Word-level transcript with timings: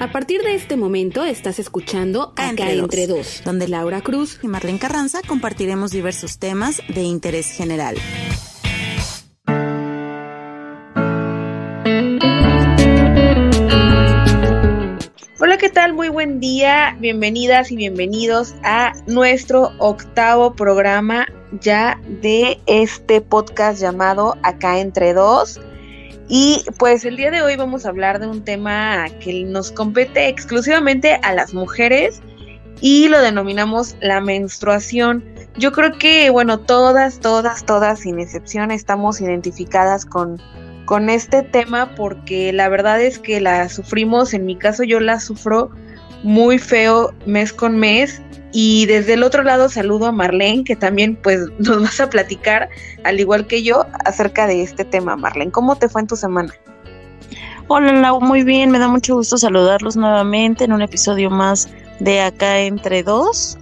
A 0.00 0.12
partir 0.12 0.42
de 0.42 0.54
este 0.54 0.76
momento 0.76 1.24
estás 1.24 1.58
escuchando 1.58 2.32
Acá, 2.36 2.70
entre, 2.70 3.08
dos, 3.08 3.42
donde 3.44 3.66
Laura 3.66 4.00
Cruz 4.00 4.38
y 4.44 4.46
Marlene 4.46 4.78
Carranza 4.78 5.18
compartiremos 5.26 5.90
diversos 5.90 6.38
temas 6.38 6.80
de 6.86 7.02
interés 7.02 7.50
general. 7.50 7.96
Hola, 15.40 15.58
¿qué 15.58 15.68
tal? 15.68 15.94
Muy 15.94 16.10
buen 16.10 16.38
día. 16.38 16.96
Bienvenidas 17.00 17.72
y 17.72 17.76
bienvenidos 17.76 18.54
a 18.62 18.92
nuestro 19.08 19.72
octavo 19.78 20.54
programa 20.54 21.26
ya 21.60 22.00
de 22.06 22.60
este 22.66 23.20
podcast 23.20 23.80
llamado 23.80 24.36
Acá 24.44 24.78
entre 24.78 25.12
dos. 25.12 25.60
Y 26.28 26.64
pues 26.78 27.04
el 27.06 27.16
día 27.16 27.30
de 27.30 27.40
hoy 27.40 27.56
vamos 27.56 27.86
a 27.86 27.88
hablar 27.88 28.20
de 28.20 28.26
un 28.26 28.44
tema 28.44 29.06
que 29.20 29.44
nos 29.44 29.72
compete 29.72 30.28
exclusivamente 30.28 31.18
a 31.22 31.32
las 31.32 31.54
mujeres 31.54 32.20
y 32.80 33.08
lo 33.08 33.20
denominamos 33.20 33.96
la 34.00 34.20
menstruación. 34.20 35.24
Yo 35.56 35.72
creo 35.72 35.92
que, 35.98 36.28
bueno, 36.30 36.60
todas, 36.60 37.20
todas, 37.20 37.64
todas, 37.64 38.00
sin 38.00 38.20
excepción, 38.20 38.70
estamos 38.70 39.22
identificadas 39.22 40.04
con, 40.04 40.40
con 40.84 41.08
este 41.08 41.42
tema 41.42 41.94
porque 41.96 42.52
la 42.52 42.68
verdad 42.68 43.00
es 43.00 43.18
que 43.18 43.40
la 43.40 43.68
sufrimos, 43.70 44.34
en 44.34 44.44
mi 44.44 44.56
caso 44.56 44.84
yo 44.84 45.00
la 45.00 45.20
sufro 45.20 45.70
muy 46.22 46.58
feo 46.58 47.12
mes 47.26 47.52
con 47.52 47.78
mes 47.78 48.20
y 48.52 48.86
desde 48.86 49.14
el 49.14 49.22
otro 49.22 49.42
lado 49.42 49.68
saludo 49.68 50.06
a 50.06 50.12
Marlene, 50.12 50.64
que 50.64 50.76
también 50.76 51.16
pues 51.16 51.40
nos 51.58 51.82
vas 51.82 52.00
a 52.00 52.10
platicar, 52.10 52.68
al 53.04 53.20
igual 53.20 53.46
que 53.46 53.62
yo, 53.62 53.86
acerca 54.04 54.46
de 54.46 54.62
este 54.62 54.84
tema. 54.84 55.16
Marlene, 55.16 55.50
¿cómo 55.50 55.76
te 55.76 55.88
fue 55.88 56.00
en 56.00 56.06
tu 56.06 56.16
semana? 56.16 56.52
Hola 57.70 57.92
Lau, 57.92 58.20
muy 58.22 58.44
bien, 58.44 58.70
me 58.70 58.78
da 58.78 58.88
mucho 58.88 59.14
gusto 59.14 59.36
saludarlos 59.36 59.94
nuevamente 59.94 60.64
en 60.64 60.72
un 60.72 60.80
episodio 60.80 61.28
más 61.28 61.68
de 62.00 62.22
Acá 62.22 62.60
entre 62.60 63.02
dos. 63.02 63.58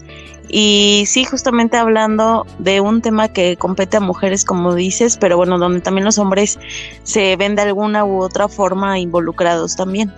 Y 0.49 1.05
sí, 1.09 1.25
justamente 1.25 1.77
hablando 1.77 2.47
de 2.61 2.81
un 2.81 3.03
tema 3.03 3.29
que 3.29 3.57
compete 3.57 3.97
a 3.97 4.01
mujeres, 4.01 4.45
como 4.45 4.77
dices, 4.77 5.17
pero 5.17 5.37
bueno, 5.37 5.59
donde 5.59 5.81
también 5.81 6.05
los 6.05 6.19
hombres 6.19 6.59
se 7.03 7.35
ven 7.35 7.57
de 7.57 7.63
alguna 7.63 8.05
u 8.05 8.23
otra 8.23 8.47
forma 8.47 9.01
involucrados 9.01 9.75
también. 9.75 10.13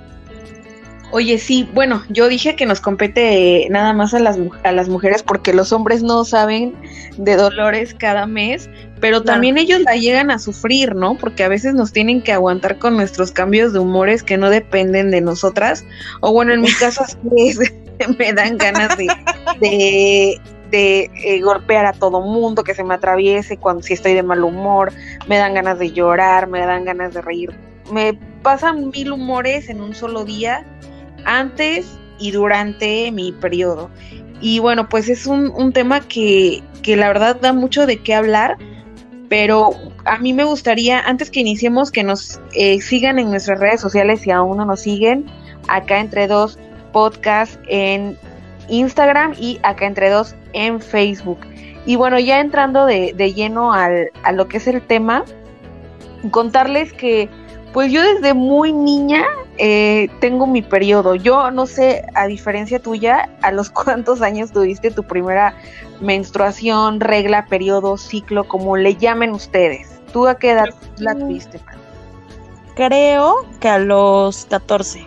Oye, 1.11 1.39
sí, 1.39 1.67
bueno, 1.73 2.03
yo 2.11 2.29
dije 2.29 2.55
que 2.55 2.67
nos 2.67 2.81
compete 2.81 3.67
nada 3.71 3.95
más 3.95 4.13
a 4.13 4.19
las, 4.19 4.39
a 4.63 4.73
las 4.73 4.91
mujeres 4.91 5.23
porque 5.23 5.55
los 5.55 5.73
hombres 5.73 6.03
no 6.03 6.23
saben 6.25 6.75
de 7.17 7.37
dolores 7.37 7.95
cada 7.95 8.27
mes, 8.27 8.69
pero 9.01 9.23
también 9.23 9.57
ellos 9.57 9.81
la 9.81 9.97
llegan 9.97 10.31
a 10.31 10.39
sufrir, 10.39 10.95
¿no? 10.95 11.17
Porque 11.17 11.45
a 11.45 11.49
veces 11.49 11.73
nos 11.73 11.93
tienen 11.93 12.23
que 12.23 12.33
aguantar 12.33 12.79
con 12.79 12.97
nuestros 12.97 13.33
cambios 13.33 13.73
de 13.73 13.79
humores 13.79 14.23
que 14.23 14.37
no 14.37 14.51
dependen 14.51 15.11
de 15.11 15.23
nosotras. 15.23 15.83
O 16.21 16.33
bueno, 16.33 16.53
en 16.53 16.61
mi 16.61 16.73
caso 16.73 17.03
me 18.19 18.33
dan 18.35 18.59
ganas 18.59 18.95
de, 18.99 19.07
de, 19.61 20.41
de 20.71 21.11
eh, 21.25 21.41
golpear 21.41 21.87
a 21.87 21.95
todo 21.95 22.21
mundo, 22.21 22.65
que 22.65 22.75
se 22.75 22.85
me 22.85 22.95
atraviese 22.95 23.57
cuando 23.57 23.83
si 23.83 23.95
estoy 23.95 24.13
de 24.13 24.23
mal 24.23 24.45
humor, 24.45 24.93
me 25.27 25.39
dan 25.39 25.55
ganas 25.55 25.79
de 25.79 25.91
llorar, 25.91 26.49
me 26.49 26.61
dan 26.61 26.85
ganas 26.85 27.15
de 27.15 27.23
reír. 27.23 27.55
Me 27.91 28.13
pasan 28.43 28.91
mil 28.91 29.13
humores 29.13 29.71
en 29.71 29.81
un 29.81 29.95
solo 29.95 30.25
día 30.25 30.67
antes 31.25 31.99
y 32.19 32.31
durante 32.31 33.11
mi 33.13 33.33
periodo. 33.33 33.91
Y 34.41 34.61
bueno, 34.61 34.89
pues 34.89 35.09
es 35.09 35.27
un, 35.27 35.73
tema 35.73 36.01
que, 36.01 36.63
la 36.87 37.09
verdad 37.09 37.37
da 37.41 37.53
mucho 37.53 37.87
de 37.87 37.99
qué 37.99 38.15
hablar, 38.15 38.57
pero 39.29 39.71
a 40.05 40.19
mí 40.19 40.33
me 40.33 40.45
gustaría, 40.45 41.01
antes 41.01 41.31
que 41.31 41.41
iniciemos, 41.41 41.91
que 41.91 42.05
nos 42.05 42.41
eh, 42.55 42.81
sigan 42.81 43.19
en 43.19 43.31
nuestras 43.31 43.59
redes 43.59 43.81
sociales 43.81 44.21
si 44.21 44.31
aún 44.31 44.57
no 44.57 44.65
nos 44.65 44.81
siguen, 44.81 45.27
acá 45.69 45.99
entre 45.99 46.29
dos 46.29 46.59
podcast 46.93 47.61
en 47.69 48.17
Instagram 48.69 49.35
y 49.39 49.59
acá 49.63 49.87
entre 49.87 50.09
dos 50.09 50.35
en 50.53 50.81
Facebook. 50.81 51.41
Y 51.85 51.97
bueno, 51.97 52.19
ya 52.19 52.41
entrando 52.41 52.87
de, 52.87 53.13
de 53.17 53.35
lleno 53.35 53.73
al, 53.73 54.11
a 54.23 54.33
lo 54.33 54.49
que 54.49 54.59
es 54.59 54.67
el 54.67 54.83
tema, 54.83 55.25
contarles 56.31 56.93
que 56.93 57.29
pues 57.73 57.93
yo 57.93 58.03
desde 58.03 58.35
muy 58.35 58.73
niña 58.73 59.25
eh, 59.59 60.09
tengo 60.21 60.47
mi 60.47 60.63
periodo. 60.63 61.15
Yo 61.15 61.51
no 61.51 61.67
sé, 61.67 62.05
a 62.15 62.27
diferencia 62.27 62.81
tuya, 62.81 63.29
a 63.43 63.51
los 63.53 63.71
cuántos 63.71 64.23
años 64.23 64.53
tuviste 64.53 64.91
tu 64.91 65.03
primera 65.03 65.55
menstruación, 66.01 67.01
regla, 67.01 67.47
periodo, 67.47 67.97
ciclo, 67.97 68.45
como 68.45 68.77
le 68.77 68.97
llamen 68.97 69.33
ustedes. 69.33 70.01
¿Tú 70.13 70.27
a 70.27 70.39
qué 70.39 70.53
edad 70.53 70.69
la 70.99 71.15
tuviste? 71.15 71.61
Creo 72.75 73.47
que 73.61 73.69
a 73.69 73.79
los 73.79 74.47
14. 74.47 75.07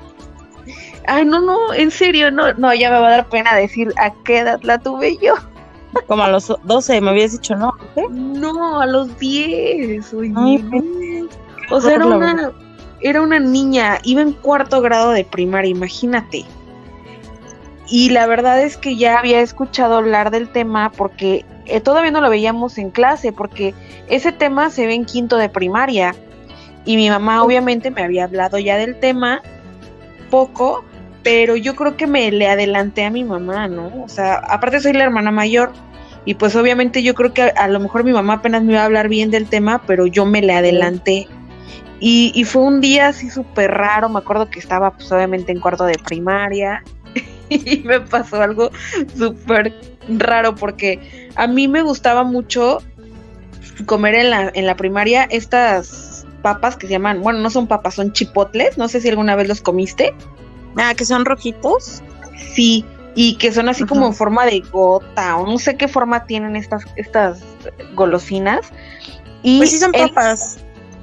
Ay, 1.08 1.26
no, 1.26 1.42
no, 1.42 1.74
en 1.74 1.90
serio, 1.90 2.30
no, 2.30 2.54
no, 2.54 2.74
ya 2.74 2.92
me 2.92 3.00
va 3.00 3.08
a 3.08 3.12
dar 3.12 3.30
pena 3.30 3.56
decir 3.56 3.92
a 3.98 4.14
qué 4.24 4.40
edad 4.40 4.60
la 4.62 4.78
tuve 4.78 5.18
yo. 5.18 5.34
Como 6.08 6.24
a 6.24 6.30
los 6.30 6.54
12, 6.64 7.02
me 7.02 7.10
habías 7.10 7.32
dicho, 7.32 7.56
¿no? 7.56 7.74
No, 8.10 8.82
a 8.82 8.86
los 8.86 9.18
10. 9.18 10.14
O 11.72 11.82
sea, 11.82 11.96
era 11.96 12.06
una, 12.06 12.52
era 13.02 13.22
una 13.22 13.40
niña, 13.40 14.00
iba 14.04 14.22
en 14.22 14.34
cuarto 14.34 14.82
grado 14.82 15.12
de 15.12 15.24
primaria, 15.24 15.72
imagínate. 15.72 16.46
Y 17.88 18.10
la 18.10 18.26
verdad 18.28 18.62
es 18.62 18.78
que 18.78 18.96
ya 18.96 19.20
había 19.20 19.42
escuchado 19.42 19.96
hablar 19.96 20.32
del 20.32 20.50
tema 20.50 20.92
porque 20.92 21.46
eh, 21.66 21.82
todavía 21.82 22.12
no 22.12 22.22
lo 22.22 22.30
veíamos 22.30 22.78
en 22.78 22.90
clase, 22.90 23.34
porque 23.34 23.74
ese 24.08 24.32
tema 24.32 24.70
se 24.70 24.88
ve 24.88 24.94
en 24.94 25.06
quinto 25.06 25.38
de 25.38 25.50
primaria. 25.50 26.16
Y 26.86 26.96
mi 26.96 27.10
mamá 27.10 27.44
obviamente 27.44 27.92
me 27.92 28.02
había 28.02 28.24
hablado 28.24 28.58
ya 28.58 28.78
del 28.78 29.00
tema 29.00 29.42
poco, 30.30 30.84
pero 31.22 31.56
yo 31.56 31.76
creo 31.76 31.98
que 31.98 32.08
me 32.08 32.32
le 32.32 32.48
adelanté 32.48 33.06
a 33.06 33.10
mi 33.10 33.24
mamá, 33.24 33.68
¿no? 33.68 33.92
O 34.04 34.08
sea, 34.08 34.36
aparte 34.36 34.80
soy 34.80 34.94
la 34.94 35.04
hermana 35.04 35.32
mayor 35.32 35.72
y 36.26 36.36
pues 36.36 36.56
obviamente 36.56 37.04
yo 37.04 37.14
creo 37.14 37.34
que 37.34 37.44
a, 37.44 37.48
a 37.56 37.68
lo 37.68 37.80
mejor 37.80 38.04
mi 38.04 38.14
mamá 38.14 38.36
apenas 38.36 38.64
me 38.64 38.74
iba 38.74 38.82
a 38.82 38.86
hablar 38.86 39.10
bien 39.10 39.32
del 39.32 39.48
tema, 39.48 39.82
pero 39.86 40.08
yo 40.08 40.26
me 40.26 40.42
le 40.42 40.54
adelanté. 40.54 41.28
Y, 42.04 42.44
fue 42.46 42.64
un 42.64 42.82
día 42.82 43.10
así 43.10 43.30
súper 43.30 43.70
raro, 43.70 44.10
me 44.10 44.18
acuerdo 44.18 44.50
que 44.50 44.58
estaba 44.58 44.92
pues 44.92 45.12
obviamente 45.12 45.52
en 45.52 45.60
cuarto 45.60 45.86
de 45.86 46.00
primaria 46.00 46.84
y 47.50 47.84
me 47.86 48.02
pasó 48.02 48.42
algo 48.42 48.72
súper 49.16 49.72
raro 50.10 50.56
porque 50.56 51.30
a 51.36 51.46
mí 51.46 51.68
me 51.68 51.84
gustaba 51.84 52.24
mucho 52.24 52.80
comer 53.86 54.16
en 54.16 54.32
la, 54.32 54.52
en 54.52 54.66
la 54.66 54.76
primaria 54.76 55.28
estas 55.30 56.26
papas 56.42 56.76
que 56.76 56.88
se 56.88 56.94
llaman, 56.94 57.22
bueno, 57.22 57.38
no 57.38 57.52
son 57.52 57.68
papas, 57.68 57.94
son 57.94 58.14
chipotles, 58.14 58.80
no 58.80 58.88
sé 58.88 59.00
si 59.00 59.10
alguna 59.10 59.36
vez 59.36 59.48
los 59.48 59.62
comiste. 59.62 60.16
Ah, 60.78 60.96
que 60.96 61.06
son 61.06 61.24
rojitos. 61.24 62.02
Sí, 62.56 62.84
y 63.14 63.36
que 63.36 63.52
son 63.52 63.70
así 63.70 63.84
como 63.84 64.08
en 64.08 64.16
forma 64.16 64.46
de 64.46 64.62
gota 64.72 65.38
o 65.38 65.46
no 65.46 65.60
sé 65.60 65.78
qué 65.78 65.88
forma 65.88 66.26
tienen 66.26 66.56
estas, 66.56 66.84
estas 66.96 67.44
golosinas. 67.94 68.72
Y 69.44 69.60
pues 69.60 69.70
sí 69.70 69.78
son 69.78 69.92
papas. 69.92 70.58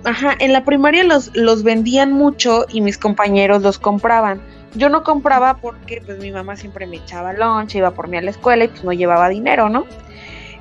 Ajá, 0.04 0.36
en 0.38 0.52
la 0.52 0.64
primaria 0.64 1.04
los, 1.04 1.30
los 1.34 1.62
vendían 1.62 2.12
mucho 2.12 2.66
y 2.68 2.80
mis 2.80 2.98
compañeros 2.98 3.62
los 3.62 3.78
compraban. 3.78 4.40
Yo 4.74 4.88
no 4.88 5.02
compraba 5.02 5.58
porque 5.58 6.02
pues 6.04 6.18
mi 6.18 6.30
mamá 6.30 6.56
siempre 6.56 6.86
me 6.86 6.96
echaba 6.96 7.32
lunch, 7.32 7.74
iba 7.74 7.90
por 7.90 8.08
mí 8.08 8.16
a 8.16 8.22
la 8.22 8.30
escuela 8.30 8.64
y 8.64 8.68
pues 8.68 8.84
no 8.84 8.92
llevaba 8.92 9.28
dinero, 9.28 9.68
¿no? 9.68 9.86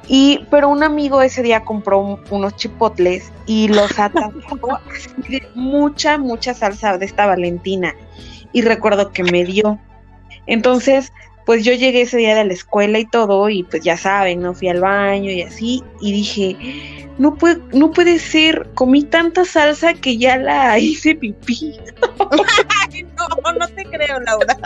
Y, 0.07 0.45
pero 0.49 0.69
un 0.69 0.83
amigo 0.83 1.21
ese 1.21 1.43
día 1.43 1.65
compró 1.65 2.19
unos 2.29 2.55
chipotles 2.55 3.31
y 3.45 3.67
los 3.67 3.99
atascó 3.99 4.79
de 5.29 5.43
mucha, 5.53 6.17
mucha 6.17 6.53
salsa 6.53 6.97
de 6.97 7.05
esta 7.05 7.25
Valentina. 7.25 7.93
Y 8.53 8.61
recuerdo 8.61 9.11
que 9.11 9.23
me 9.23 9.43
dio. 9.43 9.77
Entonces, 10.45 11.11
pues 11.47 11.63
yo 11.63 11.71
llegué 11.71 12.01
ese 12.01 12.17
día 12.17 12.35
de 12.35 12.43
la 12.43 12.51
escuela 12.51 12.99
y 12.99 13.05
todo, 13.05 13.49
y 13.49 13.63
pues 13.63 13.81
ya 13.81 13.95
saben, 13.95 14.41
no 14.41 14.53
fui 14.53 14.67
al 14.67 14.81
baño 14.81 15.31
y 15.31 15.41
así, 15.41 15.81
y 16.01 16.11
dije, 16.11 17.07
no 17.17 17.35
puede, 17.35 17.61
no 17.71 17.91
puede 17.91 18.19
ser, 18.19 18.69
comí 18.73 19.03
tanta 19.03 19.45
salsa 19.45 19.93
que 19.93 20.17
ya 20.17 20.37
la 20.37 20.77
hice 20.79 21.15
pipí. 21.15 21.79
no, 23.17 23.53
no 23.53 23.67
te 23.69 23.85
creo, 23.85 24.19
Laura. 24.19 24.57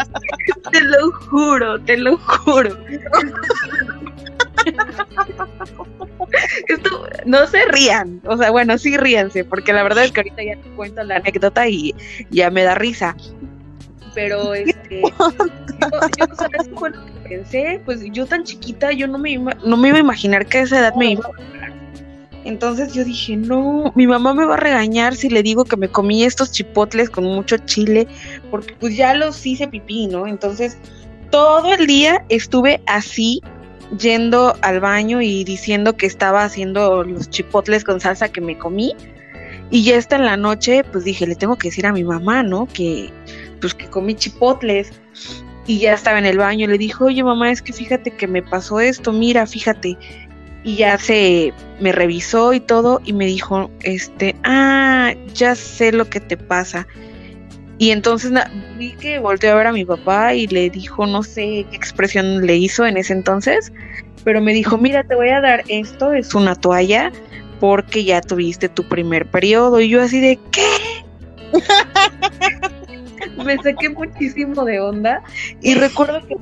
te 0.72 0.82
lo 0.82 1.12
juro, 1.12 1.80
te 1.84 1.98
lo 1.98 2.18
juro. 2.18 2.76
Esto, 6.68 7.08
no 7.26 7.46
se 7.46 7.64
rían, 7.66 8.22
o 8.26 8.38
sea, 8.38 8.50
bueno, 8.50 8.76
sí 8.80 8.98
ríanse, 8.98 9.46
porque 9.46 9.72
la 9.72 9.84
verdad 9.84 10.06
es 10.06 10.12
que 10.12 10.22
ahorita 10.22 10.44
ya 10.44 10.56
te 10.56 10.70
cuento 10.72 11.04
la 11.04 11.18
anécdota 11.18 11.68
y 11.68 11.94
ya 12.32 12.50
me 12.50 12.64
da 12.64 12.74
risa. 12.74 13.16
Pero 14.14 14.54
este, 14.54 15.02
yo, 15.02 16.36
¿sabes 16.36 16.70
fue 16.76 16.90
lo 16.92 17.06
que 17.06 17.30
pensé? 17.30 17.82
Pues 17.86 18.04
yo 18.12 18.26
tan 18.26 18.44
chiquita, 18.44 18.92
yo 18.92 19.08
no 19.08 19.18
me 19.18 19.32
iba, 19.32 19.54
no 19.66 19.78
me 19.78 19.90
iba 19.90 19.98
a 19.98 20.02
imaginar 20.02 20.46
que 20.46 20.60
a 20.60 20.62
esa 20.62 20.80
edad 20.80 20.96
me 20.96 21.12
iba 21.12 21.26
a 21.26 21.52
entonces 22.44 22.94
yo 22.94 23.04
dije, 23.04 23.38
no, 23.38 23.92
mi 23.96 24.08
mamá 24.08 24.34
me 24.34 24.46
va 24.46 24.56
a 24.56 24.58
regañar 24.58 25.16
si 25.16 25.30
le 25.30 25.44
digo 25.44 25.66
que 25.66 25.78
me 25.78 25.90
comí 25.90 26.24
estos 26.24 26.52
chipotles 26.52 27.10
con 27.10 27.24
mucho 27.24 27.58
chile, 27.58 28.08
porque 28.50 28.74
pues 28.80 28.96
ya 28.96 29.14
los 29.14 29.46
hice 29.46 29.68
pipí, 29.68 30.08
¿no? 30.08 30.26
Entonces 30.26 30.78
todo 31.30 31.74
el 31.74 31.86
día 31.86 32.26
estuve 32.30 32.82
así 32.88 33.42
yendo 34.00 34.56
al 34.62 34.80
baño 34.80 35.22
y 35.22 35.44
diciendo 35.44 35.96
que 35.98 36.08
estaba 36.08 36.44
haciendo 36.44 37.04
los 37.04 37.30
chipotles 37.30 37.84
con 37.84 38.00
salsa 38.00 38.30
que 38.30 38.42
me 38.42 38.58
comí. 38.58 38.96
Y 39.70 39.84
ya 39.84 39.96
está 39.96 40.18
en 40.18 40.26
la 40.26 40.36
noche, 40.36 40.84
pues 40.84 41.06
dije, 41.06 41.26
le 41.26 41.36
tengo 41.36 41.58
que 41.58 41.70
decir 41.70 41.86
a 41.86 41.94
mi 41.94 42.04
mamá, 42.04 42.44
¿no? 42.44 42.68
Que 42.74 43.14
pues 43.62 43.74
que 43.74 43.90
comí 43.90 44.16
chipotles 44.16 44.92
y 45.68 45.80
ya 45.80 45.94
estaba 45.94 46.20
en 46.20 46.26
el 46.26 46.38
baño, 46.38 46.68
le 46.68 46.78
dijo, 46.78 47.06
oye 47.06 47.24
mamá, 47.24 47.52
es 47.52 47.62
que 47.62 47.72
fíjate 47.72 48.12
que 48.12 48.28
me 48.28 48.42
pasó 48.42 48.80
esto, 48.80 49.14
mira, 49.14 49.46
fíjate. 49.46 49.98
Y 50.64 50.76
ya 50.76 50.98
se 50.98 51.54
me 51.80 51.92
revisó 51.92 52.54
y 52.54 52.60
todo 52.60 53.02
y 53.06 53.14
me 53.14 53.26
dijo, 53.26 53.72
este, 53.82 54.36
ah, 54.44 55.14
ya 55.34 55.56
sé 55.56 55.92
lo 55.92 56.10
que 56.10 56.20
te 56.20 56.38
pasa. 56.38 56.88
Y 57.78 57.90
entonces 57.90 58.32
vi 58.78 58.92
que 58.92 59.18
volteó 59.18 59.54
a 59.54 59.56
ver 59.56 59.68
a 59.68 59.72
mi 59.72 59.86
papá 59.86 60.36
y 60.36 60.46
le 60.48 60.70
dijo, 60.70 61.08
no 61.08 61.24
sé 61.24 61.66
qué 61.70 61.76
expresión 61.76 62.46
le 62.46 62.58
hizo 62.58 62.86
en 62.86 62.98
ese 62.98 63.14
entonces, 63.14 63.72
pero 64.24 64.40
me 64.40 64.54
dijo, 64.54 64.78
mira, 64.78 65.04
te 65.04 65.16
voy 65.16 65.30
a 65.30 65.42
dar 65.42 65.64
esto, 65.68 66.14
es 66.14 66.36
una 66.36 66.54
toalla, 66.54 67.12
porque 67.60 68.04
ya 68.04 68.22
tuviste 68.22 68.70
tu 68.70 68.88
primer 68.88 69.30
periodo. 69.30 69.80
Y 69.80 69.90
yo 69.90 70.02
así 70.02 70.20
de, 70.20 70.40
¿qué? 70.52 70.68
me 73.46 73.58
saqué 73.58 73.90
muchísimo 73.90 74.66
de 74.66 74.80
onda. 74.80 75.24
Y 75.62 75.76
recuerdo 75.76 76.26
que 76.28 76.36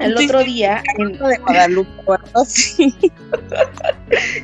el 0.00 0.16
otro 0.16 0.42
día 0.42 0.82
en, 0.98 1.12
de 1.12 1.38
Guadalupe, 1.38 1.90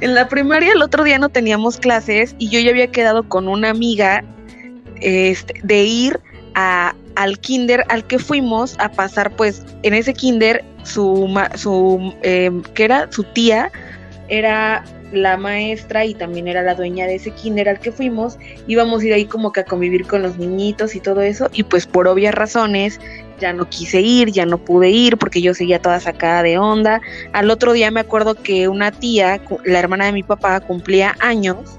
en 0.01 0.15
la 0.15 0.29
primaria 0.29 0.73
el 0.73 0.83
otro 0.83 1.05
día 1.05 1.19
no 1.19 1.29
teníamos 1.29 1.77
clases 1.77 2.35
y 2.39 2.49
yo 2.49 2.61
ya 2.61 2.71
había 2.71 2.91
quedado 2.91 3.29
con 3.29 3.49
una 3.49 3.71
amiga 3.71 4.25
este, 5.01 5.55
de 5.63 5.83
ir 5.83 6.21
a, 6.55 6.95
al 7.17 7.39
kinder 7.39 7.85
al 7.89 8.07
que 8.07 8.19
fuimos 8.19 8.77
a 8.79 8.91
pasar, 8.91 9.35
pues 9.37 9.65
en 9.83 9.95
ese 9.95 10.15
kinder 10.15 10.65
su, 10.85 11.29
su 11.57 12.15
eh, 12.23 12.51
que 12.75 12.85
era 12.85 13.11
su 13.11 13.25
tía, 13.25 13.71
era 14.31 14.85
la 15.13 15.37
maestra 15.37 16.05
y 16.05 16.15
también 16.15 16.47
era 16.47 16.63
la 16.63 16.75
dueña 16.75 17.07
de 17.07 17.17
ese 17.17 17.33
kinder 17.33 17.69
al 17.69 17.81
que 17.81 17.91
fuimos, 17.93 18.39
íbamos 18.69 19.03
a 19.03 19.07
ir 19.07 19.13
ahí 19.13 19.25
como 19.27 19.53
que 19.53 19.61
a 19.61 19.65
convivir 19.65 20.07
con 20.07 20.23
los 20.23 20.39
niñitos 20.39 20.95
y 20.95 21.01
todo 21.01 21.21
eso, 21.21 21.51
y 21.53 21.65
pues 21.65 21.87
por 21.87 22.07
obvias 22.07 22.35
razones 22.35 23.01
ya 23.41 23.53
no 23.53 23.69
quise 23.69 24.01
ir, 24.01 24.31
ya 24.31 24.47
no 24.47 24.59
pude 24.59 24.91
ir 24.91 25.17
porque 25.17 25.43
yo 25.43 25.53
seguía 25.53 25.83
toda 25.83 25.99
sacada 25.99 26.43
de 26.43 26.59
onda. 26.59 27.01
Al 27.33 27.51
otro 27.51 27.73
día 27.73 27.91
me 27.91 28.01
acuerdo 28.01 28.35
que 28.35 28.69
una 28.69 28.93
tía, 28.93 29.41
la 29.65 29.79
hermana 29.79 30.07
de 30.07 30.13
mi 30.13 30.23
papá, 30.23 30.61
cumplía 30.61 31.17
años 31.21 31.79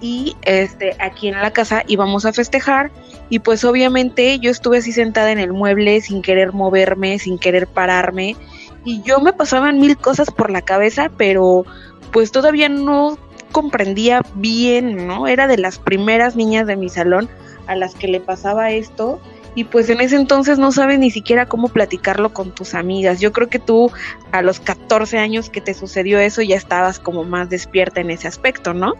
y 0.00 0.36
este 0.42 0.96
aquí 1.00 1.28
en 1.28 1.40
la 1.40 1.50
casa 1.50 1.82
íbamos 1.86 2.24
a 2.26 2.32
festejar 2.32 2.90
y 3.30 3.38
pues 3.38 3.64
obviamente 3.64 4.38
yo 4.38 4.50
estuve 4.50 4.78
así 4.78 4.92
sentada 4.92 5.32
en 5.32 5.38
el 5.38 5.52
mueble 5.52 6.00
sin 6.00 6.22
querer 6.22 6.52
moverme, 6.52 7.18
sin 7.18 7.38
querer 7.38 7.66
pararme 7.66 8.36
y 8.84 9.02
yo 9.02 9.20
me 9.20 9.32
pasaban 9.32 9.80
mil 9.80 9.96
cosas 9.96 10.30
por 10.30 10.50
la 10.50 10.62
cabeza, 10.62 11.10
pero 11.16 11.64
pues 12.12 12.32
todavía 12.32 12.68
no 12.68 13.18
comprendía 13.52 14.22
bien, 14.34 15.06
¿no? 15.06 15.26
Era 15.26 15.46
de 15.46 15.58
las 15.58 15.78
primeras 15.78 16.36
niñas 16.36 16.66
de 16.66 16.76
mi 16.76 16.88
salón 16.88 17.28
a 17.66 17.74
las 17.74 17.94
que 17.94 18.08
le 18.08 18.20
pasaba 18.20 18.70
esto 18.70 19.20
y 19.54 19.64
pues 19.64 19.88
en 19.88 20.00
ese 20.00 20.16
entonces 20.16 20.58
no 20.58 20.72
sabes 20.72 20.98
ni 20.98 21.10
siquiera 21.10 21.46
cómo 21.46 21.68
platicarlo 21.68 22.32
con 22.32 22.52
tus 22.52 22.74
amigas. 22.74 23.20
Yo 23.20 23.32
creo 23.32 23.48
que 23.48 23.60
tú 23.60 23.90
a 24.32 24.42
los 24.42 24.60
14 24.60 25.18
años 25.18 25.48
que 25.48 25.60
te 25.60 25.74
sucedió 25.74 26.18
eso 26.18 26.42
ya 26.42 26.56
estabas 26.56 26.98
como 26.98 27.24
más 27.24 27.48
despierta 27.48 28.00
en 28.00 28.10
ese 28.10 28.26
aspecto, 28.26 28.74
¿no? 28.74 28.94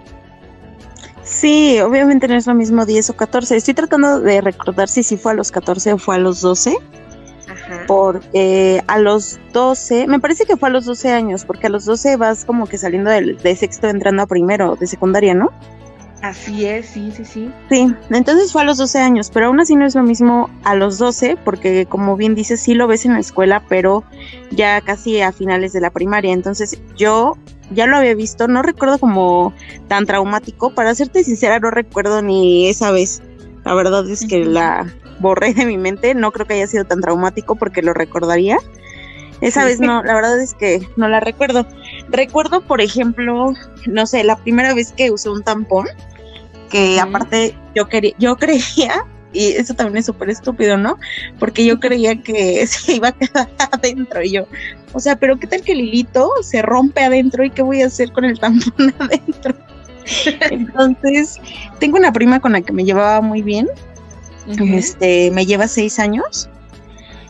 Sí, 1.25 1.81
obviamente 1.81 2.29
no 2.29 2.35
es 2.37 2.47
lo 2.47 2.55
mismo 2.55 2.87
10 2.87 3.11
o 3.11 3.17
14. 3.17 3.57
Estoy 3.57 3.75
tratando 3.75 4.21
de 4.21 4.41
recordar 4.41 4.89
si 4.89 5.03
sí 5.03 5.17
fue 5.17 5.33
a 5.33 5.35
los 5.35 5.51
14 5.51 5.95
o 5.95 5.99
fue 5.99 6.17
a 6.17 6.19
los 6.19 6.41
12 6.41 6.77
porque 7.87 8.83
a 8.87 8.99
los 8.99 9.39
12, 9.53 10.07
me 10.07 10.21
parece 10.21 10.45
que 10.45 10.57
fue 10.57 10.69
a 10.69 10.73
los 10.73 10.85
12 10.85 11.13
años, 11.13 11.45
porque 11.45 11.67
a 11.67 11.71
los 11.71 11.85
12 11.85 12.17
vas 12.17 12.45
como 12.45 12.67
que 12.67 12.79
saliendo 12.79 13.11
de, 13.11 13.35
de 13.35 13.57
sexto 13.57 13.89
entrando 13.89 14.23
a 14.23 14.27
primero 14.27 14.77
de 14.77 14.87
secundaria, 14.87 15.35
¿no? 15.35 15.51
Así 16.25 16.65
es, 16.65 16.87
sí, 16.87 17.13
sí, 17.15 17.23
sí. 17.23 17.53
Sí, 17.69 17.95
entonces 18.09 18.51
fue 18.51 18.63
a 18.63 18.65
los 18.65 18.79
12 18.79 18.99
años, 18.99 19.31
pero 19.31 19.49
aún 19.49 19.61
así 19.61 19.77
no 19.77 19.85
es 19.85 19.95
lo 19.95 20.03
mismo 20.03 20.49
a 20.63 20.75
los 20.75 20.97
12, 20.97 21.37
porque 21.45 21.85
como 21.85 22.17
bien 22.17 22.35
dices, 22.35 22.63
sí 22.63 22.73
lo 22.73 22.87
ves 22.87 23.05
en 23.05 23.13
la 23.13 23.21
escuela, 23.21 23.63
pero 23.69 24.05
ya 24.51 24.81
casi 24.81 25.21
a 25.21 25.33
finales 25.33 25.75
de 25.75 25.83
la 25.83 25.91
primaria. 25.91 26.33
Entonces 26.33 26.81
yo 26.97 27.37
ya 27.73 27.87
lo 27.87 27.99
había 27.99 28.15
visto, 28.15 28.49
no 28.49 28.63
recuerdo 28.63 28.99
como 28.99 29.53
tan 29.87 30.07
traumático, 30.07 30.75
para 30.75 30.95
serte 30.95 31.25
sincera, 31.25 31.59
no 31.59 31.71
recuerdo 31.71 32.23
ni 32.23 32.69
esa 32.69 32.91
vez. 32.91 33.23
La 33.67 33.75
verdad 33.75 34.09
es 34.09 34.27
que 34.27 34.47
la, 34.47 34.87
borré 35.25 35.55
de 35.55 35.65
mi 35.65 35.79
mente, 35.79 36.15
no 36.15 36.31
creo 36.31 36.47
que 36.47 36.55
haya 36.55 36.67
sido 36.67 36.85
tan 36.85 37.01
traumático 37.01 37.57
porque 37.57 37.83
lo 37.83 37.95
recordaría. 37.95 38.59
Esa 39.41 39.65
vez 39.65 39.81
no, 39.81 40.03
la 40.03 40.15
verdad 40.15 40.39
es 40.41 40.55
que 40.55 40.87
no 40.97 41.09
la 41.09 41.19
recuerdo. 41.19 41.67
Recuerdo, 42.11 42.61
por 42.61 42.81
ejemplo, 42.81 43.55
no 43.87 44.07
sé, 44.07 44.23
la 44.23 44.37
primera 44.37 44.75
vez 44.75 44.93
que 44.93 45.11
usé 45.11 45.31
un 45.31 45.43
tampón, 45.43 45.87
que 46.71 47.01
aparte 47.01 47.57
yo 47.75 47.89
quería, 47.89 48.15
yo 48.19 48.37
creía, 48.45 49.05
y 49.33 49.49
eso 49.53 49.75
también 49.75 49.97
es 49.97 50.07
súper 50.07 50.31
estúpido, 50.31 50.77
¿no? 50.77 50.99
Porque 51.39 51.65
yo 51.65 51.81
creía 51.81 52.23
que 52.23 52.67
se 52.67 52.97
iba 52.97 53.09
a 53.09 53.13
quedar 53.13 53.49
adentro 53.73 54.23
y 54.23 54.33
yo, 54.33 54.47
o 54.93 55.01
sea, 55.01 55.17
pero 55.17 55.39
¿qué 55.39 55.47
tal 55.47 55.63
que 55.63 55.75
Lilito 55.75 56.31
se 56.43 56.61
rompe 56.61 57.03
adentro 57.03 57.45
y 57.45 57.51
qué 57.51 57.63
voy 57.63 57.83
a 57.83 57.87
hacer 57.87 58.13
con 58.13 58.25
el 58.25 58.39
tampón 58.39 58.95
adentro? 58.99 59.55
Entonces, 60.51 61.41
tengo 61.79 61.97
una 61.97 62.13
prima 62.13 62.39
con 62.39 62.53
la 62.53 62.61
que 62.61 62.75
me 62.75 62.85
llevaba 62.85 63.23
muy 63.23 63.41
bien 63.41 63.67
este, 64.47 65.31
me 65.31 65.47
lleva 65.47 65.69
seis 65.69 65.99
años 65.99 66.49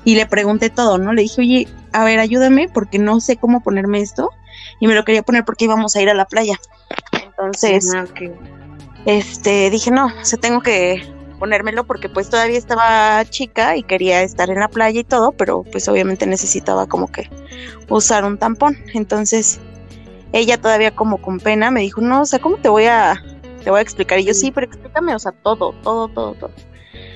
y 0.04 0.16
le 0.16 0.26
pregunté 0.26 0.70
todo, 0.70 0.98
¿no? 0.98 1.12
Le 1.12 1.22
dije, 1.22 1.40
oye, 1.40 1.68
a 1.92 2.04
ver, 2.04 2.18
ayúdame 2.18 2.68
porque 2.68 2.98
no 2.98 3.20
sé 3.20 3.36
cómo 3.36 3.62
ponerme 3.62 4.00
esto 4.00 4.30
y 4.80 4.86
me 4.86 4.94
lo 4.94 5.04
quería 5.04 5.22
poner 5.22 5.44
porque 5.44 5.64
íbamos 5.64 5.96
a 5.96 6.02
ir 6.02 6.10
a 6.10 6.14
la 6.14 6.26
playa. 6.26 6.58
Entonces, 7.12 7.92
ah, 7.94 8.04
este, 9.06 9.70
dije, 9.70 9.90
no, 9.90 10.06
o 10.06 10.24
sea, 10.24 10.38
tengo 10.38 10.60
que 10.60 11.02
ponérmelo 11.38 11.84
porque 11.84 12.08
pues 12.08 12.30
todavía 12.30 12.58
estaba 12.58 13.24
chica 13.26 13.76
y 13.76 13.82
quería 13.82 14.22
estar 14.22 14.50
en 14.50 14.60
la 14.60 14.68
playa 14.68 15.00
y 15.00 15.04
todo, 15.04 15.32
pero 15.32 15.62
pues 15.64 15.88
obviamente 15.88 16.26
necesitaba 16.26 16.86
como 16.86 17.10
que 17.10 17.28
usar 17.88 18.24
un 18.24 18.38
tampón. 18.38 18.78
Entonces, 18.94 19.60
ella 20.32 20.60
todavía 20.60 20.94
como 20.94 21.20
con 21.20 21.40
pena 21.40 21.70
me 21.70 21.80
dijo, 21.80 22.00
no, 22.00 22.22
o 22.22 22.26
sea, 22.26 22.38
¿cómo 22.38 22.56
te 22.56 22.68
voy 22.68 22.86
a, 22.86 23.22
te 23.62 23.70
voy 23.70 23.78
a 23.78 23.82
explicar? 23.82 24.18
Y 24.18 24.24
yo, 24.24 24.34
sí, 24.34 24.50
pero 24.50 24.66
explícame, 24.66 25.14
o 25.14 25.18
sea, 25.18 25.32
todo, 25.32 25.74
todo, 25.82 26.08
todo, 26.08 26.34
todo. 26.34 26.50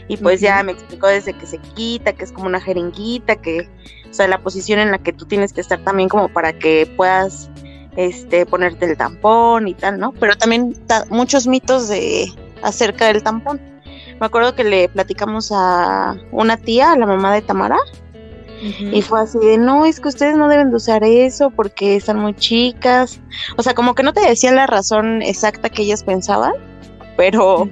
Y 0.09 0.17
pues 0.17 0.41
ya 0.41 0.63
me 0.63 0.73
explicó 0.73 1.07
desde 1.07 1.35
que 1.35 1.47
se 1.47 1.59
quita, 1.59 2.15
que 2.15 2.25
es 2.25 2.33
como 2.33 2.47
una 2.47 2.61
jeringuita, 2.61 3.37
que, 3.37 3.69
o 4.11 4.13
sea, 4.13 4.27
la 4.27 4.39
posición 4.39 4.81
en 4.81 4.91
la 4.91 4.99
que 4.99 5.13
tú 5.13 5.27
tienes 5.27 5.53
que 5.53 5.61
estar 5.61 5.79
también 5.85 6.09
como 6.09 6.29
para 6.31 6.55
que 6.55 6.91
puedas 6.97 7.51
este, 7.97 8.47
ponerte 8.47 8.87
el 8.87 8.97
tampón 8.97 9.69
y 9.69 9.75
tal, 9.75 9.99
¿no? 9.99 10.13
Pero 10.13 10.37
también 10.37 10.75
muchos 11.11 11.47
mitos 11.47 11.89
de 11.89 12.33
acerca 12.63 13.07
del 13.07 13.23
tampón. 13.23 13.61
Me 14.19 14.27
acuerdo 14.27 14.55
que 14.55 14.65
le 14.65 14.89
platicamos 14.89 15.53
a 15.53 16.17
una 16.33 16.57
tía, 16.57 16.93
a 16.93 16.99
la 16.99 17.07
mamá 17.07 17.35
de 17.35 17.43
Tamara, 17.43 17.79
y 18.61 19.03
fue 19.03 19.21
así 19.21 19.39
de, 19.39 19.57
no, 19.57 19.87
es 19.87 20.01
que 20.01 20.09
ustedes 20.09 20.37
no 20.37 20.49
deben 20.49 20.71
de 20.71 20.77
usar 20.77 21.05
eso 21.05 21.51
porque 21.51 21.97
están 21.97 22.19
muy 22.19 22.35
chicas. 22.35 23.21
O 23.57 23.63
sea, 23.63 23.75
como 23.75 23.95
que 23.95 24.03
no 24.03 24.13
te 24.13 24.21
decían 24.21 24.57
la 24.57 24.67
razón 24.67 25.23
exacta 25.23 25.69
que 25.69 25.83
ellas 25.83 26.03
pensaban, 26.03 26.53
pero 27.17 27.69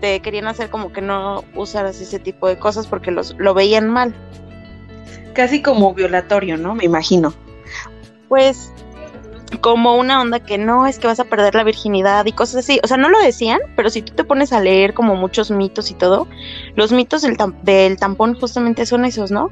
te 0.00 0.20
querían 0.20 0.46
hacer 0.46 0.70
como 0.70 0.92
que 0.92 1.00
no 1.00 1.44
usaras 1.54 2.00
ese 2.00 2.18
tipo 2.18 2.48
de 2.48 2.58
cosas 2.58 2.86
porque 2.86 3.10
los, 3.10 3.34
lo 3.38 3.54
veían 3.54 3.88
mal. 3.88 4.14
Casi 5.34 5.62
como 5.62 5.94
violatorio, 5.94 6.56
¿no? 6.56 6.74
Me 6.74 6.84
imagino. 6.84 7.34
Pues 8.28 8.72
como 9.60 9.96
una 9.96 10.20
onda 10.20 10.40
que 10.40 10.58
no 10.58 10.86
es 10.86 10.98
que 10.98 11.06
vas 11.06 11.20
a 11.20 11.24
perder 11.24 11.54
la 11.54 11.64
virginidad 11.64 12.26
y 12.26 12.32
cosas 12.32 12.56
así. 12.64 12.80
O 12.82 12.86
sea, 12.86 12.96
no 12.96 13.08
lo 13.08 13.18
decían, 13.20 13.60
pero 13.76 13.90
si 13.90 14.02
tú 14.02 14.12
te 14.14 14.24
pones 14.24 14.52
a 14.52 14.60
leer 14.60 14.94
como 14.94 15.14
muchos 15.14 15.50
mitos 15.50 15.90
y 15.90 15.94
todo, 15.94 16.26
los 16.74 16.92
mitos 16.92 17.22
del, 17.22 17.36
del 17.62 17.96
tampón 17.96 18.34
justamente 18.34 18.86
son 18.86 19.04
esos, 19.04 19.30
¿no? 19.30 19.50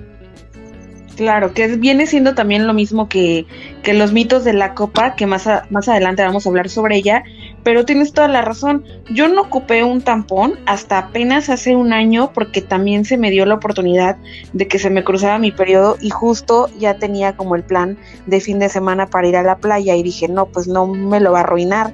Claro, 1.17 1.55
que 1.55 1.69
viene 1.77 2.07
siendo 2.07 2.35
también 2.35 2.67
lo 2.67 2.75
mismo 2.75 3.09
que, 3.09 3.47
que 3.85 3.95
los 3.95 4.13
mitos 4.13 4.43
de 4.43 4.53
la 4.53 4.75
copa, 4.75 5.15
que 5.15 5.27
más, 5.27 5.49
más 5.71 5.89
adelante 5.89 6.25
vamos 6.25 6.45
a 6.45 6.49
hablar 6.49 6.69
sobre 6.69 6.97
ella, 6.97 7.23
pero 7.65 7.85
tienes 7.85 8.13
toda 8.13 8.29
la 8.29 8.43
razón. 8.43 8.85
Yo 9.11 9.29
no 9.29 9.43
ocupé 9.43 9.83
un 9.83 10.03
tampón 10.03 10.59
hasta 10.67 10.99
apenas 10.99 11.49
hace 11.49 11.75
un 11.75 11.93
año 11.93 12.31
porque 12.33 12.61
también 12.61 13.05
se 13.05 13.17
me 13.17 13.31
dio 13.31 13.47
la 13.47 13.55
oportunidad 13.55 14.17
de 14.53 14.69
que 14.69 14.79
se 14.79 14.91
me 14.91 15.03
cruzara 15.03 15.39
mi 15.39 15.51
periodo 15.51 15.97
y 16.01 16.11
justo 16.11 16.69
ya 16.79 16.99
tenía 16.99 17.37
como 17.37 17.57
el 17.57 17.65
plan 17.65 17.99
de 18.27 18.41
fin 18.41 18.59
de 18.59 18.69
semana 18.69 19.07
para 19.07 19.27
ir 19.27 19.37
a 19.37 19.43
la 19.43 19.57
playa 19.57 19.97
y 19.97 20.03
dije, 20.03 20.29
no, 20.29 20.47
pues 20.47 20.69
no 20.69 20.87
me 20.87 21.19
lo 21.19 21.33
va 21.33 21.41
a 21.41 21.43
arruinar. 21.43 21.93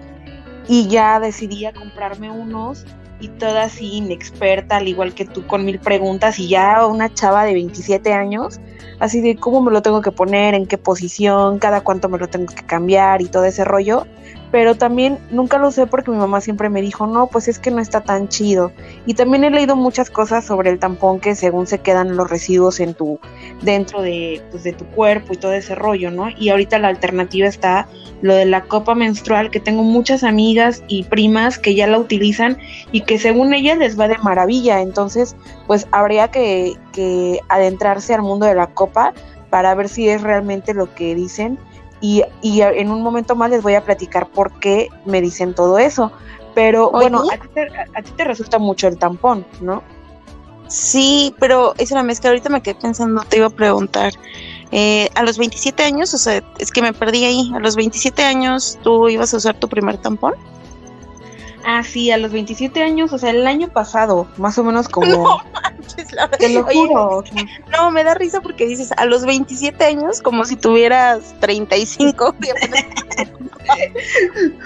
Y 0.69 0.89
ya 0.89 1.21
decidí 1.21 1.65
a 1.65 1.73
comprarme 1.73 2.31
unos 2.31 2.85
y 3.21 3.29
toda 3.29 3.65
así 3.65 3.97
inexperta, 3.97 4.79
al 4.79 4.89
igual 4.89 5.15
que 5.15 5.27
tú, 5.27 5.47
con 5.47 5.65
mil 5.65 5.79
preguntas 5.79 6.39
y 6.39 6.49
ya 6.49 6.87
una 6.87 7.13
chava 7.13 7.45
de 7.45 7.53
27 7.53 8.13
años, 8.13 8.61
así 8.99 9.21
de 9.21 9.37
cómo 9.37 9.61
me 9.61 9.71
lo 9.71 9.83
tengo 9.83 10.01
que 10.01 10.11
poner, 10.11 10.55
en 10.55 10.67
qué 10.67 10.79
posición, 10.79 11.59
cada 11.59 11.83
cuánto 11.83 12.09
me 12.09 12.19
lo 12.19 12.29
tengo 12.29 12.47
que 12.53 12.65
cambiar 12.65 13.21
y 13.21 13.27
todo 13.27 13.45
ese 13.45 13.65
rollo, 13.65 14.07
pero 14.51 14.75
también 14.75 15.19
nunca 15.31 15.59
lo 15.59 15.69
usé 15.69 15.87
porque 15.87 16.11
mi 16.11 16.17
mamá 16.17 16.41
siempre 16.41 16.69
me 16.69 16.83
dijo, 16.83 17.07
no, 17.07 17.29
pues 17.29 17.47
es 17.47 17.59
que 17.59 17.71
no 17.71 17.81
está 17.81 18.01
tan 18.01 18.29
chido. 18.29 18.73
Y 19.07 19.15
también 19.15 19.45
he 19.45 19.51
leído 19.51 19.77
muchas 19.77 20.11
cosas 20.11 20.45
sobre 20.45 20.71
el 20.71 20.79
tampón 20.79 21.21
que 21.21 21.37
según 21.37 21.67
se 21.67 21.79
quedan 21.79 22.17
los 22.17 22.29
residuos 22.29 22.81
en 22.81 22.95
tu, 22.95 23.21
dentro 23.63 24.03
de, 24.03 24.43
pues, 24.51 24.65
de 24.65 24.73
tu 24.73 24.85
cuerpo 24.87 25.33
y 25.33 25.37
todo 25.37 25.53
ese 25.53 25.75
rollo, 25.75 26.11
¿no? 26.11 26.29
Y 26.31 26.49
ahorita 26.49 26.79
la 26.79 26.89
alternativa 26.89 27.47
está 27.47 27.87
lo 28.23 28.35
de 28.35 28.45
la 28.45 28.63
copa 28.63 28.95
menstrual, 28.95 29.51
que 29.51 29.61
tengo 29.61 29.83
muchas 29.83 30.25
amigas 30.25 30.83
y 30.89 31.05
primas 31.05 31.59
que 31.59 31.75
ya 31.75 31.87
la 31.87 31.99
utilizan 31.99 32.59
y 32.91 33.03
que 33.03 33.19
según 33.19 33.55
ellas 33.55 33.79
les 33.79 33.99
va 33.99 34.09
de 34.09 34.19
maravilla. 34.19 34.81
Entonces, 34.81 35.37
pues 35.67 35.87
habría 35.93 36.29
que, 36.29 36.75
que 36.93 37.41
adentrarse 37.49 38.15
al 38.15 38.23
mundo 38.23 38.47
de 38.47 38.55
la 38.55 38.67
copa 38.67 39.15
para 39.49 39.75
ver 39.75 39.89
si 39.89 40.09
es 40.09 40.23
realmente 40.23 40.75
lo 40.75 40.95
que 40.95 41.15
dicen 41.15 41.59
y, 42.01 42.23
y, 42.41 42.63
en 42.63 42.91
un 42.91 43.03
momento 43.03 43.37
más 43.37 43.51
les 43.51 43.63
voy 43.63 43.75
a 43.75 43.85
platicar 43.85 44.29
por 44.29 44.59
qué 44.61 44.89
me 45.05 45.21
dicen 45.21 45.55
todo 45.55 45.79
eso. 45.79 46.11
Pero 46.55 46.91
bueno, 46.91 47.23
a 47.31 47.37
ti, 47.37 47.49
te, 47.55 47.69
a 47.95 48.03
ti, 48.03 48.11
te, 48.17 48.25
resulta 48.25 48.59
mucho 48.59 48.89
el 48.89 48.99
tampón, 48.99 49.47
¿no? 49.61 49.83
Sí, 50.69 51.35
pero 51.39 51.75
es 51.79 51.91
una 51.91 52.03
mezcla. 52.03 52.31
Ahorita 52.31 52.49
me 52.49 52.63
quedé 52.63 52.77
pensando, 52.77 53.23
te 53.23 53.37
iba 53.37 53.47
a 53.47 53.51
preguntar. 53.51 54.13
Eh, 54.73 55.09
a 55.15 55.25
los 55.25 55.37
27 55.37 55.83
años, 55.83 56.15
o 56.15 56.19
sea, 56.19 56.43
es 56.59 56.71
que 56.71 56.81
me 56.81 56.93
perdí 56.93 57.25
ahí. 57.25 57.53
A 57.55 57.59
los 57.59 57.77
27 57.77 58.23
años, 58.23 58.79
¿tú 58.83 59.09
ibas 59.09 59.35
a 59.35 59.39
usar 59.39 59.59
tu 59.59 59.69
primer 59.69 59.99
tampón? 59.99 60.35
Ah, 61.65 61.83
sí, 61.83 62.11
a 62.11 62.17
los 62.17 62.33
27 62.33 62.83
años, 62.83 63.13
o 63.13 63.19
sea, 63.19 63.31
el 63.31 63.47
año 63.47 63.69
pasado, 63.69 64.27
más 64.37 64.59
o 64.59 64.65
menos 64.65 64.89
como... 64.89 65.07
No, 65.11 65.39
manches, 65.53 66.13
la... 66.13 66.31
Te 66.31 66.49
lo 66.49 66.65
juro. 66.65 67.25
no, 67.73 67.91
me 67.91 68.05
da 68.05 68.15
risa 68.15 68.41
porque 68.41 68.67
dices, 68.67 68.93
a 68.97 69.05
los 69.05 69.25
27 69.25 69.85
años, 69.85 70.23
como 70.23 70.45
si 70.45 70.57
tuvieras 70.57 71.35
35. 71.41 72.35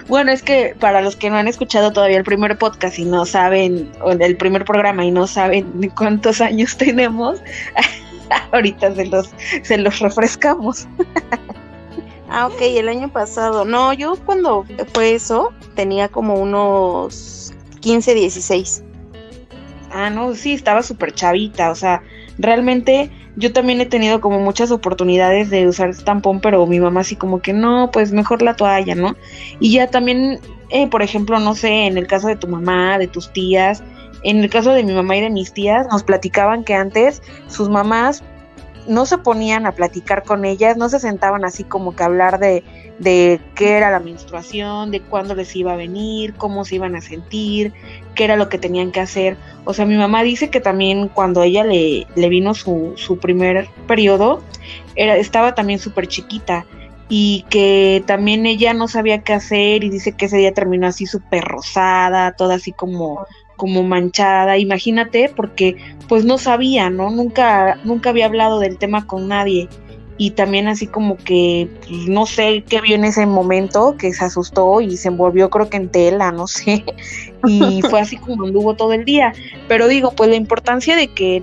bueno, 0.09 0.33
es 0.33 0.43
que 0.43 0.75
para 0.79 1.01
los 1.01 1.17
que 1.17 1.31
no 1.31 1.37
han 1.37 1.49
escuchado 1.49 1.93
todavía 1.93 2.19
el 2.19 2.25
primer 2.25 2.59
podcast 2.59 2.99
y 2.99 3.05
no 3.05 3.27
saben, 3.27 3.91
o 4.01 4.13
el 4.13 4.37
primer 4.37 4.65
programa 4.65 5.05
y 5.05 5.11
no 5.11 5.27
saben 5.27 5.93
cuántos 5.97 6.41
años 6.41 6.77
tenemos, 6.77 7.41
ahorita 8.53 8.95
se 8.95 9.07
los, 9.07 9.31
se 9.63 9.79
los 9.79 9.99
refrescamos. 10.01 10.87
Ah, 12.37 12.49
ok, 12.49 12.63
el 12.63 12.89
año 12.89 13.13
pasado. 13.13 13.65
No, 13.65 13.93
yo 13.93 14.17
cuando 14.27 14.67
fue 14.93 15.15
eso 15.15 15.53
tenía 15.77 16.09
como 16.09 16.35
unos 16.35 17.55
15, 17.79 18.13
16. 18.13 18.83
Ah, 19.93 20.11
no, 20.11 20.35
sí, 20.35 20.53
estaba 20.53 20.83
súper 20.83 21.13
chavita, 21.13 21.71
o 21.71 21.77
sea, 21.77 22.03
realmente 22.37 23.09
yo 23.37 23.53
también 23.53 23.81
he 23.81 23.87
tenido 23.87 24.21
como 24.21 24.41
muchas 24.41 24.73
oportunidades 24.73 25.49
de 25.51 25.69
usar 25.69 25.95
tampón, 25.95 26.41
pero 26.41 26.67
mi 26.67 26.81
mamá 26.81 27.03
así 27.03 27.15
como 27.15 27.41
que 27.41 27.53
no, 27.53 27.91
pues 27.93 28.11
mejor 28.11 28.43
la 28.43 28.57
toalla, 28.57 28.97
¿no? 28.97 29.15
Y 29.61 29.71
ya 29.71 29.87
también, 29.87 30.41
eh, 30.71 30.89
por 30.89 31.03
ejemplo, 31.03 31.39
no 31.39 31.55
sé, 31.55 31.87
en 31.87 31.97
el 31.97 32.09
caso 32.09 32.27
de 32.27 32.35
tu 32.35 32.49
mamá, 32.49 32.99
de 32.99 33.07
tus 33.07 33.33
tías, 33.33 33.85
en 34.25 34.41
el 34.41 34.51
caso 34.51 34.73
de 34.73 34.83
mi 34.83 34.93
mamá 34.93 35.17
y 35.17 35.21
de 35.21 35.31
mis 35.31 35.53
tías, 35.53 35.87
nos 35.89 36.03
platicaban 36.03 36.65
que 36.65 36.75
antes 36.75 37.23
sus 37.47 37.69
mamás 37.69 38.25
no 38.87 39.07
se 39.07 39.19
ponían 39.19 39.67
a 39.67 39.73
platicar 39.73 40.23
con 40.23 40.45
ellas, 40.45 40.77
no 40.77 40.89
se 40.89 40.99
sentaban 40.99 41.45
así 41.45 41.65
como 41.65 41.95
que 41.95 42.03
a 42.03 42.07
hablar 42.07 42.39
de, 42.39 42.65
de 42.99 43.41
qué 43.55 43.77
era 43.77 43.91
la 43.91 44.01
menstruación, 44.01 44.91
de 44.91 45.01
cuándo 45.01 45.35
les 45.35 45.55
iba 45.57 45.73
a 45.73 45.77
venir, 45.77 46.35
cómo 46.35 46.65
se 46.65 46.77
iban 46.77 46.97
a 46.97 47.01
sentir, 47.01 47.73
qué 48.15 48.25
era 48.25 48.37
lo 48.37 48.49
que 48.49 48.59
tenían 48.59 48.93
que 48.93 49.01
hacer. 49.01 49.37
O 49.65 49.75
sea, 49.75 49.87
mi 49.87 49.97
mamá 49.97 50.23
dice 50.23 50.51
que 50.51 50.61
también 50.61 51.09
cuando 51.09 51.43
ella 51.43 51.65
le, 51.65 52.07
le 52.15 52.29
vino 52.29 52.55
su, 52.55 52.93
su 52.97 53.19
primer 53.19 53.69
periodo, 53.87 54.43
era, 54.97 55.17
estaba 55.17 55.55
también 55.55 55.79
súper 55.79 56.07
chiquita 56.07 56.67
y 57.09 57.45
que 57.51 58.03
también 58.07 58.47
ella 58.47 58.73
no 58.73 58.89
sabía 58.89 59.23
qué 59.23 59.35
hacer 59.35 59.85
y 59.85 59.91
dice 59.91 60.13
que 60.17 60.27
ese 60.27 60.39
día 60.39 60.55
terminó 60.55 60.87
así 60.87 61.07
súper 61.07 61.45
rosada, 61.45 62.33
toda 62.33 62.57
así 62.57 62.73
como 62.73 63.27
como 63.57 63.83
manchada, 63.83 64.59
imagínate, 64.59 65.31
porque 65.35 65.77
pues 66.09 66.25
no 66.25 66.39
sabía, 66.39 66.91
¿no? 66.91 67.11
Nunca, 67.11 67.79
nunca 67.85 68.11
había 68.11 68.27
hablado 68.27 68.61
del 68.61 68.79
tema 68.79 69.07
con 69.07 69.29
nadie. 69.29 69.69
Y 70.17 70.31
también 70.31 70.69
así 70.69 70.87
como 70.87 71.17
que, 71.17 71.69
pues, 71.81 72.07
no 72.07 72.25
sé 72.27 72.63
qué 72.69 72.81
vio 72.81 72.95
en 72.95 73.05
ese 73.05 73.27
momento, 73.27 73.97
que 73.99 74.13
se 74.13 74.25
asustó 74.25 74.81
y 74.81 74.97
se 74.97 75.09
envolvió 75.09 75.51
creo 75.51 75.69
que 75.69 75.77
en 75.77 75.89
tela, 75.89 76.31
no 76.33 76.47
sé. 76.47 76.85
Y 77.47 77.83
fue 77.83 78.01
así 78.01 78.17
como 78.17 78.45
anduvo 78.45 78.75
todo 78.75 78.95
el 78.95 79.05
día. 79.05 79.35
Pero 79.69 79.87
digo, 79.87 80.13
pues 80.13 80.31
la 80.31 80.37
importancia 80.37 80.97
de 80.97 81.09
que, 81.09 81.43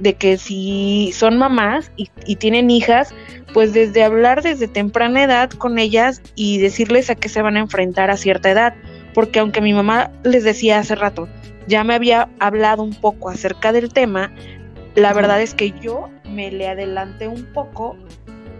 de 0.00 0.14
que 0.14 0.38
si 0.38 1.12
son 1.12 1.38
mamás 1.38 1.92
y, 1.96 2.08
y 2.26 2.36
tienen 2.36 2.68
hijas, 2.70 3.14
pues 3.56 3.72
desde 3.72 4.02
hablar 4.02 4.42
desde 4.42 4.66
temprana 4.66 5.22
edad 5.22 5.50
con 5.50 5.78
ellas 5.78 6.20
y 6.34 6.58
decirles 6.58 7.10
a 7.10 7.14
qué 7.14 7.28
se 7.28 7.42
van 7.42 7.56
a 7.56 7.60
enfrentar 7.60 8.10
a 8.10 8.16
cierta 8.16 8.50
edad. 8.50 8.74
Porque 9.16 9.38
aunque 9.38 9.62
mi 9.62 9.72
mamá 9.72 10.10
les 10.24 10.44
decía 10.44 10.78
hace 10.78 10.94
rato, 10.94 11.26
ya 11.66 11.84
me 11.84 11.94
había 11.94 12.28
hablado 12.38 12.82
un 12.82 12.92
poco 12.92 13.30
acerca 13.30 13.72
del 13.72 13.90
tema, 13.90 14.30
la 14.94 15.14
verdad 15.14 15.40
es 15.40 15.54
que 15.54 15.72
yo 15.80 16.10
me 16.28 16.52
le 16.52 16.68
adelanté 16.68 17.26
un 17.26 17.46
poco 17.54 17.96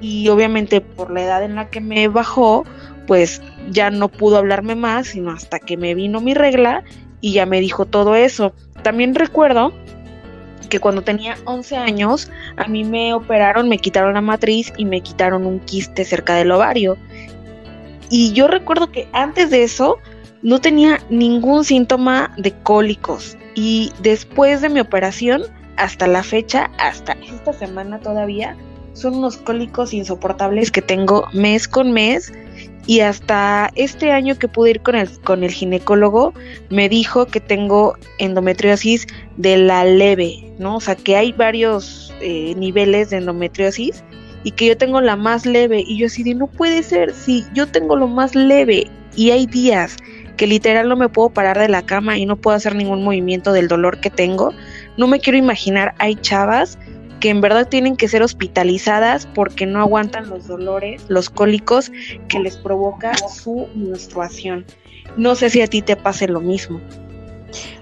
y 0.00 0.30
obviamente 0.30 0.80
por 0.80 1.10
la 1.10 1.24
edad 1.24 1.42
en 1.42 1.56
la 1.56 1.68
que 1.68 1.82
me 1.82 2.08
bajó, 2.08 2.64
pues 3.06 3.42
ya 3.70 3.90
no 3.90 4.08
pudo 4.08 4.38
hablarme 4.38 4.76
más, 4.76 5.08
sino 5.08 5.30
hasta 5.30 5.58
que 5.58 5.76
me 5.76 5.94
vino 5.94 6.22
mi 6.22 6.32
regla 6.32 6.84
y 7.20 7.34
ya 7.34 7.44
me 7.44 7.60
dijo 7.60 7.84
todo 7.84 8.14
eso. 8.14 8.54
También 8.82 9.14
recuerdo 9.14 9.74
que 10.70 10.80
cuando 10.80 11.02
tenía 11.02 11.36
11 11.44 11.76
años, 11.76 12.30
a 12.56 12.66
mí 12.66 12.82
me 12.82 13.12
operaron, 13.12 13.68
me 13.68 13.76
quitaron 13.76 14.14
la 14.14 14.22
matriz 14.22 14.72
y 14.78 14.86
me 14.86 15.02
quitaron 15.02 15.44
un 15.44 15.60
quiste 15.60 16.06
cerca 16.06 16.34
del 16.34 16.50
ovario. 16.50 16.96
Y 18.08 18.32
yo 18.32 18.48
recuerdo 18.48 18.90
que 18.90 19.06
antes 19.12 19.50
de 19.50 19.64
eso, 19.64 19.98
no 20.46 20.60
tenía 20.60 21.00
ningún 21.10 21.64
síntoma 21.64 22.32
de 22.38 22.52
cólicos. 22.52 23.36
Y 23.56 23.90
después 24.00 24.60
de 24.60 24.68
mi 24.68 24.78
operación, 24.78 25.42
hasta 25.76 26.06
la 26.06 26.22
fecha, 26.22 26.70
hasta 26.78 27.14
esta 27.14 27.52
semana 27.52 27.98
todavía, 27.98 28.56
son 28.92 29.16
unos 29.16 29.38
cólicos 29.38 29.92
insoportables 29.92 30.70
que 30.70 30.82
tengo 30.82 31.26
mes 31.32 31.66
con 31.66 31.90
mes. 31.90 32.32
Y 32.86 33.00
hasta 33.00 33.72
este 33.74 34.12
año 34.12 34.38
que 34.38 34.46
pude 34.46 34.70
ir 34.70 34.82
con 34.82 34.94
el, 34.94 35.10
con 35.22 35.42
el 35.42 35.50
ginecólogo 35.50 36.32
me 36.70 36.88
dijo 36.88 37.26
que 37.26 37.40
tengo 37.40 37.94
endometriosis 38.18 39.08
de 39.36 39.56
la 39.56 39.84
leve, 39.84 40.52
¿no? 40.60 40.76
O 40.76 40.80
sea 40.80 40.94
que 40.94 41.16
hay 41.16 41.32
varios 41.32 42.14
eh, 42.20 42.54
niveles 42.56 43.10
de 43.10 43.16
endometriosis 43.16 44.04
y 44.44 44.52
que 44.52 44.66
yo 44.66 44.76
tengo 44.76 45.00
la 45.00 45.16
más 45.16 45.44
leve. 45.44 45.82
Y 45.84 45.98
yo 45.98 46.06
así 46.06 46.22
de 46.22 46.36
no 46.36 46.46
puede 46.46 46.84
ser, 46.84 47.12
si 47.12 47.44
yo 47.52 47.66
tengo 47.66 47.96
lo 47.96 48.06
más 48.06 48.36
leve 48.36 48.88
y 49.16 49.32
hay 49.32 49.46
días 49.46 49.96
que 50.36 50.46
literal 50.46 50.88
no 50.88 50.96
me 50.96 51.08
puedo 51.08 51.30
parar 51.30 51.58
de 51.58 51.68
la 51.68 51.82
cama 51.82 52.18
y 52.18 52.26
no 52.26 52.36
puedo 52.36 52.56
hacer 52.56 52.74
ningún 52.74 53.02
movimiento 53.02 53.52
del 53.52 53.68
dolor 53.68 54.00
que 54.00 54.10
tengo. 54.10 54.52
No 54.96 55.06
me 55.06 55.20
quiero 55.20 55.38
imaginar, 55.38 55.94
hay 55.98 56.14
chavas 56.16 56.78
que 57.20 57.30
en 57.30 57.40
verdad 57.40 57.68
tienen 57.68 57.96
que 57.96 58.08
ser 58.08 58.22
hospitalizadas 58.22 59.26
porque 59.34 59.66
no 59.66 59.80
aguantan 59.80 60.28
los 60.28 60.46
dolores, 60.46 61.04
los 61.08 61.30
cólicos 61.30 61.90
que 62.28 62.38
les 62.38 62.56
provoca 62.56 63.14
su 63.16 63.68
menstruación. 63.74 64.64
No 65.16 65.34
sé 65.34 65.50
si 65.50 65.62
a 65.62 65.66
ti 65.66 65.82
te 65.82 65.96
pase 65.96 66.28
lo 66.28 66.40
mismo. 66.40 66.80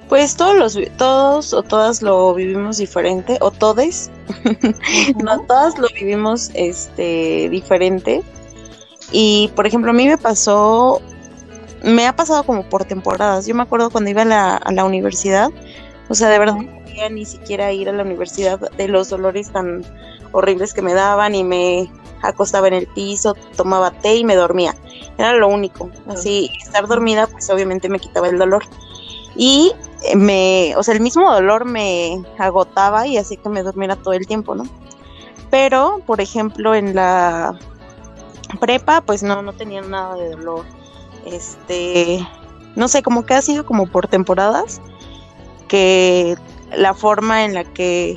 Pues 0.08 0.36
todos 0.36 0.54
los 0.56 0.78
todos 0.96 1.52
o 1.52 1.62
todas 1.62 2.02
lo 2.02 2.34
vivimos 2.34 2.76
diferente 2.76 3.38
o 3.40 3.50
todes. 3.50 4.10
no 5.24 5.40
todas 5.46 5.78
lo 5.78 5.88
vivimos 5.88 6.50
este 6.54 7.48
diferente. 7.48 8.22
Y 9.10 9.50
por 9.56 9.66
ejemplo, 9.66 9.90
a 9.90 9.94
mí 9.94 10.06
me 10.06 10.18
pasó 10.18 11.00
me 11.84 12.06
ha 12.06 12.16
pasado 12.16 12.44
como 12.44 12.68
por 12.68 12.84
temporadas. 12.84 13.46
Yo 13.46 13.54
me 13.54 13.62
acuerdo 13.62 13.90
cuando 13.90 14.10
iba 14.10 14.22
a 14.22 14.26
la, 14.26 14.56
a 14.56 14.72
la 14.72 14.84
universidad, 14.84 15.50
o 16.08 16.14
sea, 16.14 16.28
de 16.28 16.38
verdad 16.38 16.56
no 16.56 16.82
podía 16.82 17.08
ni 17.08 17.24
siquiera 17.24 17.72
ir 17.72 17.88
a 17.88 17.92
la 17.92 18.02
universidad 18.02 18.58
de 18.72 18.88
los 18.88 19.10
dolores 19.10 19.50
tan 19.50 19.84
horribles 20.32 20.74
que 20.74 20.82
me 20.82 20.94
daban 20.94 21.34
y 21.34 21.44
me 21.44 21.90
acostaba 22.22 22.68
en 22.68 22.74
el 22.74 22.86
piso, 22.86 23.34
tomaba 23.56 23.90
té 23.90 24.16
y 24.16 24.24
me 24.24 24.34
dormía. 24.34 24.74
Era 25.18 25.34
lo 25.34 25.48
único. 25.48 25.90
Así, 26.08 26.50
estar 26.60 26.86
dormida, 26.86 27.26
pues 27.26 27.48
obviamente 27.50 27.88
me 27.88 28.00
quitaba 28.00 28.28
el 28.28 28.38
dolor. 28.38 28.64
Y 29.36 29.72
me, 30.14 30.74
o 30.76 30.82
sea, 30.82 30.94
el 30.94 31.00
mismo 31.00 31.30
dolor 31.30 31.64
me 31.64 32.22
agotaba 32.38 33.06
y 33.06 33.18
así 33.18 33.36
que 33.36 33.48
me 33.48 33.62
durmiera 33.62 33.96
todo 33.96 34.14
el 34.14 34.26
tiempo, 34.26 34.54
¿no? 34.54 34.64
Pero, 35.50 36.00
por 36.06 36.20
ejemplo, 36.20 36.74
en 36.74 36.94
la 36.94 37.58
prepa, 38.60 39.00
pues 39.02 39.22
no, 39.22 39.42
no 39.42 39.52
tenía 39.52 39.82
nada 39.82 40.16
de 40.16 40.30
dolor 40.30 40.64
este, 41.26 42.26
no 42.76 42.88
sé, 42.88 43.02
como 43.02 43.24
que 43.24 43.34
ha 43.34 43.42
sido 43.42 43.64
como 43.64 43.86
por 43.86 44.08
temporadas, 44.08 44.80
que 45.68 46.36
la 46.76 46.94
forma 46.94 47.44
en 47.44 47.54
la 47.54 47.64
que 47.64 48.16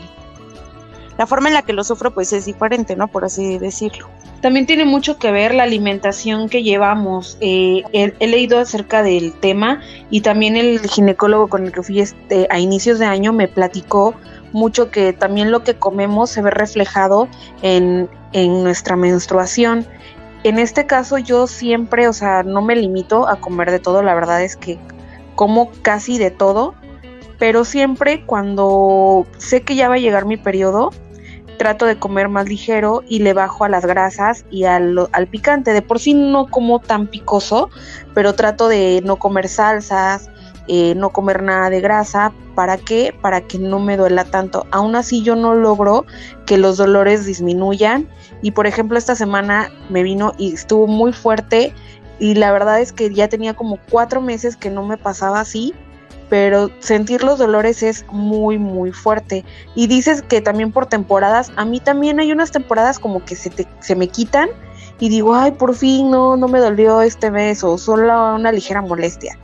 la 1.18 1.26
forma 1.26 1.48
en 1.48 1.56
la 1.56 1.64
que 1.64 1.74
lo 1.74 1.84
sufro 1.84 2.12
pues 2.12 2.32
es 2.32 2.46
diferente, 2.46 2.96
¿no? 2.96 3.08
Por 3.08 3.26
así 3.26 3.58
decirlo. 3.58 4.08
También 4.42 4.68
tiene 4.68 4.86
mucho 4.86 5.18
que 5.18 5.32
ver 5.32 5.56
la 5.56 5.64
alimentación 5.64 6.48
que 6.48 6.62
llevamos. 6.62 7.38
Eh, 7.42 7.82
he, 7.92 8.28
leído 8.28 8.60
acerca 8.60 9.02
del 9.02 9.34
tema 9.34 9.82
y 10.12 10.22
también 10.22 10.56
el 10.56 10.80
ginecólogo 10.80 11.48
con 11.48 11.66
el 11.66 11.72
que 11.72 11.82
fui 11.82 12.02
este, 12.02 12.48
a 12.52 12.60
inicios 12.60 13.00
de 13.00 13.06
año 13.06 13.34
me 13.34 13.48
platicó 13.48 14.14
mucho 14.54 14.92
que 14.92 15.12
también 15.12 15.52
lo 15.52 15.64
que 15.64 15.74
comemos 15.74 16.30
se 16.30 16.42
ve 16.44 16.52
reflejado 16.52 17.28
en, 17.64 18.08
en 18.32 18.64
nuestra 18.64 18.96
menstruación 18.96 19.88
en 20.48 20.60
este 20.60 20.86
caso 20.86 21.18
yo 21.18 21.48
siempre, 21.48 22.08
o 22.08 22.14
sea, 22.14 22.44
no 22.44 22.62
me 22.62 22.76
limito 22.76 23.28
a 23.28 23.38
comer 23.38 23.72
de 23.72 23.80
todo, 23.80 24.02
la 24.02 24.14
verdad 24.14 24.44
es 24.44 24.56
que 24.56 24.80
como 25.36 25.72
casi 25.82 26.18
de 26.18 26.32
todo, 26.32 26.76
pero 27.40 27.66
siempre 27.66 28.26
cuando 28.26 29.26
sé 29.38 29.62
que 29.62 29.76
ya 29.76 29.90
va 29.90 29.96
a 29.96 30.00
llegar 30.00 30.26
mi 30.26 30.38
periodo, 30.38 30.92
trato 31.58 31.86
de 31.86 31.98
comer 31.98 32.30
más 32.30 32.48
ligero 32.48 33.04
y 33.08 33.20
le 33.20 33.34
bajo 33.34 33.66
a 33.66 33.70
las 33.70 33.86
grasas 33.86 34.46
y 34.50 34.66
al, 34.66 35.08
al, 35.12 35.28
picante. 35.28 35.74
De 35.74 35.82
por 35.82 36.00
sí 36.00 36.14
no 36.14 36.48
como 36.48 36.80
tan 36.80 37.08
picoso, 37.08 37.70
pero 38.14 38.34
trato 38.36 38.68
de 38.68 39.02
no 39.04 39.18
comer 39.18 39.50
salsas, 39.50 40.30
eh, 40.68 40.96
no 40.96 41.10
comer 41.10 41.44
nada 41.44 41.70
de 41.70 41.82
grasa. 41.82 42.34
¿Para 42.56 42.78
qué? 42.78 43.16
Para 43.22 43.42
que 43.42 43.60
no 43.60 43.80
me 43.80 43.98
duela 43.98 44.26
tanto. 44.26 44.66
Aún 44.72 44.96
así 44.96 45.24
yo 45.24 45.36
no 45.36 45.56
logro 45.56 46.06
que 46.46 46.58
los 46.58 46.78
dolores 46.78 47.26
disminuyan. 47.26 48.08
Y 48.42 48.52
por 48.52 48.68
ejemplo 48.68 48.98
esta 48.98 49.16
semana 49.16 49.72
me 49.90 50.04
vino 50.04 50.34
y 50.38 50.54
estuvo 50.54 50.88
muy 50.88 51.14
fuerte 51.14 51.74
y 52.20 52.36
la 52.36 52.52
verdad 52.52 52.82
es 52.82 52.92
que 52.92 53.14
ya 53.14 53.28
tenía 53.28 53.56
como 53.56 53.78
cuatro 53.90 54.22
meses 54.22 54.58
que 54.58 54.70
no 54.70 54.84
me 54.84 54.98
pasaba 54.98 55.40
así 55.40 55.74
pero 56.30 56.70
sentir 56.80 57.24
los 57.24 57.40
dolores 57.40 57.84
es 57.84 58.06
muy 58.12 58.58
muy 58.58 58.92
fuerte 58.92 59.46
y 59.76 59.88
dices 59.88 60.22
que 60.22 60.42
también 60.42 60.72
por 60.72 60.88
temporadas 60.88 61.52
a 61.56 61.66
mí 61.66 61.80
también 61.80 62.20
hay 62.20 62.32
unas 62.32 62.52
temporadas 62.52 63.00
como 63.00 63.24
que 63.24 63.36
se, 63.36 63.50
te, 63.50 63.68
se 63.80 63.96
me 63.96 64.08
quitan 64.08 64.50
y 65.00 65.10
digo 65.10 65.36
ay 65.36 65.52
por 65.52 65.76
fin 65.76 66.12
no 66.12 66.36
no 66.36 66.48
me 66.48 66.60
dolió 66.60 67.02
este 67.02 67.32
mes 67.32 67.64
o 67.64 67.78
solo 67.78 68.36
una 68.36 68.52
ligera 68.52 68.82
molestia 68.82 69.38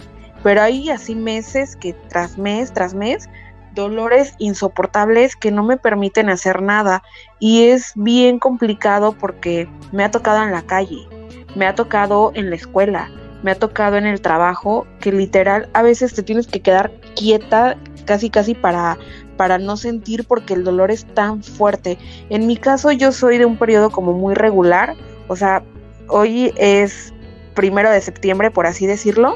pero 0.44 0.62
hay 0.62 0.90
así 0.90 1.16
meses 1.16 1.76
que 1.76 1.94
tras 2.10 2.38
mes 2.38 2.72
tras 2.74 2.94
mes 2.94 3.30
dolores 3.74 4.36
insoportables 4.38 5.36
que 5.36 5.52
no 5.52 5.64
me 5.64 5.78
permiten 5.78 6.30
hacer 6.30 6.62
nada 6.62 7.02
y 7.40 7.66
es 7.66 7.94
bien 7.96 8.38
complicado 8.38 9.14
porque 9.14 9.68
me 9.92 10.04
ha 10.04 10.12
tocado 10.12 10.44
en 10.44 10.52
la 10.52 10.62
calle 10.62 11.08
me 11.56 11.66
ha 11.66 11.74
tocado 11.74 12.32
en 12.36 12.50
la 12.50 12.56
escuela 12.56 13.10
me 13.42 13.52
ha 13.52 13.56
tocado 13.56 13.98
en 13.98 14.06
el 14.06 14.22
trabajo 14.22 14.86
que 15.00 15.12
literal 15.12 15.70
a 15.74 15.82
veces 15.82 16.14
te 16.14 16.24
tienes 16.24 16.48
que 16.48 16.62
quedar 16.62 16.92
quieta 17.16 17.78
casi 18.06 18.30
casi 18.30 18.54
para 18.54 18.98
para 19.38 19.58
no 19.58 19.78
sentir 19.78 20.26
porque 20.26 20.54
el 20.54 20.64
dolor 20.64 20.92
es 20.92 21.06
tan 21.06 21.44
fuerte. 21.44 21.98
En 22.30 22.48
mi 22.48 22.56
caso 22.56 22.92
yo 22.92 23.12
soy 23.12 23.38
de 23.38 23.46
un 23.46 23.58
periodo 23.58 23.90
como 23.90 24.14
muy 24.14 24.36
regular, 24.36 24.96
o 25.28 25.36
sea, 25.36 25.64
hoy 26.08 26.54
es 26.56 27.14
primero 27.56 27.90
de 27.90 28.02
septiembre 28.02 28.52
por 28.52 28.68
así 28.68 28.86
decirlo 28.86 29.36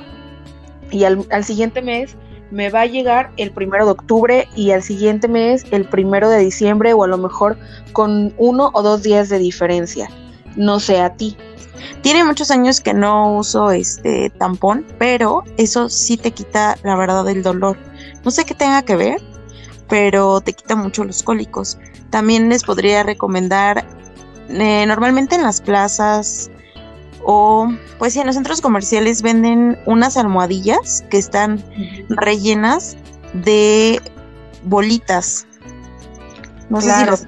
y 0.92 1.04
al, 1.04 1.26
al 1.32 1.44
siguiente 1.44 1.82
mes 1.82 2.16
me 2.52 2.70
va 2.70 2.82
a 2.82 2.86
llegar 2.86 3.32
el 3.38 3.52
primero 3.52 3.86
de 3.86 3.92
octubre 3.92 4.48
y 4.56 4.72
al 4.72 4.84
siguiente 4.84 5.28
mes 5.28 5.66
el 5.72 5.86
primero 5.86 6.30
de 6.30 6.40
diciembre 6.40 6.94
o 6.94 7.04
a 7.04 7.08
lo 7.08 7.18
mejor 7.18 7.58
con 7.94 8.34
uno 8.38 8.72
o 8.74 8.82
dos 8.82 9.04
días 9.04 9.30
de 9.30 9.40
diferencia. 9.40 10.10
No 10.56 10.80
sé 10.80 11.00
a 11.02 11.14
ti. 11.14 11.38
Tiene 12.02 12.24
muchos 12.24 12.52
años 12.52 12.82
que 12.82 12.94
no 12.94 13.38
uso 13.38 13.72
este 13.72 14.30
tampón, 14.32 14.86
pero 14.98 15.44
eso 15.58 15.90
sí 15.90 16.18
te 16.18 16.32
quita 16.32 16.78
la 16.84 16.96
verdad 16.96 17.28
el 17.30 17.44
dolor. 17.44 17.78
No 18.24 18.32
sé 18.32 18.46
qué 18.46 18.56
tenga 18.56 18.82
que 18.84 18.96
ver, 18.96 19.22
pero 19.90 20.42
te 20.42 20.54
quita 20.54 20.76
mucho 20.76 21.04
los 21.04 21.24
cólicos. 21.24 21.78
También 22.10 22.50
les 22.50 22.64
podría 22.64 23.04
recomendar, 23.04 23.86
eh, 24.50 24.86
normalmente 24.88 25.36
en 25.36 25.44
las 25.44 25.62
plazas 25.62 26.50
o 27.30 27.68
pues 28.00 28.14
sí, 28.14 28.22
en 28.22 28.26
los 28.26 28.36
centros 28.36 28.62
comerciales 28.62 29.22
venden 29.22 29.78
unas 29.86 30.16
almohadillas 30.16 31.04
que 31.10 31.18
están 31.18 31.62
rellenas 32.08 32.96
de 33.34 34.02
bolitas. 34.64 35.46
No 36.70 36.80
sé 36.80 36.90
si 36.94 37.06
las 37.06 37.28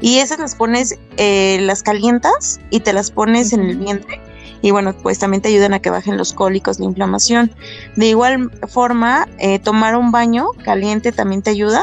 y 0.00 0.20
esas 0.20 0.38
las 0.38 0.54
pones, 0.54 0.98
eh, 1.18 1.58
las 1.60 1.82
calientas 1.82 2.60
y 2.70 2.80
te 2.80 2.94
las 2.94 3.10
pones 3.10 3.52
en 3.52 3.64
el 3.64 3.76
vientre. 3.76 4.22
Y 4.62 4.70
bueno, 4.70 4.94
pues 4.96 5.18
también 5.18 5.42
te 5.42 5.50
ayudan 5.50 5.74
a 5.74 5.80
que 5.80 5.90
bajen 5.90 6.16
los 6.16 6.32
cólicos, 6.32 6.78
la 6.78 6.86
inflamación. 6.86 7.52
De 7.96 8.06
igual 8.06 8.50
forma, 8.68 9.28
eh, 9.36 9.58
tomar 9.58 9.96
un 9.96 10.12
baño 10.12 10.46
caliente 10.64 11.12
también 11.12 11.42
te 11.42 11.50
ayuda. 11.50 11.82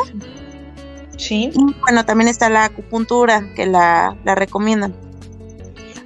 Sí. 1.18 1.52
Y 1.54 1.76
bueno, 1.82 2.04
también 2.04 2.28
está 2.28 2.50
la 2.50 2.66
acupuntura, 2.66 3.44
que 3.56 3.68
la, 3.68 4.18
la 4.24 4.34
recomiendan. 4.34 4.96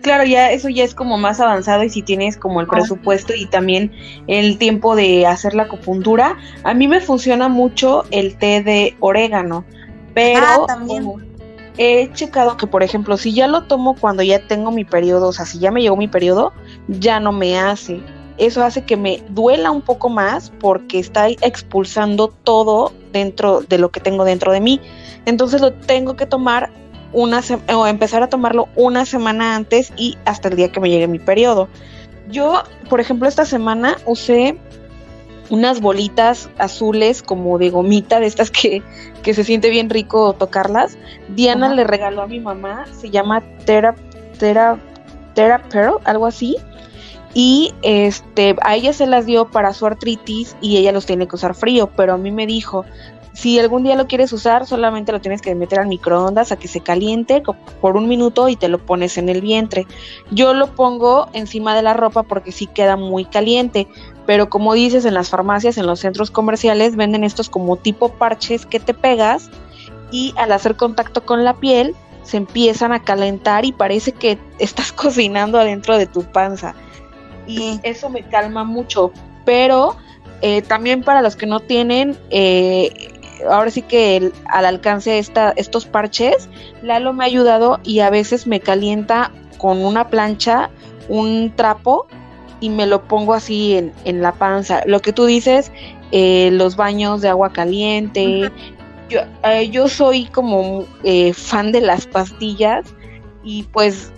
Claro, 0.05 0.23
ya 0.23 0.51
eso 0.51 0.69
ya 0.69 0.83
es 0.83 0.93
como 0.93 1.17
más 1.17 1.39
avanzado 1.39 1.83
y 1.83 1.89
si 1.89 2.03
tienes 2.03 2.37
como 2.37 2.61
el 2.61 2.67
presupuesto 2.67 3.33
y 3.33 3.47
también 3.47 3.91
el 4.27 4.59
tiempo 4.59 4.95
de 4.95 5.25
hacer 5.25 5.55
la 5.55 5.63
acupuntura, 5.63 6.37
a 6.63 6.75
mí 6.75 6.87
me 6.87 7.01
funciona 7.01 7.49
mucho 7.49 8.03
el 8.11 8.37
té 8.37 8.61
de 8.61 8.95
orégano, 8.99 9.65
pero 10.13 10.45
ah, 10.45 10.65
también 10.67 11.11
he 11.79 12.11
checado 12.13 12.55
que, 12.55 12.67
por 12.67 12.83
ejemplo, 12.83 13.17
si 13.17 13.33
ya 13.33 13.47
lo 13.47 13.63
tomo 13.63 13.95
cuando 13.95 14.21
ya 14.21 14.45
tengo 14.45 14.69
mi 14.69 14.85
periodo, 14.85 15.29
o 15.29 15.33
sea, 15.33 15.47
si 15.47 15.57
ya 15.57 15.71
me 15.71 15.81
llegó 15.81 15.97
mi 15.97 16.07
periodo, 16.07 16.53
ya 16.87 17.19
no 17.19 17.31
me 17.31 17.57
hace. 17.57 17.99
Eso 18.37 18.63
hace 18.63 18.83
que 18.85 18.97
me 18.97 19.23
duela 19.29 19.71
un 19.71 19.81
poco 19.81 20.09
más 20.09 20.51
porque 20.59 20.99
está 20.99 21.29
expulsando 21.29 22.27
todo 22.43 22.93
dentro 23.11 23.61
de 23.61 23.79
lo 23.79 23.89
que 23.89 24.01
tengo 24.01 24.23
dentro 24.23 24.51
de 24.51 24.61
mí. 24.61 24.79
Entonces 25.25 25.61
lo 25.61 25.73
tengo 25.73 26.15
que 26.15 26.27
tomar 26.27 26.69
una 27.15 27.41
o 27.73 27.87
empezar 27.87 28.21
a 28.21 28.29
tomarlo 28.29 28.67
una 28.75 29.05
semana 29.05 29.55
antes 29.55 29.91
y 29.95 30.17
hasta 30.25 30.49
el 30.49 30.57
día 30.57 30.71
que 30.71 30.81
me 30.81 30.89
llegue 30.89 31.07
mi 31.07 31.17
periodo. 31.17 31.69
Yo, 32.29 32.61
por 32.89 32.99
ejemplo, 32.99 33.27
esta 33.27 33.45
semana 33.45 33.95
usé 34.05 34.57
unas 35.49 35.79
bolitas 35.79 36.49
azules 36.57 37.23
como 37.23 37.57
de 37.57 37.69
gomita, 37.69 38.19
de 38.19 38.25
estas 38.25 38.51
que, 38.51 38.83
que 39.23 39.33
se 39.33 39.43
siente 39.45 39.69
bien 39.69 39.89
rico 39.89 40.33
tocarlas. 40.33 40.97
Diana 41.29 41.73
le 41.73 41.85
regaló 41.85 42.23
a 42.23 42.27
mi 42.27 42.41
mamá, 42.41 42.85
se 42.91 43.09
llama 43.09 43.41
Tera, 43.65 43.95
Tera, 44.37 44.77
Tera 45.35 45.63
Pearl, 45.69 45.99
algo 46.03 46.25
así. 46.25 46.57
Y 47.33 47.73
este, 47.81 48.55
a 48.61 48.75
ella 48.75 48.93
se 48.93 49.07
las 49.07 49.25
dio 49.25 49.51
para 49.51 49.73
su 49.73 49.85
artritis 49.85 50.55
y 50.61 50.77
ella 50.77 50.91
los 50.91 51.05
tiene 51.05 51.27
que 51.27 51.35
usar 51.35 51.53
frío, 51.53 51.89
pero 51.95 52.13
a 52.13 52.17
mí 52.17 52.31
me 52.31 52.47
dijo, 52.47 52.85
si 53.35 53.59
algún 53.59 53.83
día 53.83 53.95
lo 53.95 54.07
quieres 54.07 54.31
usar, 54.31 54.65
solamente 54.65 55.11
lo 55.11 55.19
tienes 55.19 55.41
que 55.41 55.53
meter 55.55 55.79
al 55.79 55.87
microondas 55.87 56.53
a 56.53 56.55
que 56.55 56.69
se 56.69 56.79
caliente 56.79 57.43
por 57.81 57.97
un 57.97 58.07
minuto 58.07 58.47
y 58.47 58.55
te 58.55 58.69
lo 58.69 58.79
pones 58.79 59.17
en 59.17 59.27
el 59.27 59.41
vientre. 59.41 59.85
Yo 60.31 60.53
lo 60.53 60.73
pongo 60.73 61.27
encima 61.33 61.75
de 61.75 61.81
la 61.81 61.93
ropa 61.93 62.23
porque 62.23 62.53
sí 62.53 62.65
queda 62.65 62.95
muy 62.95 63.25
caliente, 63.25 63.87
pero 64.25 64.49
como 64.49 64.73
dices, 64.73 65.03
en 65.03 65.13
las 65.13 65.29
farmacias, 65.29 65.77
en 65.77 65.85
los 65.85 65.99
centros 65.99 66.31
comerciales, 66.31 66.95
venden 66.95 67.25
estos 67.25 67.49
como 67.49 67.75
tipo 67.75 68.09
parches 68.09 68.65
que 68.65 68.79
te 68.79 68.93
pegas 68.93 69.49
y 70.11 70.33
al 70.37 70.53
hacer 70.53 70.77
contacto 70.77 71.25
con 71.25 71.43
la 71.43 71.55
piel 71.55 71.93
se 72.23 72.37
empiezan 72.37 72.93
a 72.93 73.03
calentar 73.03 73.65
y 73.65 73.73
parece 73.73 74.13
que 74.13 74.39
estás 74.59 74.91
cocinando 74.93 75.59
adentro 75.59 75.97
de 75.97 76.07
tu 76.07 76.23
panza. 76.23 76.73
Y 77.47 77.81
eso 77.83 78.09
me 78.09 78.23
calma 78.23 78.63
mucho, 78.63 79.11
pero 79.43 79.97
eh, 80.41 80.61
también 80.61 81.03
para 81.03 81.21
los 81.21 81.35
que 81.35 81.45
no 81.45 81.59
tienen, 81.59 82.17
eh, 82.29 83.11
ahora 83.49 83.71
sí 83.71 83.81
que 83.81 84.31
al 84.47 84.65
alcance 84.65 85.19
esta, 85.19 85.53
estos 85.55 85.85
parches, 85.85 86.49
Lalo 86.81 87.13
me 87.13 87.23
ha 87.23 87.27
ayudado 87.27 87.79
y 87.83 87.99
a 87.99 88.09
veces 88.09 88.47
me 88.47 88.59
calienta 88.59 89.31
con 89.57 89.83
una 89.83 90.09
plancha 90.09 90.69
un 91.07 91.53
trapo 91.55 92.07
y 92.59 92.69
me 92.69 92.87
lo 92.87 93.07
pongo 93.07 93.33
así 93.33 93.75
en, 93.75 93.93
en 94.05 94.21
la 94.21 94.33
panza. 94.33 94.81
Lo 94.85 95.01
que 95.01 95.13
tú 95.13 95.25
dices, 95.25 95.71
eh, 96.11 96.49
los 96.51 96.75
baños 96.75 97.21
de 97.21 97.29
agua 97.29 97.51
caliente. 97.51 98.51
yo, 99.09 99.19
eh, 99.43 99.69
yo 99.69 99.87
soy 99.87 100.25
como 100.25 100.85
eh, 101.03 101.33
fan 101.33 101.71
de 101.71 101.81
las 101.81 102.07
pastillas 102.07 102.85
y 103.43 103.63
pues 103.63 104.11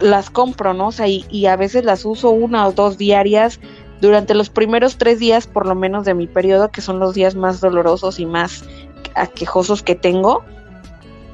las 0.00 0.28
compro, 0.28 0.74
¿no? 0.74 0.88
O 0.88 0.92
sea, 0.92 1.06
y, 1.08 1.24
y 1.30 1.46
a 1.46 1.56
veces 1.56 1.84
las 1.84 2.04
uso 2.04 2.30
una 2.30 2.66
o 2.66 2.72
dos 2.72 2.98
diarias 2.98 3.60
durante 4.04 4.34
los 4.34 4.50
primeros 4.50 4.98
tres 4.98 5.18
días, 5.18 5.46
por 5.46 5.66
lo 5.66 5.74
menos 5.74 6.04
de 6.04 6.14
mi 6.14 6.26
periodo, 6.26 6.70
que 6.70 6.80
son 6.82 6.98
los 6.98 7.14
días 7.14 7.34
más 7.34 7.60
dolorosos 7.60 8.20
y 8.20 8.26
más 8.26 8.64
aquejosos 9.14 9.82
que 9.82 9.94
tengo. 9.94 10.44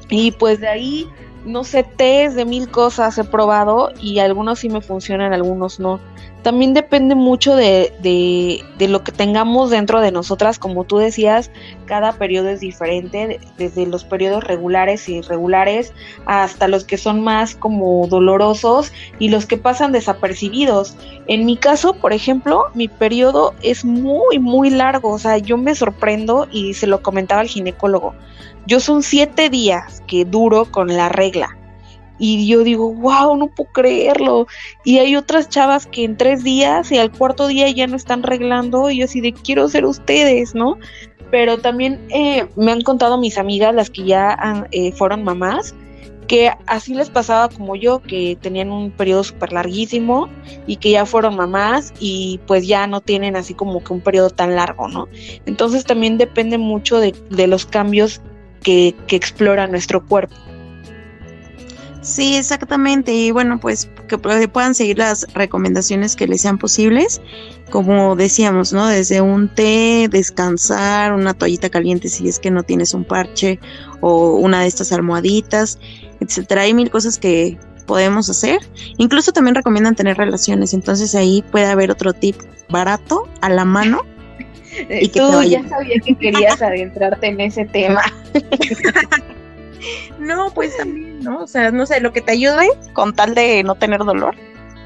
Y 0.09 0.31
pues 0.31 0.59
de 0.59 0.67
ahí, 0.67 1.07
no 1.45 1.63
sé, 1.63 1.83
test 1.83 2.35
de 2.35 2.45
mil 2.45 2.69
cosas 2.69 3.17
he 3.17 3.23
probado 3.23 3.91
y 3.99 4.19
algunos 4.19 4.59
sí 4.59 4.69
me 4.69 4.81
funcionan, 4.81 5.33
algunos 5.33 5.79
no 5.79 5.99
también 6.41 6.73
depende 6.73 7.13
mucho 7.15 7.55
de, 7.55 7.93
de, 8.01 8.87
lo 8.87 9.03
que 9.03 9.11
tengamos 9.11 9.69
dentro 9.69 10.01
de 10.01 10.11
nosotras, 10.11 10.57
como 10.57 10.83
tú 10.83 10.97
decías, 10.97 11.51
cada 11.85 12.13
periodo 12.13 12.49
es 12.49 12.59
diferente, 12.59 13.39
desde 13.57 13.85
los 13.85 14.03
periodos 14.03 14.43
regulares 14.43 15.07
y 15.07 15.17
irregulares 15.17 15.93
hasta 16.25 16.67
los 16.67 16.83
que 16.83 16.97
son 16.97 17.21
más 17.21 17.55
como 17.55 18.07
dolorosos 18.07 18.91
y 19.19 19.29
los 19.29 19.45
que 19.45 19.57
pasan 19.57 19.91
desapercibidos. 19.91 20.95
En 21.27 21.45
mi 21.45 21.57
caso, 21.57 21.93
por 21.93 22.11
ejemplo, 22.11 22.65
mi 22.73 22.87
periodo 22.87 23.53
es 23.61 23.85
muy, 23.85 24.39
muy 24.39 24.71
largo, 24.71 25.09
o 25.09 25.19
sea, 25.19 25.37
yo 25.37 25.57
me 25.57 25.75
sorprendo 25.75 26.47
y 26.51 26.73
se 26.73 26.87
lo 26.87 27.03
comentaba 27.03 27.41
al 27.41 27.47
ginecólogo. 27.47 28.15
Yo 28.65 28.79
son 28.79 29.03
siete 29.03 29.49
días 29.49 30.03
que 30.07 30.25
duro 30.25 30.65
con 30.65 30.87
la 30.87 31.09
regla 31.09 31.57
y 32.21 32.45
yo 32.45 32.63
digo, 32.63 32.93
wow, 32.93 33.35
no 33.35 33.47
puedo 33.47 33.71
creerlo. 33.71 34.45
Y 34.85 34.99
hay 34.99 35.15
otras 35.15 35.49
chavas 35.49 35.87
que 35.87 36.03
en 36.03 36.17
tres 36.17 36.43
días 36.43 36.91
y 36.91 36.99
al 36.99 37.11
cuarto 37.11 37.47
día 37.47 37.67
ya 37.71 37.87
no 37.87 37.95
están 37.95 38.23
arreglando 38.23 38.91
y 38.91 38.99
yo 38.99 39.05
así 39.05 39.21
de 39.21 39.33
quiero 39.33 39.67
ser 39.67 39.85
ustedes, 39.85 40.53
¿no? 40.53 40.77
Pero 41.31 41.57
también 41.57 41.99
eh, 42.09 42.47
me 42.55 42.71
han 42.71 42.81
contado 42.81 43.17
mis 43.17 43.39
amigas, 43.39 43.73
las 43.73 43.89
que 43.89 44.03
ya 44.03 44.67
eh, 44.69 44.91
fueron 44.91 45.23
mamás, 45.23 45.73
que 46.27 46.51
así 46.67 46.93
les 46.93 47.09
pasaba 47.09 47.49
como 47.49 47.75
yo, 47.75 48.03
que 48.03 48.37
tenían 48.39 48.71
un 48.71 48.91
periodo 48.91 49.23
súper 49.23 49.51
larguísimo 49.51 50.29
y 50.67 50.75
que 50.75 50.91
ya 50.91 51.07
fueron 51.07 51.35
mamás 51.35 51.91
y 51.99 52.39
pues 52.45 52.67
ya 52.67 52.85
no 52.85 53.01
tienen 53.01 53.35
así 53.35 53.55
como 53.55 53.83
que 53.83 53.93
un 53.93 54.01
periodo 54.01 54.29
tan 54.29 54.55
largo, 54.55 54.87
¿no? 54.87 55.07
Entonces 55.47 55.85
también 55.85 56.19
depende 56.19 56.59
mucho 56.59 56.99
de, 56.99 57.15
de 57.31 57.47
los 57.47 57.65
cambios 57.65 58.21
que, 58.61 58.93
que 59.07 59.15
explora 59.15 59.65
nuestro 59.65 60.05
cuerpo. 60.05 60.35
Sí, 62.01 62.35
exactamente. 62.35 63.13
Y 63.13 63.31
bueno, 63.31 63.59
pues 63.59 63.89
que 64.07 64.17
puedan 64.17 64.73
seguir 64.73 64.97
las 64.97 65.27
recomendaciones 65.33 66.15
que 66.15 66.27
les 66.27 66.41
sean 66.41 66.57
posibles. 66.57 67.21
Como 67.69 68.15
decíamos, 68.15 68.73
¿no? 68.73 68.87
Desde 68.87 69.21
un 69.21 69.53
té, 69.53 70.07
descansar, 70.09 71.13
una 71.13 71.33
toallita 71.33 71.69
caliente 71.69 72.09
si 72.09 72.27
es 72.27 72.39
que 72.39 72.51
no 72.51 72.63
tienes 72.63 72.93
un 72.93 73.05
parche 73.05 73.59
o 74.01 74.35
una 74.35 74.61
de 74.61 74.67
estas 74.67 74.91
almohaditas, 74.91 75.77
etcétera. 76.19 76.63
Hay 76.63 76.73
mil 76.73 76.89
cosas 76.89 77.19
que 77.19 77.57
podemos 77.85 78.29
hacer. 78.29 78.59
Incluso 78.97 79.31
también 79.31 79.55
recomiendan 79.55 79.95
tener 79.95 80.17
relaciones. 80.17 80.73
Entonces 80.73 81.13
ahí 81.13 81.43
puede 81.51 81.67
haber 81.67 81.91
otro 81.91 82.13
tip 82.13 82.35
barato 82.69 83.27
a 83.41 83.49
la 83.49 83.65
mano. 83.65 84.01
Y 84.89 85.09
que 85.09 85.19
Tú 85.19 85.43
ya 85.43 85.67
sabía 85.67 85.99
que 85.99 86.15
querías 86.15 86.61
adentrarte 86.61 87.27
en 87.27 87.41
ese 87.41 87.65
tema. 87.65 88.01
no, 90.19 90.51
pues 90.53 90.75
también, 90.77 91.19
¿no? 91.19 91.43
O 91.43 91.47
sea, 91.47 91.71
no 91.71 91.85
sé, 91.85 91.99
lo 92.01 92.13
que 92.13 92.21
te 92.21 92.33
ayude 92.33 92.69
con 92.93 93.13
tal 93.13 93.35
de 93.35 93.63
no 93.63 93.75
tener 93.75 93.99
dolor, 93.99 94.35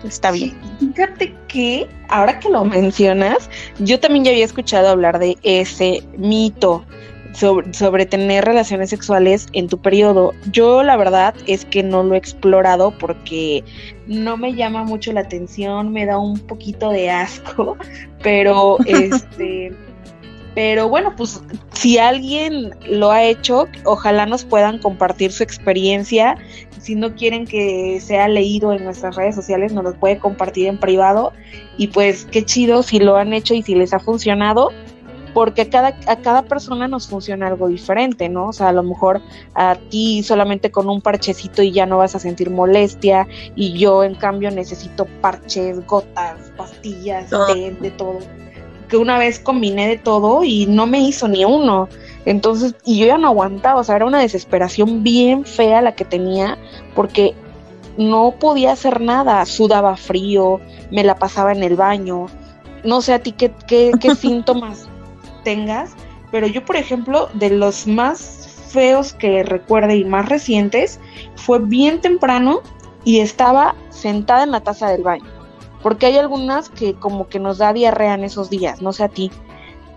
pues 0.02 0.16
está 0.16 0.32
bien. 0.32 0.56
Fíjate 0.80 1.34
que, 1.48 1.88
ahora 2.10 2.40
que 2.40 2.50
lo 2.50 2.64
mencionas, 2.66 3.50
yo 3.80 4.00
también 4.00 4.26
ya 4.26 4.32
había 4.32 4.46
escuchado 4.46 4.90
hablar 4.90 5.20
de 5.20 5.38
ese 5.44 6.04
mito. 6.18 6.86
Sobre, 7.34 7.74
sobre, 7.74 8.06
tener 8.06 8.46
relaciones 8.46 8.92
sexuales 8.92 9.48
en 9.52 9.68
tu 9.68 9.78
periodo. 9.78 10.32
Yo 10.54 10.84
la 10.84 10.96
verdad 10.96 11.36
es 11.48 11.66
que 11.66 11.84
no 11.84 12.02
lo 12.02 12.16
he 12.16 12.18
explorado 12.18 12.98
porque 12.98 13.62
no 14.08 14.38
me 14.38 14.54
llama 14.54 14.86
mucho 14.86 15.12
la 15.12 15.20
atención, 15.20 15.92
me 15.92 16.06
da 16.06 16.18
un 16.18 16.40
poquito 16.40 16.92
de 16.92 17.10
asco, 17.10 17.76
pero 18.24 18.78
este 18.86 19.74
pero 20.56 20.88
bueno, 20.88 21.14
pues 21.18 21.44
si 21.74 21.98
alguien 21.98 22.74
lo 22.90 23.12
ha 23.12 23.24
hecho, 23.24 23.68
ojalá 23.84 24.26
nos 24.26 24.46
puedan 24.46 24.80
compartir 24.80 25.34
su 25.34 25.44
experiencia. 25.44 26.38
Si 26.80 26.96
no 26.96 27.14
quieren 27.14 27.46
que 27.46 28.00
sea 28.00 28.30
leído 28.30 28.72
en 28.72 28.86
nuestras 28.86 29.18
redes 29.18 29.36
sociales, 29.36 29.74
nos 29.74 29.84
lo 29.84 29.94
puede 30.00 30.18
compartir 30.18 30.68
en 30.68 30.80
privado. 30.80 31.34
Y 31.78 31.88
pues 31.88 32.26
qué 32.26 32.46
chido 32.46 32.84
si 32.84 33.00
lo 33.00 33.18
han 33.18 33.34
hecho 33.34 33.54
y 33.54 33.64
si 33.64 33.76
les 33.76 33.94
ha 33.94 34.00
funcionado, 34.00 34.72
porque 35.34 35.64
a 35.64 35.70
cada, 35.70 35.98
a 36.08 36.16
cada 36.16 36.44
persona 36.44 36.88
nos 36.88 37.10
funciona 37.10 37.48
algo 37.48 37.68
diferente, 37.68 38.30
¿no? 38.30 38.48
O 38.48 38.54
sea, 38.54 38.70
a 38.70 38.72
lo 38.72 38.84
mejor 38.84 39.22
a 39.56 39.76
ti 39.76 40.24
solamente 40.24 40.72
con 40.72 40.88
un 40.88 41.02
parchecito 41.02 41.62
y 41.62 41.74
ya 41.74 41.86
no 41.86 41.98
vas 41.98 42.16
a 42.16 42.20
sentir 42.20 42.50
molestia, 42.50 43.28
y 43.58 43.78
yo 43.78 44.06
en 44.06 44.16
cambio 44.16 44.50
necesito 44.52 45.04
parches, 45.20 45.86
gotas, 45.86 46.40
pastillas, 46.56 47.30
de 47.30 47.92
todo 47.98 48.20
que 48.88 48.98
una 48.98 49.18
vez 49.18 49.40
combiné 49.40 49.88
de 49.88 49.98
todo 49.98 50.44
y 50.44 50.66
no 50.66 50.88
me 50.88 51.00
hizo 51.00 51.28
ni 51.28 51.46
uno. 51.46 51.90
Entonces, 52.26 52.76
y 52.84 53.00
yo 53.00 53.08
ya 53.08 53.18
no 53.18 53.28
aguantaba, 53.28 53.80
o 53.80 53.84
sea, 53.84 53.96
era 53.96 54.06
una 54.06 54.20
desesperación 54.20 55.04
bien 55.04 55.46
fea 55.46 55.82
la 55.82 55.96
que 55.96 56.06
tenía, 56.06 56.58
porque 56.96 57.36
no 57.98 58.36
podía 58.40 58.72
hacer 58.72 59.02
nada, 59.02 59.46
sudaba 59.46 59.96
frío, 59.96 60.60
me 60.92 61.04
la 61.04 61.16
pasaba 61.16 61.52
en 61.52 61.64
el 61.64 61.76
baño, 61.76 62.28
no 62.84 63.02
sé 63.02 63.14
a 63.14 63.20
ti 63.20 63.32
qué, 63.32 63.52
qué, 63.68 63.92
qué 64.00 64.16
síntomas 64.16 64.88
tengas, 65.44 65.92
pero 66.32 66.48
yo, 66.48 66.66
por 66.66 66.76
ejemplo, 66.76 67.30
de 67.34 67.52
los 67.52 67.88
más 67.88 68.68
feos 68.70 69.14
que 69.14 69.44
recuerde 69.44 69.96
y 69.96 70.04
más 70.04 70.28
recientes, 70.28 71.00
fue 71.36 71.60
bien 71.60 72.02
temprano 72.02 72.62
y 73.04 73.20
estaba 73.20 73.76
sentada 73.90 74.44
en 74.44 74.52
la 74.52 74.62
taza 74.62 74.90
del 74.90 75.04
baño 75.04 75.35
porque 75.86 76.08
hay 76.08 76.18
algunas 76.18 76.70
que 76.70 76.96
como 76.96 77.28
que 77.28 77.38
nos 77.38 77.60
da 77.60 77.72
diarrea 77.72 78.16
en 78.16 78.24
esos 78.24 78.50
días, 78.50 78.82
no 78.82 78.92
sé 78.92 79.04
a 79.04 79.08
ti. 79.08 79.30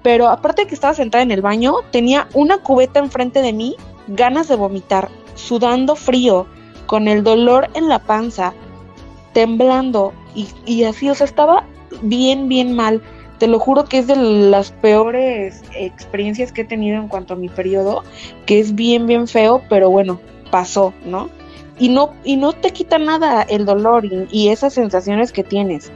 Pero 0.02 0.28
aparte 0.28 0.60
de 0.60 0.68
que 0.68 0.74
estaba 0.74 0.92
sentada 0.92 1.22
en 1.22 1.30
el 1.30 1.40
baño, 1.40 1.76
tenía 1.90 2.28
una 2.34 2.58
cubeta 2.58 2.98
enfrente 2.98 3.40
de 3.40 3.54
mí, 3.54 3.74
ganas 4.06 4.48
de 4.48 4.56
vomitar, 4.56 5.08
sudando 5.34 5.96
frío, 5.96 6.46
con 6.84 7.08
el 7.08 7.24
dolor 7.24 7.70
en 7.72 7.88
la 7.88 8.00
panza, 8.00 8.52
temblando 9.32 10.12
y, 10.66 10.84
así, 10.84 11.08
o 11.08 11.14
sea, 11.14 11.24
estaba 11.24 11.64
bien, 12.02 12.50
bien 12.50 12.76
mal. 12.76 13.00
Te 13.38 13.46
lo 13.46 13.58
juro 13.58 13.86
que 13.86 13.96
es 13.96 14.06
de 14.06 14.16
las 14.16 14.72
peores 14.72 15.62
experiencias 15.74 16.52
que 16.52 16.60
he 16.60 16.66
tenido 16.66 17.00
en 17.00 17.08
cuanto 17.08 17.32
a 17.32 17.36
mi 17.38 17.48
periodo, 17.48 18.04
que 18.44 18.60
es 18.60 18.74
bien, 18.74 19.06
bien 19.06 19.26
feo, 19.26 19.62
pero 19.70 19.88
bueno, 19.88 20.20
pasó, 20.50 20.92
¿no? 21.06 21.30
Y 21.78 21.88
no, 21.88 22.14
y 22.24 22.36
no 22.36 22.52
te 22.52 22.70
quita 22.70 22.98
nada 22.98 23.42
el 23.42 23.64
dolor 23.64 24.04
y, 24.30 24.48
esas 24.48 24.74
sensaciones 24.74 25.32
que 25.32 25.44
tienes. 25.44 25.92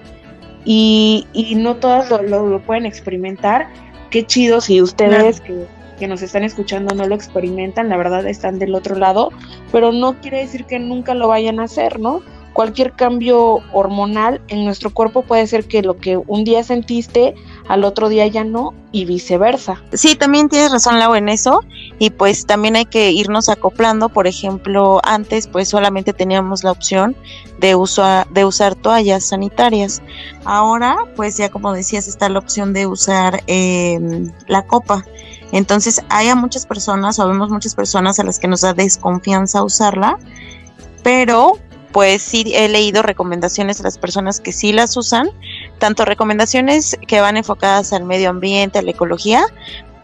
Y, 0.64 1.26
y 1.32 1.54
no 1.56 1.76
todas 1.76 2.10
lo, 2.10 2.60
pueden 2.60 2.86
experimentar. 2.86 3.68
Qué 4.10 4.24
chido 4.24 4.60
si 4.60 4.80
ustedes 4.80 5.40
que, 5.40 5.66
que 5.98 6.06
nos 6.06 6.22
están 6.22 6.44
escuchando 6.44 6.94
no 6.94 7.06
lo 7.06 7.14
experimentan, 7.14 7.88
la 7.88 7.96
verdad 7.96 8.26
están 8.26 8.58
del 8.58 8.74
otro 8.74 8.94
lado, 8.94 9.30
pero 9.72 9.90
no 9.90 10.20
quiere 10.20 10.38
decir 10.38 10.66
que 10.66 10.78
nunca 10.78 11.14
lo 11.14 11.28
vayan 11.28 11.60
a 11.60 11.64
hacer, 11.64 11.98
¿no? 11.98 12.22
cualquier 12.52 12.92
cambio 12.92 13.60
hormonal 13.72 14.40
en 14.48 14.64
nuestro 14.64 14.90
cuerpo 14.90 15.22
puede 15.22 15.46
ser 15.46 15.64
que 15.64 15.82
lo 15.82 15.96
que 15.96 16.16
un 16.16 16.44
día 16.44 16.62
sentiste 16.62 17.34
al 17.72 17.84
otro 17.84 18.10
día 18.10 18.26
ya 18.26 18.44
no 18.44 18.74
y 18.92 19.06
viceversa. 19.06 19.82
Sí, 19.94 20.14
también 20.14 20.50
tienes 20.50 20.70
razón 20.70 20.98
Lau 20.98 21.14
en 21.14 21.30
eso 21.30 21.60
y 21.98 22.10
pues 22.10 22.44
también 22.44 22.76
hay 22.76 22.84
que 22.84 23.12
irnos 23.12 23.48
acoplando, 23.48 24.10
por 24.10 24.26
ejemplo, 24.26 25.00
antes 25.04 25.46
pues 25.46 25.70
solamente 25.70 26.12
teníamos 26.12 26.64
la 26.64 26.70
opción 26.70 27.16
de, 27.60 27.74
de 28.30 28.44
usar 28.44 28.74
toallas 28.74 29.24
sanitarias, 29.24 30.02
ahora 30.44 30.98
pues 31.16 31.38
ya 31.38 31.48
como 31.48 31.72
decías 31.72 32.08
está 32.08 32.28
la 32.28 32.40
opción 32.40 32.74
de 32.74 32.86
usar 32.86 33.42
em, 33.46 34.30
la 34.48 34.66
copa. 34.66 35.06
Entonces 35.50 36.02
hay 36.10 36.28
a 36.28 36.34
muchas 36.34 36.66
personas, 36.66 37.18
o 37.18 37.26
vemos 37.26 37.48
muchas 37.48 37.74
personas 37.74 38.18
a 38.18 38.24
las 38.24 38.38
que 38.38 38.48
nos 38.48 38.60
da 38.60 38.74
desconfianza 38.74 39.62
usarla, 39.62 40.18
pero 41.02 41.54
pues 41.92 42.22
sí 42.22 42.52
he 42.54 42.68
leído 42.68 43.02
recomendaciones 43.02 43.78
de 43.78 43.84
las 43.84 43.98
personas 43.98 44.40
que 44.40 44.52
sí 44.52 44.72
las 44.72 44.96
usan, 44.96 45.30
tanto 45.78 46.04
recomendaciones 46.04 46.98
que 47.06 47.20
van 47.20 47.36
enfocadas 47.36 47.92
al 47.92 48.04
medio 48.04 48.30
ambiente, 48.30 48.78
a 48.78 48.82
la 48.82 48.90
ecología, 48.90 49.44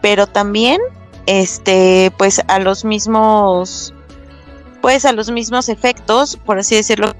pero 0.01 0.27
también 0.27 0.79
este 1.25 2.11
pues 2.17 2.41
a 2.47 2.59
los 2.59 2.85
mismos 2.85 3.93
pues 4.81 5.05
a 5.05 5.11
los 5.11 5.29
mismos 5.31 5.69
efectos, 5.69 6.37
por 6.37 6.59
así 6.59 6.75
decirlo, 6.75 7.13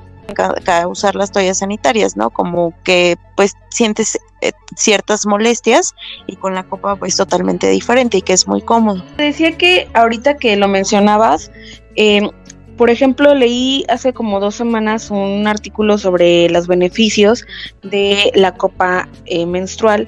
usar 0.88 1.16
las 1.16 1.32
toallas 1.32 1.60
sanitarias, 1.60 2.16
¿no? 2.16 2.30
Como 2.30 2.74
que 2.84 3.18
pues 3.36 3.56
sientes 3.70 4.18
eh, 4.42 4.52
ciertas 4.76 5.26
molestias 5.26 5.96
y 6.28 6.36
con 6.36 6.56
la 6.56 6.64
copa 6.64 6.96
pues 6.96 7.16
totalmente 7.16 7.70
diferente 7.70 8.18
y 8.18 8.22
que 8.22 8.34
es 8.34 8.48
muy 8.48 8.62
cómodo. 8.62 9.04
Decía 9.18 9.58
que 9.58 9.90
ahorita 9.94 10.38
que 10.38 10.56
lo 10.56 10.68
mencionabas, 10.68 11.52
eh, 11.96 12.30
por 12.80 12.90
ejemplo, 12.90 13.36
leí 13.36 13.84
hace 13.90 14.14
como 14.14 14.40
dos 14.40 14.56
semanas 14.56 15.12
un 15.12 15.48
artículo 15.48 15.98
sobre 15.98 16.50
los 16.50 16.66
beneficios 16.66 17.46
de 17.84 18.32
la 18.36 18.54
copa 18.54 19.10
eh, 19.26 19.46
menstrual 19.46 20.08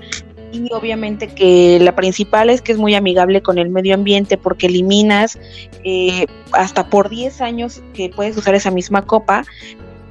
y 0.53 0.71
obviamente 0.71 1.27
que 1.27 1.79
la 1.81 1.97
principal 1.97 2.49
es 2.49 2.61
que 2.61 2.71
es 2.71 2.77
muy 2.77 2.95
amigable 2.95 3.41
con 3.41 3.57
el 3.57 3.69
medio 3.69 3.93
ambiente 3.93 4.37
porque 4.37 4.67
eliminas 4.67 5.37
eh, 5.83 6.27
hasta 6.53 6.89
por 6.89 7.09
10 7.09 7.41
años 7.41 7.83
que 7.93 8.07
puedes 8.07 8.37
usar 8.37 8.55
esa 8.55 8.71
misma 8.71 9.01
copa, 9.01 9.43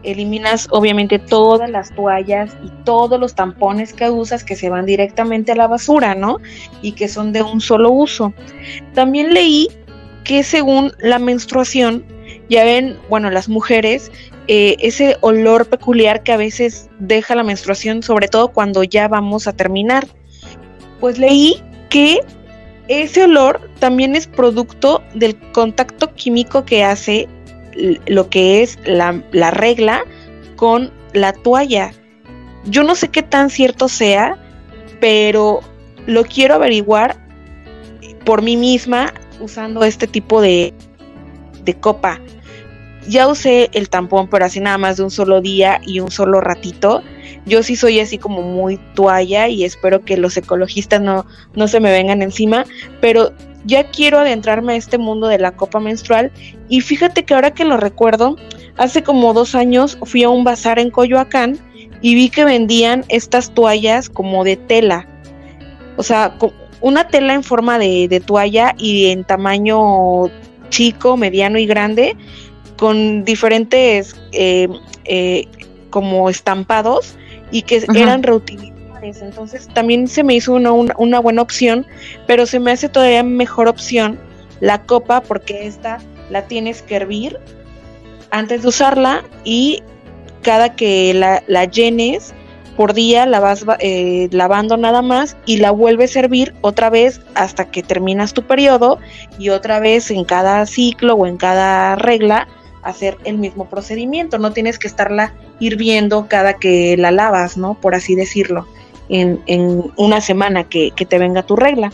eliminas 0.03 0.69
obviamente 0.71 1.19
todas 1.19 1.71
las 1.71 1.95
toallas 1.95 2.55
y 2.63 2.69
todos 2.85 3.19
los 3.19 3.35
tampones 3.35 3.95
que 3.95 4.11
usas 4.11 4.45
que 4.45 4.55
se 4.55 4.69
van 4.69 4.85
directamente 4.85 5.53
a 5.53 5.57
la 5.57 5.67
basura, 5.67 6.15
¿no? 6.15 6.37
Y 6.83 6.93
que 6.93 7.09
son 7.09 7.33
de 7.33 7.43
un 7.43 7.63
solo 7.63 7.91
uso. 7.91 8.35
También 8.93 9.33
leí 9.33 9.69
que 10.25 10.43
según 10.43 10.93
la 10.99 11.19
menstruación, 11.19 12.05
ya 12.51 12.65
ven, 12.65 12.99
bueno, 13.09 13.31
las 13.31 13.49
mujeres, 13.49 14.11
eh, 14.49 14.77
ese 14.81 15.17
olor 15.21 15.69
peculiar 15.69 16.25
que 16.25 16.33
a 16.33 16.37
veces 16.37 16.91
deja 16.99 17.37
la 17.37 17.45
menstruación, 17.45 18.03
sobre 18.03 18.27
todo 18.27 18.49
cuando 18.49 18.83
ya 18.83 19.07
vamos 19.07 19.47
a 19.47 19.53
terminar. 19.53 20.09
Pues 20.99 21.17
leí 21.17 21.63
que 21.89 22.19
ese 22.89 23.23
olor 23.23 23.71
también 23.79 24.17
es 24.17 24.27
producto 24.27 25.01
del 25.15 25.39
contacto 25.53 26.13
químico 26.15 26.65
que 26.65 26.83
hace 26.83 27.29
lo 28.07 28.29
que 28.29 28.63
es 28.63 28.81
la, 28.85 29.23
la 29.31 29.53
regla 29.53 30.03
con 30.57 30.91
la 31.13 31.33
toalla. 31.33 31.93
Yo 32.65 32.83
no 32.83 32.97
sé 32.97 33.09
qué 33.09 33.23
tan 33.23 33.49
cierto 33.49 33.89
sea, 33.89 34.37
pero 34.99 35.61
lo 36.07 36.25
quiero 36.25 36.57
averiguar 36.57 37.17
por 38.25 38.43
mí 38.43 38.57
misma 38.57 39.15
usando 39.39 39.85
este 39.85 40.09
tipo 40.09 40.41
de, 40.41 40.75
de 41.63 41.75
copa 41.75 42.21
ya 43.09 43.29
usé 43.29 43.71
el 43.73 43.89
tampón, 43.89 44.29
pero 44.29 44.45
así 44.45 44.61
nada 44.61 44.79
más 44.79 44.97
de 44.97 45.05
un 45.05 45.11
solo 45.11 45.41
día 45.41 45.81
y 45.87 46.01
un 46.01 46.11
solo 46.11 46.41
ratito. 46.41 47.03
Yo 47.47 47.63
sí 47.63 47.77
soy 47.77 48.01
así 48.01 48.19
como 48.19 48.43
muy 48.43 48.79
toalla 48.95 49.49
y 49.49 49.65
espero 49.65 50.05
que 50.05 50.17
los 50.17 50.37
ecologistas 50.37 51.01
no, 51.01 51.27
no 51.55 51.69
se 51.69 51.81
me 51.81 51.91
vengan 51.91 52.23
encima, 52.23 52.65
pero 53.01 53.33
ya 53.65 53.85
quiero 53.91 54.19
adentrarme 54.19 54.75
a 54.75 54.77
este 54.77 54.99
mundo 54.99 55.29
de 55.29 55.39
la 55.39 55.53
copa 55.53 55.81
menstrual 55.81 56.33
y 56.69 56.81
fíjate 56.81 57.25
que 57.25 57.35
ahora 57.35 57.53
que 57.53 57.65
lo 57.65 57.77
recuerdo, 57.77 58.37
hace 58.77 59.03
como 59.03 59.33
dos 59.35 59.55
años 59.55 59.99
fui 60.05 60.23
a 60.23 60.31
un 60.31 60.45
bazar 60.45 60.79
en 60.79 60.91
Coyoacán 60.91 61.59
y 62.01 62.15
vi 62.15 62.31
que 62.31 62.45
vendían 62.45 63.05
estas 63.09 63.53
toallas 63.53 64.09
como 64.09 64.45
de 64.45 64.57
tela, 64.57 65.07
o 65.97 66.03
sea, 66.03 66.35
una 66.81 67.09
tela 67.09 67.35
en 67.35 67.43
forma 67.43 67.79
de, 67.79 68.23
toalla 68.25 68.75
y 68.79 69.11
en 69.11 69.25
tamaño 69.25 70.31
chico, 70.71 71.17
mediano 71.17 71.59
y 71.59 71.67
grande, 71.67 72.17
con 72.81 73.27
diferentes 73.27 74.17
eh, 74.33 74.67
eh, 75.05 75.47
como 75.91 76.31
estampados 76.31 77.15
y 77.51 77.61
que 77.61 77.85
eran 77.95 78.23
reutilizables. 78.23 79.21
Entonces 79.21 79.69
también 79.75 80.09
se 80.09 80.25
me 80.25 80.35
hizo 80.35 80.55
una, 80.55 80.73
una, 80.73 81.21
buena 81.21 81.43
opción, 81.43 81.87
pero 82.27 82.47
se 82.47 82.59
me 82.59 82.73
hace 82.73 82.89
todavía 82.89 83.23
mejor 83.23 83.69
opción 83.69 84.19
la 84.61 84.81
copa 84.81 85.21
porque 85.21 85.67
esta 85.67 85.99
la 86.31 86.47
tienes 86.47 86.81
que 86.81 86.97
hervir 86.97 87.39
antes 88.31 88.63
de 88.63 88.69
usarla 88.69 89.25
y 89.45 89.83
cada 90.41 90.75
que 90.75 91.13
la, 91.13 91.43
la 91.49 91.67
llenes 91.67 92.33
por 92.79 92.95
día 92.95 93.27
la 93.27 93.41
vas 93.41 93.67
eh, 93.81 94.31
lavando 94.33 94.79
nada 94.79 95.03
más 95.03 95.37
y 95.45 95.59
la 95.59 95.71
vuelves 95.71 96.13
a 96.13 96.15
servir 96.15 96.55
otra 96.63 96.89
vez 96.89 97.21
hasta 97.35 97.71
que 97.71 97.83
terminas 97.83 98.33
tu 98.33 98.45
periodo 98.45 98.99
y 99.39 99.51
otra 99.51 99.81
vez 99.81 100.11
en 100.11 100.25
cada 100.25 100.65
ciclo 100.65 101.13
o 101.13 101.27
en 101.27 101.37
cada 101.37 101.97
regla 101.97 102.49
hacer 102.83 103.19
el 103.25 103.39
mismo 103.39 103.69
procedimiento. 103.69 104.39
No 104.39 104.53
tienes 104.53 104.79
que 104.79 104.89
estarla 104.89 105.35
hirviendo 105.59 106.27
cada 106.29 106.55
que 106.55 106.97
la 106.97 107.11
lavas, 107.11 107.57
¿no? 107.57 107.75
Por 107.75 107.95
así 107.95 108.15
decirlo, 108.15 108.67
en, 109.09 109.43
en 109.47 109.93
una 109.97 110.21
semana 110.21 110.65
que, 110.65 110.93
que 110.93 111.07
te 111.07 111.19
venga 111.19 111.43
tu 111.43 111.57
regla. 111.57 111.93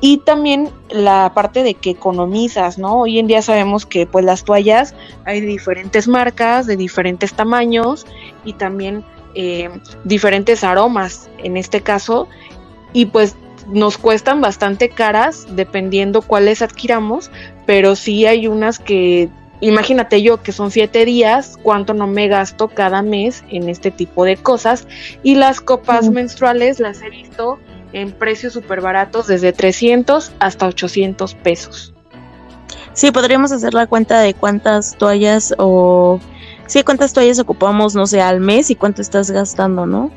Y 0.00 0.18
también 0.18 0.68
la 0.90 1.32
parte 1.34 1.62
de 1.62 1.74
que 1.74 1.90
economizas, 1.90 2.78
¿no? 2.78 3.00
Hoy 3.00 3.18
en 3.18 3.26
día 3.26 3.40
sabemos 3.40 3.86
que 3.86 4.06
pues 4.06 4.24
las 4.24 4.44
toallas 4.44 4.94
hay 5.24 5.40
diferentes 5.40 6.06
marcas, 6.06 6.66
de 6.66 6.76
diferentes 6.76 7.32
tamaños 7.32 8.06
y 8.44 8.52
también 8.52 9.04
eh, 9.34 9.70
diferentes 10.04 10.64
aromas 10.64 11.28
en 11.38 11.56
este 11.56 11.80
caso 11.80 12.28
y 12.92 13.06
pues 13.06 13.36
nos 13.68 13.98
cuestan 13.98 14.40
bastante 14.40 14.88
caras 14.88 15.46
dependiendo 15.50 16.22
cuáles 16.22 16.62
adquiramos, 16.62 17.30
pero 17.66 17.96
sí 17.96 18.26
hay 18.26 18.46
unas 18.46 18.78
que, 18.78 19.28
imagínate 19.60 20.22
yo 20.22 20.42
que 20.42 20.52
son 20.52 20.70
siete 20.70 21.04
días, 21.04 21.58
cuánto 21.62 21.94
no 21.94 22.06
me 22.06 22.28
gasto 22.28 22.68
cada 22.68 23.02
mes 23.02 23.44
en 23.48 23.68
este 23.68 23.90
tipo 23.90 24.24
de 24.24 24.36
cosas 24.36 24.86
y 25.22 25.36
las 25.36 25.60
copas 25.60 26.10
menstruales 26.10 26.80
las 26.80 27.02
he 27.02 27.10
visto 27.10 27.58
en 27.92 28.12
precios 28.12 28.52
súper 28.52 28.80
baratos 28.80 29.26
desde 29.26 29.52
300 29.52 30.32
hasta 30.38 30.66
800 30.66 31.34
pesos. 31.34 31.94
Sí, 32.92 33.10
podríamos 33.10 33.52
hacer 33.52 33.74
la 33.74 33.86
cuenta 33.86 34.20
de 34.20 34.34
cuántas 34.34 34.96
toallas 34.96 35.54
o 35.58 36.18
sí, 36.66 36.82
cuántas 36.82 37.12
toallas 37.12 37.38
ocupamos, 37.38 37.94
no 37.94 38.06
sé, 38.06 38.20
al 38.20 38.40
mes 38.40 38.70
y 38.70 38.74
cuánto 38.74 39.02
estás 39.02 39.30
gastando, 39.30 39.86
¿no? 39.86 40.10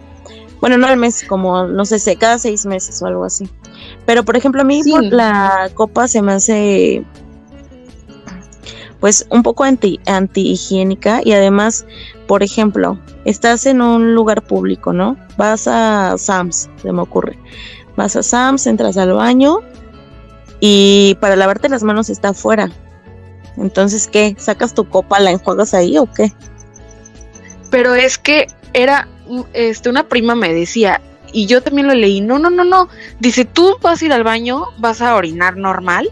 Bueno, 0.62 0.78
no 0.78 0.88
al 0.88 0.98
mes, 0.98 1.24
como, 1.28 1.68
no 1.68 1.86
sé, 1.86 2.16
cada 2.18 2.38
seis 2.38 2.66
meses 2.66 3.02
o 3.02 3.06
algo 3.06 3.24
así. 3.24 3.50
Pero, 4.06 4.26
por 4.26 4.36
ejemplo, 4.36 4.62
a 4.62 4.66
mí 4.66 4.82
la 5.10 5.70
copa 5.74 6.08
se 6.08 6.22
me 6.22 6.34
hace, 6.34 7.04
pues, 9.00 9.28
un 9.30 9.44
poco 9.44 9.64
anti, 9.64 10.00
anti 10.06 10.52
higiénica 10.52 11.22
y 11.24 11.34
además, 11.34 11.86
por 12.28 12.44
ejemplo, 12.44 13.00
estás 13.26 13.66
en 13.66 13.82
un 13.82 14.14
lugar 14.14 14.44
público, 14.44 14.94
¿no? 14.94 15.18
Vas 15.38 15.68
a 15.68 16.18
Sam's, 16.18 16.70
se 16.82 16.92
me 16.92 17.02
ocurre. 17.02 17.38
Vas 17.96 18.16
a 18.16 18.24
Sam's, 18.24 18.68
entras 18.68 18.98
al 18.98 19.14
baño 19.14 19.60
y 20.60 21.18
para 21.22 21.36
lavarte 21.36 21.70
las 21.70 21.84
manos 21.84 22.10
está 22.10 22.30
afuera. 22.30 22.70
Entonces, 23.58 24.08
¿qué? 24.08 24.36
¿Sacas 24.38 24.74
tu 24.74 24.88
copa, 24.88 25.20
la 25.20 25.32
enjuagas 25.32 25.74
ahí 25.74 25.98
o 25.98 26.06
qué? 26.06 26.34
Pero 27.70 27.96
es 27.96 28.18
que 28.18 28.48
era, 28.74 29.08
este, 29.54 29.90
una 29.90 30.08
prima 30.08 30.36
me 30.36 30.54
decía, 30.54 31.02
y 31.32 31.46
yo 31.46 31.62
también 31.62 31.88
lo 31.88 31.94
leí, 31.94 32.22
no, 32.22 32.40
no, 32.40 32.50
no, 32.50 32.64
no, 32.64 32.90
dice, 33.20 33.46
tú 33.46 33.78
vas 33.82 34.02
a 34.02 34.06
ir 34.06 34.14
al 34.14 34.24
baño, 34.24 34.66
vas 34.78 35.02
a 35.02 35.16
orinar 35.16 35.58
normal, 35.58 36.10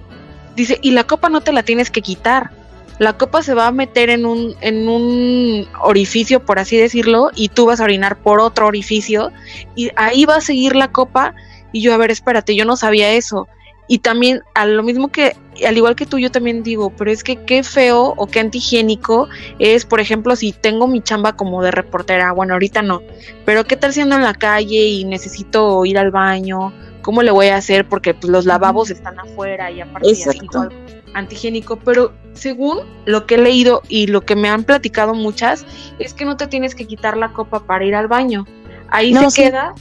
dice, 0.55 0.77
y 0.81 0.91
la 0.91 1.05
copa 1.05 1.29
no 1.29 1.41
te 1.41 1.51
la 1.51 1.63
tienes 1.63 1.89
que 1.89 2.01
quitar. 2.01 2.51
La 2.99 3.17
copa 3.17 3.43
se 3.43 3.53
va 3.53 3.67
a 3.67 3.71
meter 3.71 4.09
en 4.09 4.25
un, 4.25 4.55
en 4.61 4.87
un 4.89 5.67
orificio, 5.81 6.43
por 6.43 6.59
así 6.59 6.77
decirlo, 6.77 7.29
y 7.35 7.49
tú 7.49 7.65
vas 7.65 7.79
a 7.79 7.83
orinar 7.83 8.17
por 8.21 8.39
otro 8.39 8.67
orificio, 8.67 9.31
y 9.75 9.91
ahí 9.95 10.25
va 10.25 10.37
a 10.37 10.41
seguir 10.41 10.75
la 10.75 10.91
copa. 10.91 11.35
Y 11.71 11.81
yo, 11.81 11.93
a 11.93 11.97
ver, 11.97 12.11
espérate, 12.11 12.55
yo 12.55 12.65
no 12.65 12.75
sabía 12.75 13.11
eso. 13.11 13.47
Y 13.87 13.99
también, 13.99 14.41
a 14.53 14.65
lo 14.65 14.83
mismo 14.83 15.09
que, 15.09 15.35
al 15.65 15.77
igual 15.77 15.95
que 15.95 16.05
tú, 16.05 16.17
yo 16.17 16.29
también 16.29 16.61
digo, 16.61 16.89
pero 16.89 17.09
es 17.09 17.23
que 17.23 17.37
qué 17.45 17.63
feo 17.63 18.13
o 18.17 18.27
qué 18.27 18.41
antihigiénico 18.41 19.29
es, 19.59 19.85
por 19.85 20.01
ejemplo, 20.01 20.35
si 20.35 20.51
tengo 20.51 20.87
mi 20.87 21.01
chamba 21.01 21.37
como 21.37 21.61
de 21.61 21.71
reportera, 21.71 22.33
bueno, 22.33 22.53
ahorita 22.53 22.81
no, 22.81 23.01
pero 23.45 23.63
qué 23.63 23.77
tal 23.77 23.93
si 23.93 24.01
ando 24.01 24.15
en 24.15 24.23
la 24.23 24.33
calle 24.33 24.87
y 24.87 25.05
necesito 25.05 25.85
ir 25.85 25.97
al 25.97 26.11
baño, 26.11 26.73
¿cómo 27.01 27.23
le 27.23 27.31
voy 27.31 27.47
a 27.47 27.55
hacer? 27.55 27.87
Porque 27.87 28.13
pues, 28.13 28.29
los 28.29 28.45
lavabos 28.45 28.89
están 28.89 29.19
afuera 29.19 29.71
y 29.71 29.79
aparte 29.79 30.09
algo 30.09 30.69
antihigiénico, 31.13 31.77
pero 31.77 32.13
según 32.33 32.79
lo 33.05 33.25
que 33.25 33.35
he 33.35 33.37
leído 33.37 33.81
y 33.89 34.07
lo 34.07 34.21
que 34.21 34.35
me 34.35 34.49
han 34.49 34.63
platicado 34.63 35.13
muchas, 35.13 35.65
es 35.99 36.13
que 36.13 36.25
no 36.25 36.37
te 36.37 36.47
tienes 36.47 36.75
que 36.75 36.85
quitar 36.85 37.17
la 37.17 37.33
copa 37.33 37.61
para 37.61 37.85
ir 37.85 37.95
al 37.95 38.07
baño. 38.07 38.45
Ahí 38.89 39.13
se 39.13 39.43
queda 39.43 39.73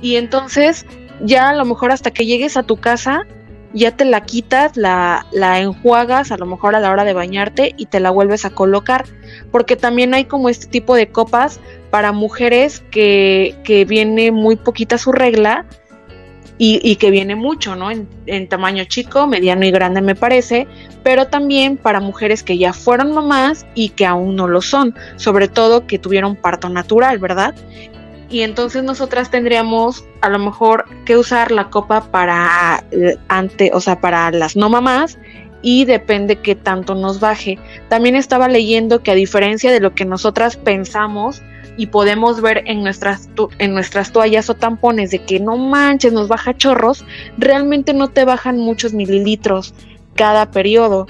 y 0.00 0.16
entonces 0.16 0.84
ya 1.20 1.50
a 1.50 1.54
lo 1.54 1.64
mejor 1.64 1.92
hasta 1.92 2.10
que 2.10 2.26
llegues 2.26 2.56
a 2.56 2.62
tu 2.62 2.76
casa 2.76 3.26
ya 3.74 3.96
te 3.96 4.04
la 4.04 4.22
quitas, 4.22 4.76
la, 4.76 5.26
la 5.32 5.60
enjuagas 5.60 6.30
a 6.30 6.36
lo 6.36 6.46
mejor 6.46 6.76
a 6.76 6.80
la 6.80 6.90
hora 6.90 7.04
de 7.04 7.12
bañarte 7.12 7.74
y 7.76 7.86
te 7.86 8.00
la 8.00 8.10
vuelves 8.10 8.44
a 8.44 8.50
colocar. 8.50 9.04
Porque 9.50 9.76
también 9.76 10.14
hay 10.14 10.26
como 10.26 10.48
este 10.48 10.66
tipo 10.66 10.94
de 10.94 11.08
copas 11.08 11.60
para 11.90 12.12
mujeres 12.12 12.82
que, 12.90 13.54
que 13.64 13.84
viene 13.84 14.30
muy 14.30 14.56
poquita 14.56 14.98
su 14.98 15.12
regla 15.12 15.66
y, 16.64 16.78
y 16.80 16.94
que 16.94 17.10
viene 17.10 17.34
mucho, 17.34 17.74
¿no? 17.74 17.90
En, 17.90 18.08
en, 18.26 18.48
tamaño 18.48 18.84
chico, 18.84 19.26
mediano 19.26 19.66
y 19.66 19.72
grande 19.72 20.00
me 20.00 20.14
parece, 20.14 20.68
pero 21.02 21.26
también 21.26 21.76
para 21.76 21.98
mujeres 21.98 22.44
que 22.44 22.56
ya 22.56 22.72
fueron 22.72 23.12
mamás 23.12 23.66
y 23.74 23.88
que 23.88 24.06
aún 24.06 24.36
no 24.36 24.46
lo 24.46 24.62
son, 24.62 24.94
sobre 25.16 25.48
todo 25.48 25.88
que 25.88 25.98
tuvieron 25.98 26.36
parto 26.36 26.68
natural, 26.68 27.18
¿verdad? 27.18 27.56
y 28.30 28.42
entonces 28.42 28.84
nosotras 28.84 29.30
tendríamos 29.30 30.04
a 30.20 30.30
lo 30.30 30.38
mejor 30.38 30.86
que 31.04 31.18
usar 31.18 31.50
la 31.50 31.68
copa 31.68 32.10
para 32.12 32.84
eh, 32.92 33.18
ante, 33.28 33.72
o 33.74 33.80
sea, 33.80 34.00
para 34.00 34.30
las 34.30 34.56
no 34.56 34.70
mamás 34.70 35.18
y 35.62 35.84
depende 35.84 36.36
qué 36.36 36.54
tanto 36.54 36.94
nos 36.94 37.18
baje. 37.18 37.58
También 37.88 38.14
estaba 38.14 38.48
leyendo 38.48 39.02
que 39.02 39.10
a 39.10 39.14
diferencia 39.14 39.70
de 39.70 39.80
lo 39.80 39.94
que 39.94 40.04
nosotras 40.04 40.56
pensamos 40.56 41.42
y 41.76 41.86
podemos 41.86 42.40
ver 42.40 42.62
en 42.66 42.82
nuestras 42.82 43.28
en 43.58 43.74
nuestras 43.74 44.12
toallas 44.12 44.50
o 44.50 44.54
tampones 44.54 45.10
de 45.10 45.20
que 45.24 45.40
no 45.40 45.56
manches, 45.56 46.12
nos 46.12 46.28
baja 46.28 46.56
chorros, 46.56 47.04
realmente 47.38 47.94
no 47.94 48.08
te 48.08 48.24
bajan 48.24 48.58
muchos 48.58 48.92
mililitros 48.92 49.74
cada 50.14 50.50
periodo. 50.50 51.06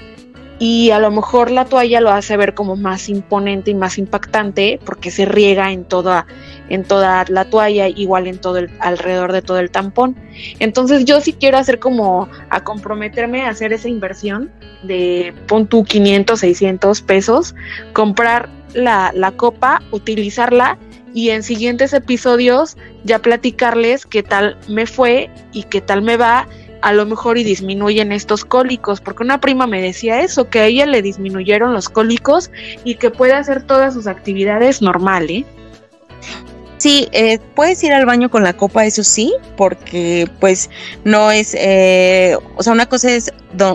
Y 0.59 0.91
a 0.91 0.99
lo 0.99 1.11
mejor 1.11 1.51
la 1.51 1.65
toalla 1.65 1.99
lo 1.99 2.11
hace 2.11 2.37
ver 2.37 2.53
como 2.53 2.75
más 2.77 3.09
imponente 3.09 3.71
y 3.71 3.75
más 3.75 3.97
impactante 3.97 4.79
porque 4.85 5.11
se 5.11 5.25
riega 5.25 5.71
en 5.71 5.83
toda 5.83 6.25
en 6.69 6.83
toda 6.83 7.25
la 7.27 7.45
toalla 7.45 7.87
igual 7.87 8.27
en 8.27 8.39
todo 8.39 8.57
el 8.57 8.69
alrededor 8.79 9.31
de 9.31 9.41
todo 9.41 9.59
el 9.59 9.71
tampón 9.71 10.15
entonces 10.59 11.05
yo 11.05 11.21
sí 11.21 11.33
quiero 11.33 11.57
hacer 11.57 11.79
como 11.79 12.29
a 12.49 12.63
comprometerme 12.63 13.43
a 13.43 13.49
hacer 13.49 13.73
esa 13.73 13.89
inversión 13.89 14.51
de 14.83 15.33
pon 15.47 15.67
tú 15.67 15.83
500 15.83 16.39
600 16.39 17.01
pesos 17.01 17.55
comprar 17.93 18.49
la, 18.73 19.11
la 19.13 19.31
copa 19.31 19.81
utilizarla 19.91 20.77
y 21.13 21.29
en 21.29 21.43
siguientes 21.43 21.93
episodios 21.93 22.75
ya 23.03 23.19
platicarles 23.19 24.05
qué 24.05 24.23
tal 24.23 24.57
me 24.67 24.85
fue 24.87 25.29
y 25.51 25.63
qué 25.63 25.79
tal 25.81 26.01
me 26.01 26.17
va 26.17 26.47
a 26.83 26.91
lo 26.91 27.05
mejor 27.05 27.37
y 27.37 27.45
disminuyen 27.45 28.11
estos 28.11 28.43
cólicos, 28.43 28.99
porque 28.99 29.23
una 29.23 29.39
prima 29.39 29.67
me 29.67 29.81
decía 29.81 30.21
eso, 30.21 30.49
que 30.49 30.59
a 30.59 30.65
ella 30.65 30.85
le 30.85 31.01
disminuyeron 31.01 31.73
los 31.73 31.87
cólicos 31.87 32.51
y 32.83 32.95
que 32.95 33.09
puede 33.09 33.31
hacer 33.31 33.63
todas 33.63 33.93
sus 33.93 34.05
actividades 34.05 34.81
normal, 34.81 35.29
¿eh? 35.29 35.45
Sí, 36.83 37.07
eh, 37.13 37.39
puedes 37.55 37.81
ir 37.85 37.93
al 37.93 38.05
baño 38.05 38.29
con 38.29 38.43
la 38.43 38.51
copa, 38.51 38.85
eso 38.85 39.05
sí, 39.05 39.33
porque 39.55 40.29
pues 40.41 40.69
no 41.05 41.31
es, 41.31 41.55
eh, 41.57 42.35
o 42.57 42.61
sea, 42.61 42.73
una 42.73 42.87
cosa 42.87 43.09
es 43.09 43.31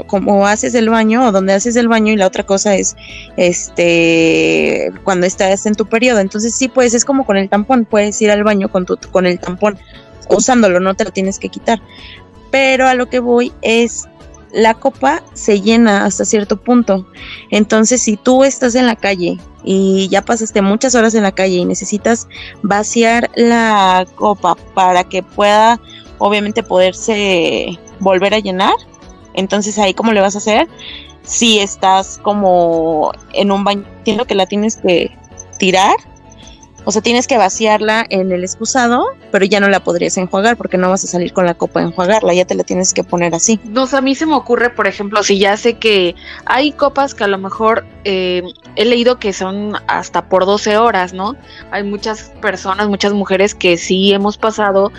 como 0.07 0.47
haces 0.47 0.75
el 0.75 0.91
baño 0.91 1.27
o 1.27 1.33
donde 1.33 1.55
haces 1.55 1.77
el 1.77 1.89
baño 1.89 2.13
y 2.13 2.17
la 2.17 2.27
otra 2.27 2.45
cosa 2.45 2.77
es, 2.77 2.97
este, 3.39 4.93
cuando 5.05 5.27
estás 5.27 5.65
en 5.65 5.75
tu 5.75 5.87
periodo. 5.87 6.19
Entonces 6.21 6.55
sí, 6.55 6.69
pues 6.69 6.93
es 6.93 7.07
como 7.07 7.25
con 7.25 7.39
el 7.39 7.49
tampón, 7.49 7.87
puedes 7.87 8.21
ir 8.21 8.31
al 8.31 8.45
baño 8.45 8.71
con 8.71 8.85
tu, 8.85 8.99
con 9.11 9.25
el 9.25 9.41
tampón 9.41 9.79
usándolo, 10.29 10.79
no 10.79 10.95
te 10.95 11.05
lo 11.05 11.11
tienes 11.11 11.39
que 11.39 11.49
quitar 11.49 11.81
pero 12.51 12.87
a 12.87 12.95
lo 12.95 13.09
que 13.09 13.19
voy 13.19 13.53
es 13.63 14.09
la 14.53 14.75
copa 14.75 15.23
se 15.35 15.61
llena 15.61 16.05
hasta 16.05 16.25
cierto 16.25 16.57
punto. 16.57 17.07
Entonces, 17.51 18.03
si 18.03 18.17
tú 18.17 18.45
estás 18.45 18.75
en 18.75 18.87
la 18.87 18.97
calle 18.97 19.39
y 19.65 20.09
ya 20.09 20.25
pasaste 20.25 20.63
muchas 20.63 20.95
horas 20.95 21.15
en 21.15 21.23
la 21.23 21.33
calle 21.33 21.57
y 21.57 21.65
necesitas 21.65 22.29
vaciar 22.63 23.31
la 23.35 24.07
copa 24.15 24.57
para 24.75 25.05
que 25.05 25.23
pueda, 25.23 25.81
obviamente, 26.19 26.63
poderse 26.63 27.79
volver 28.01 28.35
a 28.35 28.39
llenar, 28.39 28.75
Entonces 29.35 29.79
ahí 29.79 29.95
cómo 29.95 30.13
le 30.13 30.21
vas 30.21 30.35
a 30.35 30.39
hacer 30.39 30.67
si 31.23 31.61
estás 31.61 32.19
como 32.23 33.13
en 33.35 33.53
un 33.53 33.63
baño, 33.63 33.85
que 34.05 34.35
la 34.35 34.47
tienes 34.47 34.79
que 34.79 35.17
tirar 35.59 35.95
o 36.89 36.91
sea, 36.91 37.03
tienes 37.03 37.27
que 37.27 37.37
vaciarla 37.37 38.07
en 38.09 38.33
el 38.33 38.43
excusado, 38.43 39.09
pero 39.31 39.45
ya 39.45 39.61
no 39.61 39.69
la 39.69 39.81
podrías 39.81 40.17
enjuagar 40.17 40.57
porque 40.57 40.79
no 40.79 40.89
vas 40.89 41.05
a 41.05 41.07
salir 41.07 41.35
con 41.35 41.45
la 41.45 41.53
copa 41.53 41.81
a 41.81 41.83
enjuagarla, 41.83 42.33
ya 42.33 42.47
te 42.47 42.55
la 42.55 42.65
tienes 42.65 42.95
que 42.95 43.05
poner 43.05 43.35
así. 43.35 43.61
No, 43.65 43.87
a 43.93 44.01
mí 44.01 44.15
se 44.15 44.25
me 44.25 44.35
ocurre, 44.35 44.71
por 44.71 44.87
ejemplo, 44.87 45.23
si 45.23 45.39
ya 45.39 45.59
sé 45.59 45.75
que 45.75 46.15
hay 46.47 46.73
copas 46.73 47.15
que 47.15 47.25
a 47.25 47.27
lo 47.27 47.37
mejor 47.37 47.85
eh, 48.05 48.43
he 48.75 48.87
leído 48.87 49.19
que 49.19 49.35
son 49.35 49.75
hasta 49.87 50.31
por 50.31 50.47
12 50.47 50.79
horas, 50.79 51.13
¿no? 51.13 51.37
Hay 51.73 51.85
muchas 51.85 52.33
personas, 52.41 52.89
muchas 52.89 53.13
mujeres 53.13 53.55
que 53.55 53.77
sí 53.77 54.15
hemos 54.15 54.39
pasado 54.39 54.91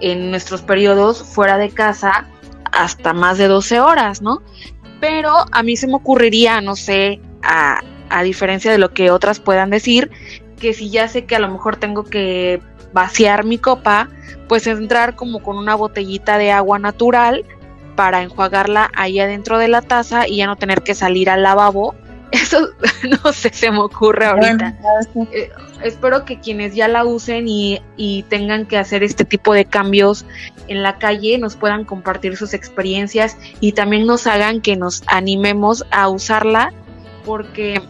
en 0.00 0.30
nuestros 0.30 0.60
periodos 0.60 1.22
fuera 1.22 1.56
de 1.56 1.70
casa 1.70 2.26
hasta 2.70 3.14
más 3.14 3.38
de 3.38 3.48
12 3.48 3.80
horas, 3.80 4.20
¿no? 4.20 4.42
Pero 5.00 5.46
a 5.52 5.62
mí 5.62 5.78
se 5.78 5.86
me 5.86 5.94
ocurriría, 5.94 6.60
no 6.60 6.76
sé, 6.76 7.18
a, 7.42 7.80
a 8.10 8.22
diferencia 8.22 8.70
de 8.70 8.78
lo 8.78 8.92
que 8.92 9.10
otras 9.10 9.40
puedan 9.40 9.70
decir, 9.70 10.10
que 10.60 10.74
si 10.74 10.90
ya 10.90 11.08
sé 11.08 11.24
que 11.24 11.34
a 11.34 11.40
lo 11.40 11.48
mejor 11.48 11.76
tengo 11.76 12.04
que 12.04 12.60
vaciar 12.92 13.44
mi 13.44 13.58
copa, 13.58 14.08
pues 14.48 14.66
entrar 14.66 15.16
como 15.16 15.42
con 15.42 15.56
una 15.56 15.74
botellita 15.74 16.38
de 16.38 16.52
agua 16.52 16.78
natural 16.78 17.44
para 17.96 18.22
enjuagarla 18.22 18.90
ahí 18.94 19.18
adentro 19.18 19.58
de 19.58 19.68
la 19.68 19.82
taza 19.82 20.28
y 20.28 20.36
ya 20.36 20.46
no 20.46 20.56
tener 20.56 20.82
que 20.82 20.94
salir 20.94 21.28
al 21.30 21.42
lavabo. 21.42 21.94
Eso 22.30 22.68
no 23.24 23.32
sé, 23.32 23.50
se 23.52 23.70
me 23.72 23.80
ocurre 23.80 24.26
ahorita. 24.26 24.76
Eh, 25.32 25.50
espero 25.82 26.24
que 26.24 26.38
quienes 26.38 26.74
ya 26.74 26.86
la 26.86 27.04
usen 27.04 27.48
y, 27.48 27.82
y 27.96 28.22
tengan 28.24 28.66
que 28.66 28.78
hacer 28.78 29.02
este 29.02 29.24
tipo 29.24 29.52
de 29.52 29.64
cambios 29.64 30.24
en 30.68 30.84
la 30.84 30.98
calle 30.98 31.38
nos 31.38 31.56
puedan 31.56 31.84
compartir 31.84 32.36
sus 32.36 32.54
experiencias 32.54 33.36
y 33.58 33.72
también 33.72 34.06
nos 34.06 34.28
hagan 34.28 34.60
que 34.60 34.76
nos 34.76 35.02
animemos 35.08 35.84
a 35.90 36.08
usarla 36.08 36.72
porque 37.24 37.82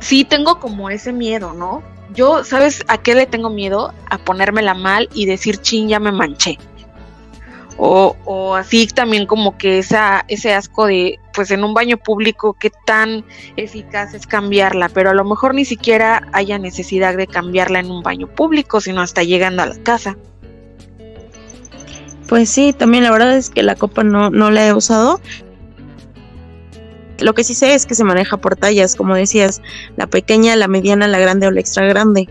sí 0.00 0.24
tengo 0.24 0.58
como 0.58 0.90
ese 0.90 1.12
miedo, 1.12 1.52
¿no? 1.52 1.82
Yo, 2.12 2.42
¿sabes 2.44 2.84
a 2.88 2.98
qué 2.98 3.14
le 3.14 3.26
tengo 3.26 3.50
miedo? 3.50 3.94
A 4.08 4.18
ponérmela 4.18 4.74
mal 4.74 5.08
y 5.14 5.26
decir, 5.26 5.58
chin, 5.58 5.88
ya 5.88 6.00
me 6.00 6.10
manché. 6.10 6.58
O, 7.76 8.16
o 8.24 8.56
así 8.56 8.86
también 8.88 9.26
como 9.26 9.56
que 9.56 9.78
esa, 9.78 10.24
ese 10.28 10.52
asco 10.52 10.86
de, 10.86 11.18
pues 11.32 11.50
en 11.50 11.64
un 11.64 11.72
baño 11.72 11.96
público, 11.96 12.54
qué 12.58 12.70
tan 12.84 13.24
eficaz 13.56 14.12
es 14.12 14.26
cambiarla, 14.26 14.90
pero 14.90 15.10
a 15.10 15.14
lo 15.14 15.24
mejor 15.24 15.54
ni 15.54 15.64
siquiera 15.64 16.28
haya 16.32 16.58
necesidad 16.58 17.16
de 17.16 17.26
cambiarla 17.26 17.78
en 17.78 17.90
un 17.90 18.02
baño 18.02 18.26
público, 18.26 18.80
sino 18.80 19.00
hasta 19.00 19.22
llegando 19.22 19.62
a 19.62 19.66
la 19.66 19.82
casa. 19.82 20.16
Pues 22.28 22.50
sí, 22.50 22.72
también 22.72 23.04
la 23.04 23.12
verdad 23.12 23.34
es 23.34 23.50
que 23.50 23.62
la 23.62 23.76
copa 23.76 24.04
no, 24.04 24.30
no 24.30 24.50
la 24.50 24.66
he 24.66 24.74
usado, 24.74 25.20
lo 27.20 27.34
que 27.34 27.44
sí 27.44 27.54
sé 27.54 27.74
es 27.74 27.86
que 27.86 27.94
se 27.94 28.04
maneja 28.04 28.36
por 28.36 28.56
tallas, 28.56 28.94
como 28.94 29.14
decías, 29.14 29.60
la 29.96 30.06
pequeña, 30.06 30.56
la 30.56 30.68
mediana, 30.68 31.06
la 31.08 31.18
grande 31.18 31.46
o 31.46 31.50
la 31.50 31.60
extra 31.60 31.86
grande. 31.86 32.28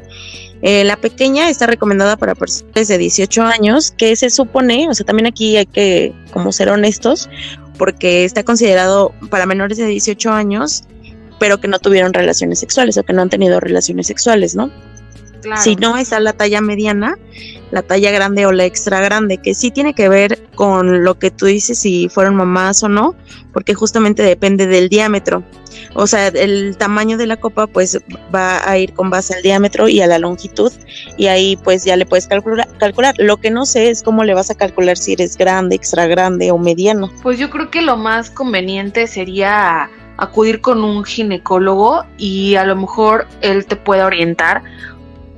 Eh, 0.62 0.84
la 0.84 0.98
pequeña 0.98 1.50
está 1.50 1.68
recomendada 1.68 2.18
para 2.18 2.36
personas 2.36 2.88
de 2.88 2.98
18 2.98 3.44
años, 3.44 3.92
que 3.92 4.16
se 4.16 4.30
supone, 4.30 4.90
o 4.90 4.94
sea, 4.94 5.06
también 5.06 5.28
aquí 5.28 5.56
hay 5.58 5.66
que 5.66 6.14
como 6.32 6.52
ser 6.52 6.70
honestos, 6.70 7.30
porque 7.78 8.26
está 8.26 8.44
considerado 8.44 9.14
para 9.30 9.46
menores 9.46 9.78
de 9.78 9.86
18 9.86 10.32
años, 10.32 10.84
pero 11.40 11.62
que 11.62 11.70
no 11.70 11.80
tuvieron 11.80 12.14
relaciones 12.14 12.60
sexuales 12.60 12.98
o 12.98 13.04
que 13.04 13.14
no 13.14 13.22
han 13.22 13.30
tenido 13.30 13.60
relaciones 13.62 14.08
sexuales, 14.08 14.56
¿no? 14.56 14.70
Si 15.62 15.76
no, 15.76 15.98
está 15.98 16.20
la 16.20 16.34
talla 16.34 16.62
mediana, 16.62 17.18
la 17.72 17.82
talla 17.82 18.12
grande 18.12 18.46
o 18.46 18.52
la 18.52 18.66
extra 18.66 19.00
grande, 19.02 19.38
que 19.38 19.54
sí 19.54 19.72
tiene 19.72 19.94
que 19.94 20.10
ver 20.10 20.40
con 20.56 21.04
lo 21.04 21.18
que 21.18 21.32
tú 21.32 21.46
dices, 21.46 21.80
si 21.80 22.10
fueron 22.10 22.36
mamás 22.36 22.84
o 22.84 22.90
no, 22.90 23.16
porque 23.54 23.74
justamente 23.74 24.24
depende 24.24 24.68
del 24.68 24.90
diámetro. 24.90 25.44
O 25.94 26.08
sea, 26.08 26.28
el 26.28 26.78
tamaño 26.78 27.18
de 27.18 27.28
la 27.28 27.38
copa 27.38 27.68
pues 27.68 28.00
va 28.34 28.68
a 28.70 28.78
ir 28.78 28.94
con 28.94 29.10
base 29.10 29.36
al 29.36 29.42
diámetro 29.42 29.88
y 29.88 30.02
a 30.02 30.08
la 30.08 30.20
longitud 30.20 30.72
y 31.18 31.28
ahí 31.28 31.58
pues 31.58 31.84
ya 31.84 31.96
le 31.96 32.06
puedes 32.06 32.28
calcular. 32.28 32.68
calcular. 32.78 33.16
Lo 33.18 33.38
que 33.38 33.52
no 33.52 33.66
sé 33.66 33.90
es 33.90 34.04
cómo 34.04 34.24
le 34.24 34.34
vas 34.34 34.50
a 34.50 34.56
calcular 34.56 34.98
si 34.98 35.14
eres 35.14 35.38
grande, 35.38 35.76
extra 35.76 36.08
grande 36.08 36.52
o 36.52 36.58
mediano. 36.58 37.12
Pues 37.22 37.40
yo 37.40 37.50
creo 37.50 37.70
que 37.70 37.82
lo 37.82 37.98
más 37.98 38.30
conveniente 38.30 39.08
sería 39.08 39.90
acudir 40.18 40.60
con 40.60 40.84
un 40.84 41.04
ginecólogo 41.06 42.04
y 42.18 42.56
a 42.56 42.66
lo 42.66 42.76
mejor 42.76 43.28
él 43.42 43.66
te 43.66 43.76
pueda 43.78 44.06
orientar 44.06 44.64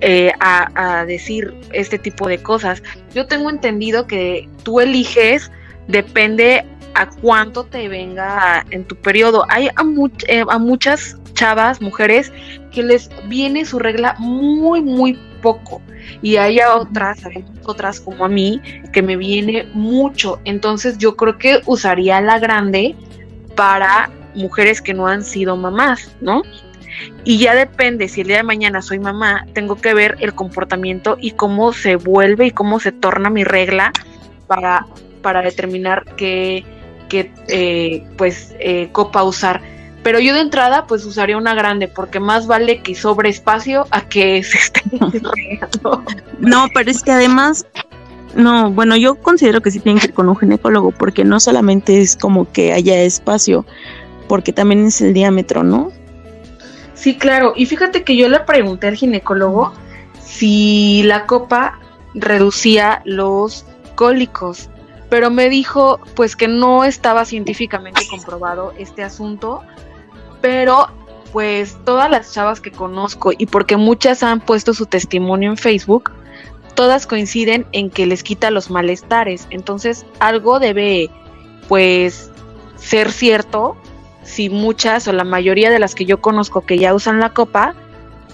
eh, 0.01 0.31
a, 0.39 1.05
decir 1.05 1.53
este 1.73 1.97
tipo 1.99 2.27
de 2.27 2.41
cosas. 2.41 2.81
Yo 3.13 3.27
tengo 3.27 3.49
entendido 3.49 4.07
que 4.07 4.49
tú 4.63 4.79
eliges, 4.79 5.51
depende 5.87 6.65
a 6.93 7.07
cuánto 7.07 7.65
te 7.65 7.87
venga 7.87 8.65
en 8.71 8.83
tu 8.83 8.95
periodo. 8.95 9.45
Hay 9.49 9.67
a, 9.67 9.83
eh, 10.27 10.43
a 10.47 10.57
muchas 10.57 11.17
chavas, 11.33 11.81
mujeres, 11.81 12.31
que 12.71 12.83
les 12.83 13.09
viene 13.27 13.65
su 13.65 13.79
regla 13.79 14.15
muy, 14.19 14.81
muy 14.81 15.17
poco. 15.41 15.81
Y 16.21 16.37
hay 16.37 16.59
otras, 16.59 17.19
otras 17.63 17.99
como 17.99 18.25
a 18.25 18.29
mí, 18.29 18.61
que 18.91 19.01
me 19.01 19.17
viene 19.17 19.67
mucho. 19.73 20.39
Entonces 20.45 20.97
yo 20.97 21.15
creo 21.15 21.37
que 21.37 21.61
usaría 21.65 22.21
la 22.21 22.39
grande 22.39 22.95
para 23.55 24.09
mujeres 24.35 24.81
que 24.81 24.93
no 24.93 25.07
han 25.07 25.23
sido 25.23 25.55
mamás, 25.57 26.11
¿no? 26.21 26.43
Y 27.23 27.37
ya 27.37 27.55
depende, 27.55 28.07
si 28.07 28.21
el 28.21 28.27
día 28.27 28.37
de 28.37 28.43
mañana 28.43 28.81
soy 28.81 28.99
mamá, 28.99 29.45
tengo 29.53 29.75
que 29.75 29.93
ver 29.93 30.17
el 30.19 30.33
comportamiento 30.33 31.17
y 31.19 31.31
cómo 31.31 31.73
se 31.73 31.95
vuelve 31.95 32.47
y 32.47 32.51
cómo 32.51 32.79
se 32.79 32.91
torna 32.91 33.29
mi 33.29 33.43
regla 33.43 33.91
para, 34.47 34.85
para 35.21 35.41
determinar 35.41 36.05
qué, 36.15 36.65
qué 37.09 37.31
eh, 37.47 38.03
pues, 38.17 38.55
eh, 38.59 38.89
copa 38.91 39.23
usar. 39.23 39.61
Pero 40.03 40.19
yo 40.19 40.33
de 40.33 40.41
entrada, 40.41 40.87
pues 40.87 41.05
usaría 41.05 41.37
una 41.37 41.53
grande, 41.53 41.87
porque 41.87 42.19
más 42.19 42.47
vale 42.47 42.81
que 42.81 42.95
sobre 42.95 43.29
espacio 43.29 43.85
a 43.91 44.01
que 44.01 44.41
se 44.43 44.57
esté. 44.57 44.81
No, 46.39 46.67
pero 46.73 46.89
es 46.89 47.03
que 47.03 47.11
además 47.11 47.65
no, 48.35 48.71
bueno, 48.71 48.95
yo 48.95 49.15
considero 49.15 49.61
que 49.61 49.71
sí 49.71 49.79
tienen 49.79 49.99
que 49.99 50.07
ir 50.07 50.13
con 50.13 50.29
un 50.29 50.37
ginecólogo 50.37 50.91
porque 50.91 51.23
no 51.23 51.39
solamente 51.39 52.01
es 52.01 52.15
como 52.15 52.51
que 52.51 52.71
haya 52.73 53.01
espacio, 53.01 53.65
porque 54.27 54.53
también 54.53 54.85
es 54.85 55.01
el 55.01 55.13
diámetro, 55.13 55.63
¿no? 55.63 55.91
Sí, 57.01 57.17
claro. 57.17 57.53
Y 57.55 57.65
fíjate 57.65 58.03
que 58.03 58.15
yo 58.15 58.29
le 58.29 58.41
pregunté 58.41 58.87
al 58.87 58.95
ginecólogo 58.95 59.73
si 60.23 61.01
la 61.01 61.25
copa 61.25 61.79
reducía 62.13 63.01
los 63.05 63.65
cólicos, 63.95 64.69
pero 65.09 65.31
me 65.31 65.49
dijo 65.49 65.99
pues 66.15 66.35
que 66.35 66.47
no 66.47 66.83
estaba 66.83 67.25
científicamente 67.25 68.03
comprobado 68.07 68.71
este 68.77 69.01
asunto, 69.01 69.63
pero 70.41 70.89
pues 71.31 71.75
todas 71.85 72.07
las 72.11 72.33
chavas 72.33 72.61
que 72.61 72.71
conozco 72.71 73.31
y 73.35 73.47
porque 73.47 73.77
muchas 73.77 74.21
han 74.21 74.39
puesto 74.39 74.75
su 74.75 74.85
testimonio 74.85 75.49
en 75.49 75.57
Facebook, 75.57 76.11
todas 76.75 77.07
coinciden 77.07 77.65
en 77.71 77.89
que 77.89 78.05
les 78.05 78.21
quita 78.21 78.51
los 78.51 78.69
malestares, 78.69 79.47
entonces 79.49 80.05
algo 80.19 80.59
debe 80.59 81.09
pues 81.67 82.29
ser 82.75 83.11
cierto 83.11 83.75
si 84.23 84.49
muchas 84.49 85.07
o 85.07 85.13
la 85.13 85.23
mayoría 85.23 85.69
de 85.69 85.79
las 85.79 85.95
que 85.95 86.05
yo 86.05 86.21
conozco 86.21 86.61
que 86.61 86.77
ya 86.77 86.93
usan 86.93 87.19
la 87.19 87.33
copa, 87.33 87.75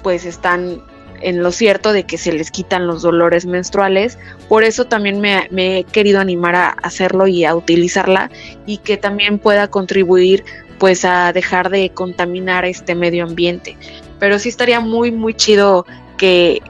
pues 0.04 0.26
están 0.26 0.82
en 1.22 1.42
lo 1.42 1.52
cierto 1.52 1.94
de 1.94 2.04
que 2.04 2.18
se 2.18 2.32
les 2.32 2.52
quitan 2.52 2.88
los 2.88 3.02
dolores 3.02 3.46
menstruales. 3.46 4.18
Por 4.50 4.64
eso 4.64 4.86
también 4.86 5.20
me, 5.20 5.48
he 5.52 5.84
querido 5.84 6.20
animar 6.20 6.56
a 6.56 6.70
hacerlo 6.70 7.28
y 7.28 7.46
a 7.46 7.56
utilizarla 7.56 8.30
y 8.66 8.78
que 8.78 8.98
también 8.98 9.40
pueda 9.40 9.68
contribuir 9.70 10.44
pues 10.80 11.06
a 11.06 11.34
dejar 11.34 11.70
de 11.70 11.90
contaminar 11.90 12.66
este 12.66 12.94
medio 12.94 13.24
ambiente. 13.24 13.78
Pero 14.20 14.38
sí 14.40 14.50
estaría 14.50 14.80
muy, 14.80 15.12
muy 15.12 15.34
chido 15.34 15.86
que, 16.18 16.62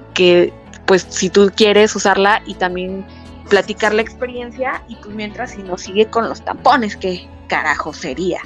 pues 0.86 1.06
si 1.10 1.30
tú 1.30 1.52
quieres 1.56 1.96
usarla 1.96 2.42
y 2.46 2.54
también 2.54 3.06
platicar 3.50 3.94
la 3.94 4.02
experiencia 4.02 4.84
y 4.88 4.96
pues 4.96 5.14
mientras 5.14 5.52
si 5.52 5.64
no 5.64 5.78
sigue 5.78 6.08
con 6.08 6.28
los 6.30 6.44
tampones, 6.44 6.96
que 6.96 7.28
carajo 7.48 7.94
sería. 7.94 8.40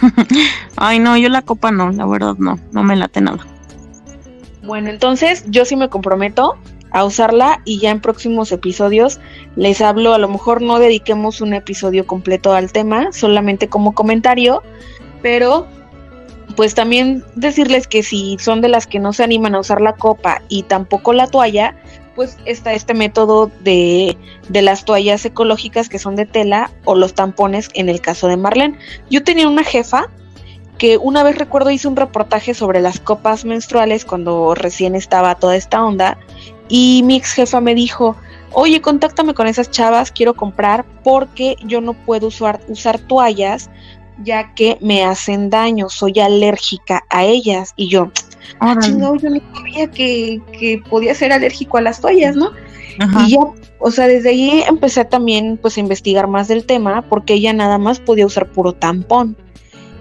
Ay, 0.76 0.98
no, 0.98 1.16
yo 1.16 1.28
la 1.28 1.42
copa 1.42 1.70
no, 1.70 1.90
la 1.90 2.06
verdad 2.06 2.36
no, 2.38 2.58
no 2.72 2.82
me 2.82 2.96
late 2.96 3.20
nada. 3.20 3.46
Bueno, 4.62 4.90
entonces 4.90 5.44
yo 5.48 5.64
sí 5.64 5.76
me 5.76 5.88
comprometo 5.88 6.56
a 6.92 7.04
usarla 7.04 7.62
y 7.64 7.78
ya 7.78 7.90
en 7.90 8.00
próximos 8.00 8.52
episodios 8.52 9.20
les 9.56 9.80
hablo, 9.80 10.14
a 10.14 10.18
lo 10.18 10.28
mejor 10.28 10.60
no 10.62 10.78
dediquemos 10.78 11.40
un 11.40 11.54
episodio 11.54 12.06
completo 12.06 12.52
al 12.52 12.72
tema, 12.72 13.12
solamente 13.12 13.68
como 13.68 13.94
comentario, 13.94 14.62
pero 15.22 15.66
pues 16.56 16.74
también 16.74 17.24
decirles 17.36 17.86
que 17.86 18.02
si 18.02 18.36
son 18.38 18.60
de 18.60 18.68
las 18.68 18.86
que 18.86 18.98
no 18.98 19.12
se 19.12 19.22
animan 19.22 19.54
a 19.54 19.60
usar 19.60 19.80
la 19.80 19.94
copa 19.94 20.42
y 20.48 20.64
tampoco 20.64 21.12
la 21.12 21.26
toalla, 21.28 21.76
pues 22.20 22.36
está 22.44 22.74
este 22.74 22.92
método 22.92 23.50
de, 23.60 24.14
de, 24.50 24.60
las 24.60 24.84
toallas 24.84 25.24
ecológicas 25.24 25.88
que 25.88 25.98
son 25.98 26.16
de 26.16 26.26
tela 26.26 26.70
o 26.84 26.94
los 26.94 27.14
tampones 27.14 27.70
en 27.72 27.88
el 27.88 28.02
caso 28.02 28.28
de 28.28 28.36
Marlene. 28.36 28.78
Yo 29.08 29.24
tenía 29.24 29.48
una 29.48 29.64
jefa 29.64 30.10
que 30.76 30.98
una 30.98 31.22
vez 31.22 31.38
recuerdo 31.38 31.70
hizo 31.70 31.88
un 31.88 31.96
reportaje 31.96 32.52
sobre 32.52 32.82
las 32.82 33.00
copas 33.00 33.46
menstruales 33.46 34.04
cuando 34.04 34.54
recién 34.54 34.96
estaba 34.96 35.36
toda 35.36 35.56
esta 35.56 35.82
onda 35.82 36.18
y 36.68 37.00
mi 37.06 37.16
ex 37.16 37.32
jefa 37.32 37.62
me 37.62 37.74
dijo, 37.74 38.16
oye, 38.52 38.82
contáctame 38.82 39.32
con 39.32 39.46
esas 39.46 39.70
chavas, 39.70 40.12
quiero 40.12 40.34
comprar 40.34 40.84
porque 41.02 41.56
yo 41.64 41.80
no 41.80 41.94
puedo 41.94 42.26
usar, 42.26 42.60
usar 42.68 42.98
toallas 42.98 43.70
ya 44.22 44.52
que 44.52 44.76
me 44.82 45.04
hacen 45.04 45.48
daño, 45.48 45.88
soy 45.88 46.20
alérgica 46.20 47.02
a 47.08 47.24
ellas. 47.24 47.72
Y 47.76 47.88
yo, 47.88 48.12
ah, 48.60 48.76
chingado, 48.80 49.16
yo 49.16 49.30
no 49.30 49.40
sabía 49.54 49.90
que, 49.90 50.40
que 50.58 50.82
podía 50.88 51.14
ser 51.14 51.32
alérgico 51.32 51.78
a 51.78 51.82
las 51.82 52.00
toallas, 52.00 52.36
¿no? 52.36 52.52
Y 53.26 53.30
ya, 53.30 53.38
o 53.78 53.90
sea, 53.90 54.06
desde 54.06 54.30
ahí 54.30 54.62
empecé 54.68 55.04
también 55.04 55.58
pues 55.60 55.76
a 55.76 55.80
investigar 55.80 56.26
más 56.26 56.48
del 56.48 56.66
tema 56.66 57.02
porque 57.02 57.34
ella 57.34 57.52
nada 57.52 57.78
más 57.78 57.98
podía 57.98 58.26
usar 58.26 58.50
puro 58.50 58.72
tampón. 58.72 59.36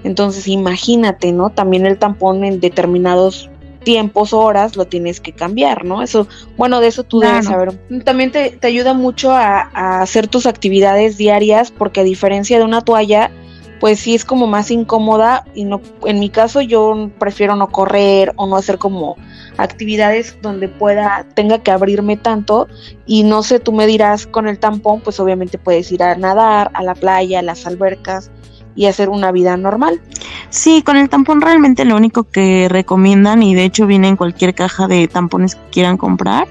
Entonces 0.03 0.47
imagínate, 0.47 1.31
¿no? 1.31 1.49
También 1.49 1.85
el 1.85 1.97
tampón 1.97 2.43
en 2.43 2.59
determinados 2.59 3.49
tiempos, 3.83 4.33
horas, 4.33 4.75
lo 4.75 4.85
tienes 4.85 5.19
que 5.21 5.31
cambiar, 5.31 5.85
¿no? 5.85 6.01
Eso, 6.01 6.27
bueno, 6.57 6.81
de 6.81 6.87
eso 6.87 7.03
tú 7.03 7.19
debes 7.19 7.45
saber. 7.45 7.79
También 8.03 8.31
te, 8.31 8.51
te 8.51 8.67
ayuda 8.67 8.93
mucho 8.93 9.31
a, 9.31 9.69
a, 9.73 10.01
hacer 10.01 10.27
tus 10.27 10.45
actividades 10.45 11.17
diarias 11.17 11.71
porque 11.71 12.01
a 12.01 12.03
diferencia 12.03 12.59
de 12.59 12.65
una 12.65 12.81
toalla, 12.81 13.31
pues 13.79 13.99
sí 13.99 14.15
es 14.15 14.25
como 14.25 14.47
más 14.47 14.71
incómoda 14.71 15.45
y 15.53 15.63
no, 15.63 15.81
en 16.05 16.19
mi 16.19 16.29
caso 16.29 16.61
yo 16.61 17.09
prefiero 17.19 17.55
no 17.55 17.69
correr 17.69 18.33
o 18.35 18.47
no 18.47 18.57
hacer 18.57 18.77
como 18.77 19.15
actividades 19.57 20.37
donde 20.41 20.67
pueda, 20.67 21.25
tenga 21.33 21.59
que 21.59 21.71
abrirme 21.71 22.17
tanto 22.17 22.67
y 23.05 23.23
no 23.23 23.43
sé, 23.43 23.59
tú 23.59 23.71
me 23.71 23.87
dirás 23.87 24.27
con 24.27 24.47
el 24.47 24.59
tampón, 24.59 25.01
pues 25.01 25.19
obviamente 25.19 25.57
puedes 25.57 25.91
ir 25.91 26.03
a 26.03 26.15
nadar, 26.15 26.71
a 26.73 26.83
la 26.83 26.95
playa, 26.95 27.39
a 27.39 27.43
las 27.43 27.65
albercas 27.65 28.31
y 28.75 28.85
hacer 28.85 29.09
una 29.09 29.31
vida 29.31 29.57
normal. 29.57 30.01
Sí, 30.49 30.81
con 30.81 30.97
el 30.97 31.09
tampón 31.09 31.41
realmente 31.41 31.85
lo 31.85 31.95
único 31.95 32.23
que 32.23 32.67
recomiendan 32.69 33.43
y 33.43 33.53
de 33.53 33.65
hecho 33.65 33.85
viene 33.85 34.07
en 34.07 34.15
cualquier 34.15 34.55
caja 34.55 34.87
de 34.87 35.07
tampones 35.07 35.55
que 35.55 35.69
quieran 35.71 35.97
comprar, 35.97 36.47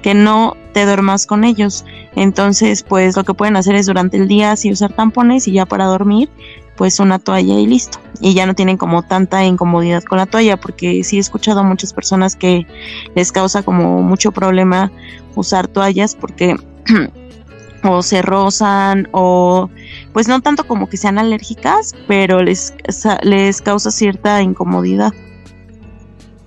que 0.00 0.14
no 0.14 0.56
te 0.72 0.84
duermas 0.84 1.26
con 1.26 1.44
ellos. 1.44 1.84
Entonces, 2.14 2.82
pues 2.84 3.16
lo 3.16 3.24
que 3.24 3.34
pueden 3.34 3.56
hacer 3.56 3.74
es 3.74 3.86
durante 3.86 4.16
el 4.16 4.28
día 4.28 4.54
sí 4.56 4.70
usar 4.70 4.92
tampones 4.92 5.48
y 5.48 5.52
ya 5.52 5.66
para 5.66 5.86
dormir 5.86 6.30
pues 6.76 6.98
una 7.00 7.18
toalla 7.18 7.54
y 7.54 7.66
listo. 7.66 7.98
Y 8.20 8.34
ya 8.34 8.46
no 8.46 8.54
tienen 8.54 8.76
como 8.76 9.02
tanta 9.02 9.44
incomodidad 9.44 10.02
con 10.04 10.18
la 10.18 10.26
toalla, 10.26 10.56
porque 10.56 11.02
sí 11.04 11.16
he 11.16 11.20
escuchado 11.20 11.60
a 11.60 11.64
muchas 11.64 11.92
personas 11.92 12.36
que 12.36 12.66
les 13.14 13.32
causa 13.32 13.62
como 13.62 14.02
mucho 14.02 14.32
problema 14.32 14.90
usar 15.34 15.68
toallas 15.68 16.14
porque 16.14 16.56
o 17.84 18.02
se 18.02 18.22
rozan 18.22 19.08
o 19.12 19.68
pues 20.12 20.28
no 20.28 20.40
tanto 20.40 20.66
como 20.66 20.88
que 20.88 20.96
sean 20.96 21.18
alérgicas, 21.18 21.94
pero 22.06 22.42
les, 22.42 22.74
les 23.22 23.60
causa 23.60 23.90
cierta 23.90 24.40
incomodidad. 24.42 25.12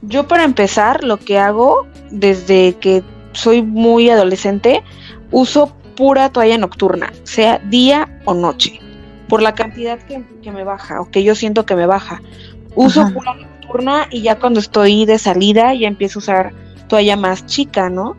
Yo 0.01 0.27
para 0.27 0.43
empezar 0.43 1.03
lo 1.03 1.17
que 1.17 1.37
hago 1.37 1.85
desde 2.11 2.75
que 2.79 3.03
soy 3.33 3.61
muy 3.61 4.09
adolescente, 4.09 4.83
uso 5.31 5.75
pura 5.95 6.29
toalla 6.29 6.57
nocturna, 6.57 7.11
sea 7.23 7.59
día 7.59 8.21
o 8.25 8.33
noche 8.33 8.79
por 9.27 9.41
la 9.41 9.53
cantidad 9.53 9.99
que, 9.99 10.51
me 10.51 10.63
baja 10.63 11.01
o 11.01 11.09
que 11.09 11.23
yo 11.23 11.35
siento 11.35 11.65
que 11.65 11.75
me 11.75 11.85
baja. 11.85 12.21
Uso 12.75 13.11
pura 13.13 13.33
nocturna 13.33 14.07
y 14.11 14.21
ya 14.21 14.39
cuando 14.39 14.59
estoy 14.59 15.05
de 15.05 15.17
salida 15.17 15.73
ya 15.73 15.87
empiezo 15.87 16.19
a 16.19 16.21
usar 16.21 16.53
toalla 16.87 17.17
más 17.17 17.45
chica, 17.45 17.89
¿no? 17.89 18.15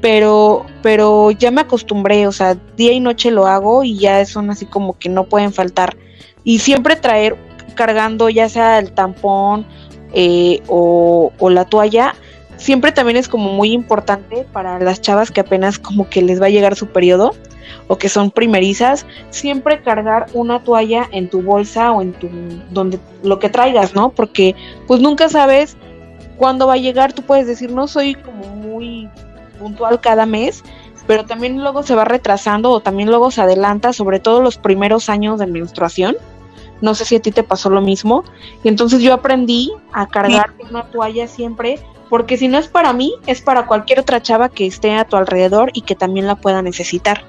Pero, 0.00 0.64
pero 0.82 1.30
ya 1.32 1.50
me 1.50 1.62
acostumbré, 1.62 2.26
o 2.26 2.32
sea, 2.32 2.54
día 2.76 2.92
y 2.92 3.00
noche 3.00 3.30
lo 3.30 3.46
hago 3.46 3.82
y 3.82 3.98
ya 3.98 4.24
son 4.24 4.50
así 4.50 4.66
como 4.66 4.98
que 4.98 5.08
no 5.08 5.24
pueden 5.24 5.52
faltar. 5.52 5.96
Y 6.44 6.60
siempre 6.60 6.96
traer 6.96 7.36
cargando 7.74 8.28
ya 8.28 8.48
sea 8.48 8.78
el 8.78 8.92
tampón 8.92 9.66
eh, 10.12 10.62
o, 10.68 11.32
o 11.38 11.50
la 11.50 11.64
toalla, 11.64 12.14
siempre 12.56 12.92
también 12.92 13.16
es 13.16 13.28
como 13.28 13.52
muy 13.52 13.72
importante 13.72 14.46
para 14.52 14.78
las 14.78 15.00
chavas 15.00 15.30
que 15.30 15.40
apenas 15.40 15.78
como 15.78 16.08
que 16.08 16.22
les 16.22 16.40
va 16.40 16.46
a 16.46 16.50
llegar 16.50 16.76
su 16.76 16.86
periodo 16.86 17.34
o 17.88 17.98
que 17.98 18.08
son 18.08 18.30
primerizas, 18.30 19.06
siempre 19.30 19.82
cargar 19.82 20.26
una 20.32 20.62
toalla 20.62 21.08
en 21.12 21.28
tu 21.30 21.42
bolsa 21.42 21.92
o 21.92 22.02
en 22.02 22.12
tu 22.12 22.28
donde 22.70 22.98
lo 23.22 23.38
que 23.38 23.48
traigas, 23.48 23.94
¿no? 23.94 24.10
Porque 24.10 24.54
pues 24.86 25.00
nunca 25.00 25.28
sabes 25.28 25.76
cuándo 26.36 26.66
va 26.66 26.74
a 26.74 26.78
llegar, 26.78 27.12
tú 27.12 27.22
puedes 27.22 27.46
decir, 27.46 27.70
no 27.70 27.86
soy 27.86 28.14
como 28.14 28.46
muy 28.46 29.08
puntual 29.58 30.00
cada 30.00 30.26
mes, 30.26 30.62
pero 31.06 31.24
también 31.24 31.60
luego 31.60 31.82
se 31.82 31.94
va 31.94 32.04
retrasando 32.04 32.70
o 32.70 32.80
también 32.80 33.08
luego 33.08 33.30
se 33.30 33.40
adelanta, 33.40 33.92
sobre 33.92 34.20
todo 34.20 34.42
los 34.42 34.58
primeros 34.58 35.08
años 35.08 35.38
de 35.38 35.46
menstruación. 35.46 36.16
No 36.80 36.94
sé 36.94 37.04
si 37.04 37.16
a 37.16 37.22
ti 37.22 37.30
te 37.30 37.42
pasó 37.42 37.70
lo 37.70 37.80
mismo. 37.80 38.24
Y 38.62 38.68
entonces 38.68 39.00
yo 39.00 39.14
aprendí 39.14 39.72
a 39.92 40.06
cargar 40.06 40.52
una 40.68 40.84
toalla 40.90 41.26
siempre, 41.26 41.78
porque 42.08 42.36
si 42.36 42.48
no 42.48 42.58
es 42.58 42.68
para 42.68 42.92
mí, 42.92 43.14
es 43.26 43.40
para 43.40 43.66
cualquier 43.66 44.00
otra 44.00 44.22
chava 44.22 44.48
que 44.48 44.66
esté 44.66 44.94
a 44.94 45.04
tu 45.04 45.16
alrededor 45.16 45.70
y 45.74 45.82
que 45.82 45.94
también 45.94 46.26
la 46.26 46.36
pueda 46.36 46.62
necesitar. 46.62 47.24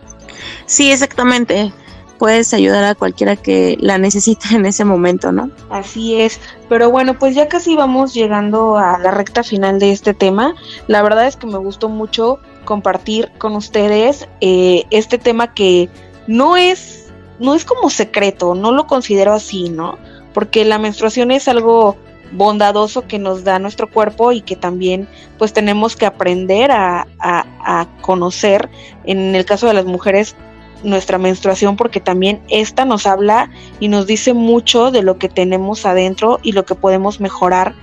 Sí, 0.66 0.92
exactamente. 0.92 1.74
Puedes 2.20 2.54
ayudar 2.54 2.84
a 2.84 2.96
cualquiera 2.96 3.36
que 3.36 3.78
la 3.80 3.98
necesite 3.98 4.48
en 4.56 4.66
ese 4.66 4.86
momento, 4.86 5.32
¿no? 5.32 5.50
Así 5.70 6.20
es. 6.20 6.40
Pero 6.70 6.90
bueno, 6.92 7.18
pues 7.18 7.36
ya 7.36 7.48
casi 7.48 7.76
vamos 7.76 8.14
llegando 8.14 8.78
a 8.78 8.98
la 8.98 9.12
recta 9.12 9.44
final 9.44 9.80
de 9.80 9.92
este 9.92 10.14
tema. 10.14 10.56
La 10.88 11.02
verdad 11.02 11.28
es 11.28 11.36
que 11.36 11.48
me 11.48 11.58
gustó 11.58 11.90
mucho 11.90 12.40
compartir 12.66 13.32
con 13.38 13.56
ustedes 13.56 14.28
eh, 14.42 14.86
este 14.92 15.18
tema 15.18 15.54
que 15.54 15.90
no 16.28 16.58
es, 16.58 17.12
no 17.40 17.56
es 17.56 17.64
como 17.64 17.90
secreto, 17.90 18.56
no 18.56 18.72
lo 18.72 18.88
considero 18.88 19.34
así, 19.34 19.70
¿no? 19.70 19.98
Porque 20.34 20.66
la 20.66 20.78
menstruación 20.78 21.32
es 21.32 21.48
algo 21.48 21.98
bondadoso 22.32 23.08
que 23.08 23.20
nos 23.20 23.44
da 23.44 23.60
nuestro 23.60 23.90
cuerpo 23.90 24.32
y 24.32 24.42
que 24.42 24.56
también 24.56 25.08
pues 25.38 25.54
tenemos 25.54 25.96
que 25.96 26.06
aprender 26.06 26.72
a, 26.72 27.08
a, 27.20 27.88
conocer 28.02 28.70
en 29.06 29.36
el 29.36 29.46
caso 29.46 29.68
de 29.68 29.74
las 29.74 29.86
mujeres 29.86 30.36
nuestra 30.84 31.18
menstruación 31.18 31.76
porque 31.76 32.00
también 32.00 32.42
esta 32.50 32.86
nos 32.86 33.06
habla 33.06 33.50
y 33.80 33.88
nos 33.88 34.08
dice 34.08 34.34
mucho 34.34 34.92
de 34.92 35.02
lo 35.02 35.18
que 35.18 35.30
tenemos 35.30 35.86
adentro 35.86 36.40
y 36.44 36.52
lo 36.52 36.66
que 36.66 36.76
podemos 36.76 37.20
mejorar 37.20 37.76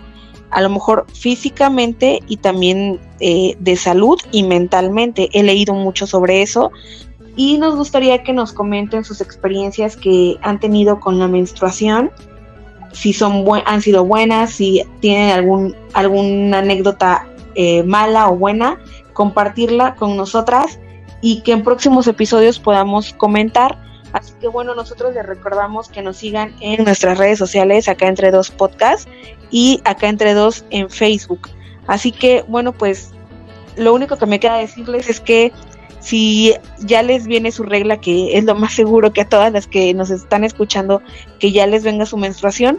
a 0.50 0.60
lo 0.60 0.70
mejor 0.70 1.06
físicamente 1.12 2.20
y 2.28 2.36
también 2.36 3.00
eh, 3.18 3.56
de 3.58 3.76
salud 3.76 4.20
y 4.30 4.44
mentalmente. 4.44 5.28
He 5.32 5.42
leído 5.42 5.74
mucho 5.74 6.06
sobre 6.06 6.42
eso 6.42 6.70
y 7.34 7.58
nos 7.58 7.74
gustaría 7.74 8.22
que 8.22 8.32
nos 8.32 8.52
comenten 8.52 9.04
sus 9.04 9.20
experiencias 9.20 9.96
que 9.96 10.36
han 10.42 10.60
tenido 10.60 11.00
con 11.00 11.18
la 11.18 11.26
menstruación 11.26 12.12
si 12.94 13.12
son 13.12 13.44
han 13.66 13.82
sido 13.82 14.04
buenas, 14.04 14.52
si 14.52 14.82
tienen 15.00 15.30
algún, 15.30 15.76
alguna 15.92 16.58
anécdota 16.58 17.26
eh, 17.54 17.82
mala 17.82 18.30
o 18.30 18.36
buena, 18.36 18.80
compartirla 19.12 19.96
con 19.96 20.16
nosotras 20.16 20.78
y 21.20 21.42
que 21.42 21.52
en 21.52 21.64
próximos 21.64 22.06
episodios 22.06 22.58
podamos 22.58 23.12
comentar. 23.12 23.78
Así 24.12 24.32
que 24.40 24.46
bueno, 24.46 24.74
nosotros 24.74 25.12
les 25.12 25.26
recordamos 25.26 25.88
que 25.88 26.00
nos 26.00 26.18
sigan 26.18 26.54
en 26.60 26.84
nuestras 26.84 27.18
redes 27.18 27.38
sociales, 27.38 27.88
acá 27.88 28.06
entre 28.06 28.30
dos 28.30 28.50
podcasts 28.50 29.08
y 29.50 29.80
acá 29.84 30.08
entre 30.08 30.34
dos 30.34 30.64
en 30.70 30.88
Facebook. 30.88 31.48
Así 31.86 32.12
que 32.12 32.44
bueno, 32.46 32.72
pues 32.72 33.10
lo 33.76 33.92
único 33.92 34.16
que 34.16 34.26
me 34.26 34.38
queda 34.38 34.56
decirles 34.56 35.10
es 35.10 35.20
que 35.20 35.52
si 36.04 36.54
ya 36.80 37.02
les 37.02 37.26
viene 37.26 37.50
su 37.50 37.62
regla, 37.62 37.98
que 37.98 38.36
es 38.36 38.44
lo 38.44 38.54
más 38.54 38.74
seguro 38.74 39.14
que 39.14 39.22
a 39.22 39.28
todas 39.28 39.50
las 39.50 39.66
que 39.66 39.94
nos 39.94 40.10
están 40.10 40.44
escuchando, 40.44 41.00
que 41.40 41.50
ya 41.50 41.66
les 41.66 41.82
venga 41.82 42.04
su 42.04 42.18
menstruación, 42.18 42.78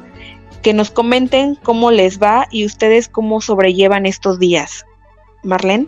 que 0.61 0.73
nos 0.73 0.91
comenten 0.91 1.55
cómo 1.55 1.89
les 1.89 2.21
va 2.21 2.47
y 2.51 2.65
ustedes 2.65 3.07
cómo 3.07 3.41
sobrellevan 3.41 4.05
estos 4.05 4.37
días. 4.37 4.85
Marlene. 5.43 5.87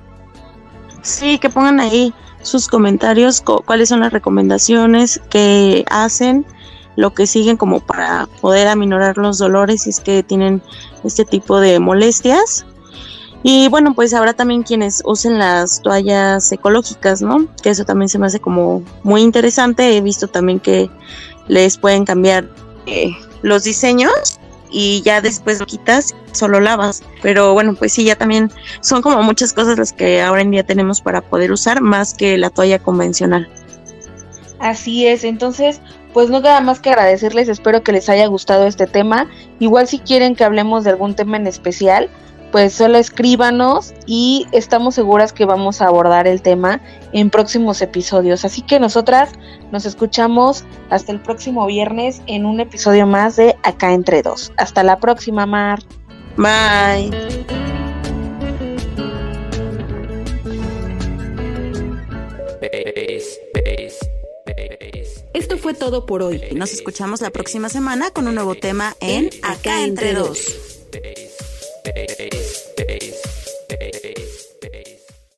Sí, 1.04 1.38
que 1.38 1.52
pongan 1.52 1.80
ahí 1.80 2.12
sus 2.42 2.68
comentarios, 2.68 3.42
cuáles 3.42 3.90
son 3.90 4.00
las 4.00 4.12
recomendaciones 4.12 5.22
que 5.30 5.86
hacen, 5.92 6.44
lo 6.96 7.14
que 7.14 7.28
siguen 7.28 7.56
como 7.56 7.82
para 7.82 8.28
poder 8.42 8.68
aminorar 8.68 9.20
los 9.20 9.38
dolores 9.38 9.84
si 9.84 9.92
es 9.92 10.00
que 10.00 10.24
tienen 10.24 10.64
este 11.04 11.24
tipo 11.24 11.60
de 11.60 11.80
molestias 11.80 12.66
y 13.50 13.70
bueno, 13.70 13.94
pues 13.94 14.14
habrá 14.14 14.34
también 14.34 14.64
quienes 14.64 15.02
usen 15.06 15.40
las 15.40 15.82
toallas 15.82 16.52
ecológicas, 16.52 17.22
¿no? 17.22 17.48
Que 17.64 17.70
eso 17.70 17.86
también 17.86 18.10
se 18.10 18.20
me 18.20 18.26
hace 18.26 18.42
como 18.42 18.84
muy 19.04 19.22
interesante. 19.22 19.96
He 19.96 20.02
visto 20.02 20.28
también 20.28 20.60
que 20.60 20.90
les 21.48 21.78
pueden 21.78 22.04
cambiar 22.04 22.50
eh, 22.88 23.12
los 23.44 23.64
diseños 23.64 24.38
y 24.70 25.02
ya 25.04 25.22
después 25.22 25.62
lo 25.62 25.66
quitas, 25.66 26.14
solo 26.34 26.60
lavas. 26.60 27.04
Pero 27.22 27.54
bueno, 27.54 27.74
pues 27.74 27.94
sí, 27.94 28.04
ya 28.04 28.18
también 28.18 28.52
son 28.82 29.02
como 29.02 29.24
muchas 29.24 29.54
cosas 29.54 29.80
las 29.80 29.94
que 29.94 30.22
ahora 30.22 30.42
en 30.42 30.52
día 30.52 30.66
tenemos 30.66 31.00
para 31.00 31.22
poder 31.22 31.54
usar 31.54 31.80
más 31.80 32.14
que 32.14 32.38
la 32.38 32.50
toalla 32.50 32.80
convencional. 32.80 33.48
Así 34.60 35.08
es, 35.08 35.24
entonces, 35.24 35.80
pues 36.12 36.30
no 36.30 36.42
queda 36.42 36.60
más 36.60 36.82
que 36.82 36.90
agradecerles, 36.90 37.48
espero 37.48 37.82
que 37.82 37.94
les 37.94 38.10
haya 38.10 38.28
gustado 38.28 38.68
este 38.68 38.88
tema. 38.88 39.30
Igual 39.60 39.88
si 39.88 40.00
quieren 40.00 40.36
que 40.36 40.44
hablemos 40.44 40.84
de 40.84 40.90
algún 40.90 41.16
tema 41.16 41.38
en 41.38 41.48
especial, 41.48 42.10
pues 42.52 42.74
solo 42.74 42.98
escríbanos 42.98 43.94
y 44.06 44.48
estamos 44.52 44.96
seguras 44.96 45.34
que 45.34 45.46
vamos 45.46 45.82
a 45.82 45.88
abordar 45.88 46.28
el 46.28 46.42
tema 46.42 46.82
en 47.12 47.30
próximos 47.30 47.82
episodios. 47.82 48.46
Así 48.46 48.62
que 48.62 48.80
nosotras 48.80 49.32
nos 49.72 49.86
escuchamos 49.86 50.64
hasta 50.90 51.12
el 51.12 51.22
próximo 51.22 51.66
viernes 51.66 52.22
en 52.28 52.46
un 52.46 52.60
episodio 52.60 53.06
más 53.06 53.36
de 53.36 53.56
Acá 53.64 53.94
entre 53.94 54.22
dos. 54.22 54.52
Hasta 54.58 54.84
la 54.84 55.00
próxima, 55.00 55.46
Mar. 55.46 55.80
Bye. 56.38 57.12
Esto 65.34 65.58
fue 65.58 65.74
todo 65.74 66.06
por 66.06 66.24
hoy. 66.24 66.42
Nos 66.56 66.74
escuchamos 66.74 67.22
la 67.22 67.30
próxima 67.30 67.70
semana 67.70 68.12
con 68.12 68.28
un 68.28 68.36
nuevo 68.36 68.56
tema 68.56 68.96
en 69.00 69.30
Acá 69.44 69.84
entre 69.84 70.14
dos. 70.14 70.40
bass, 71.94 72.74
bass, 72.76 72.76
bass, 72.78 73.66
bass. 73.70 74.27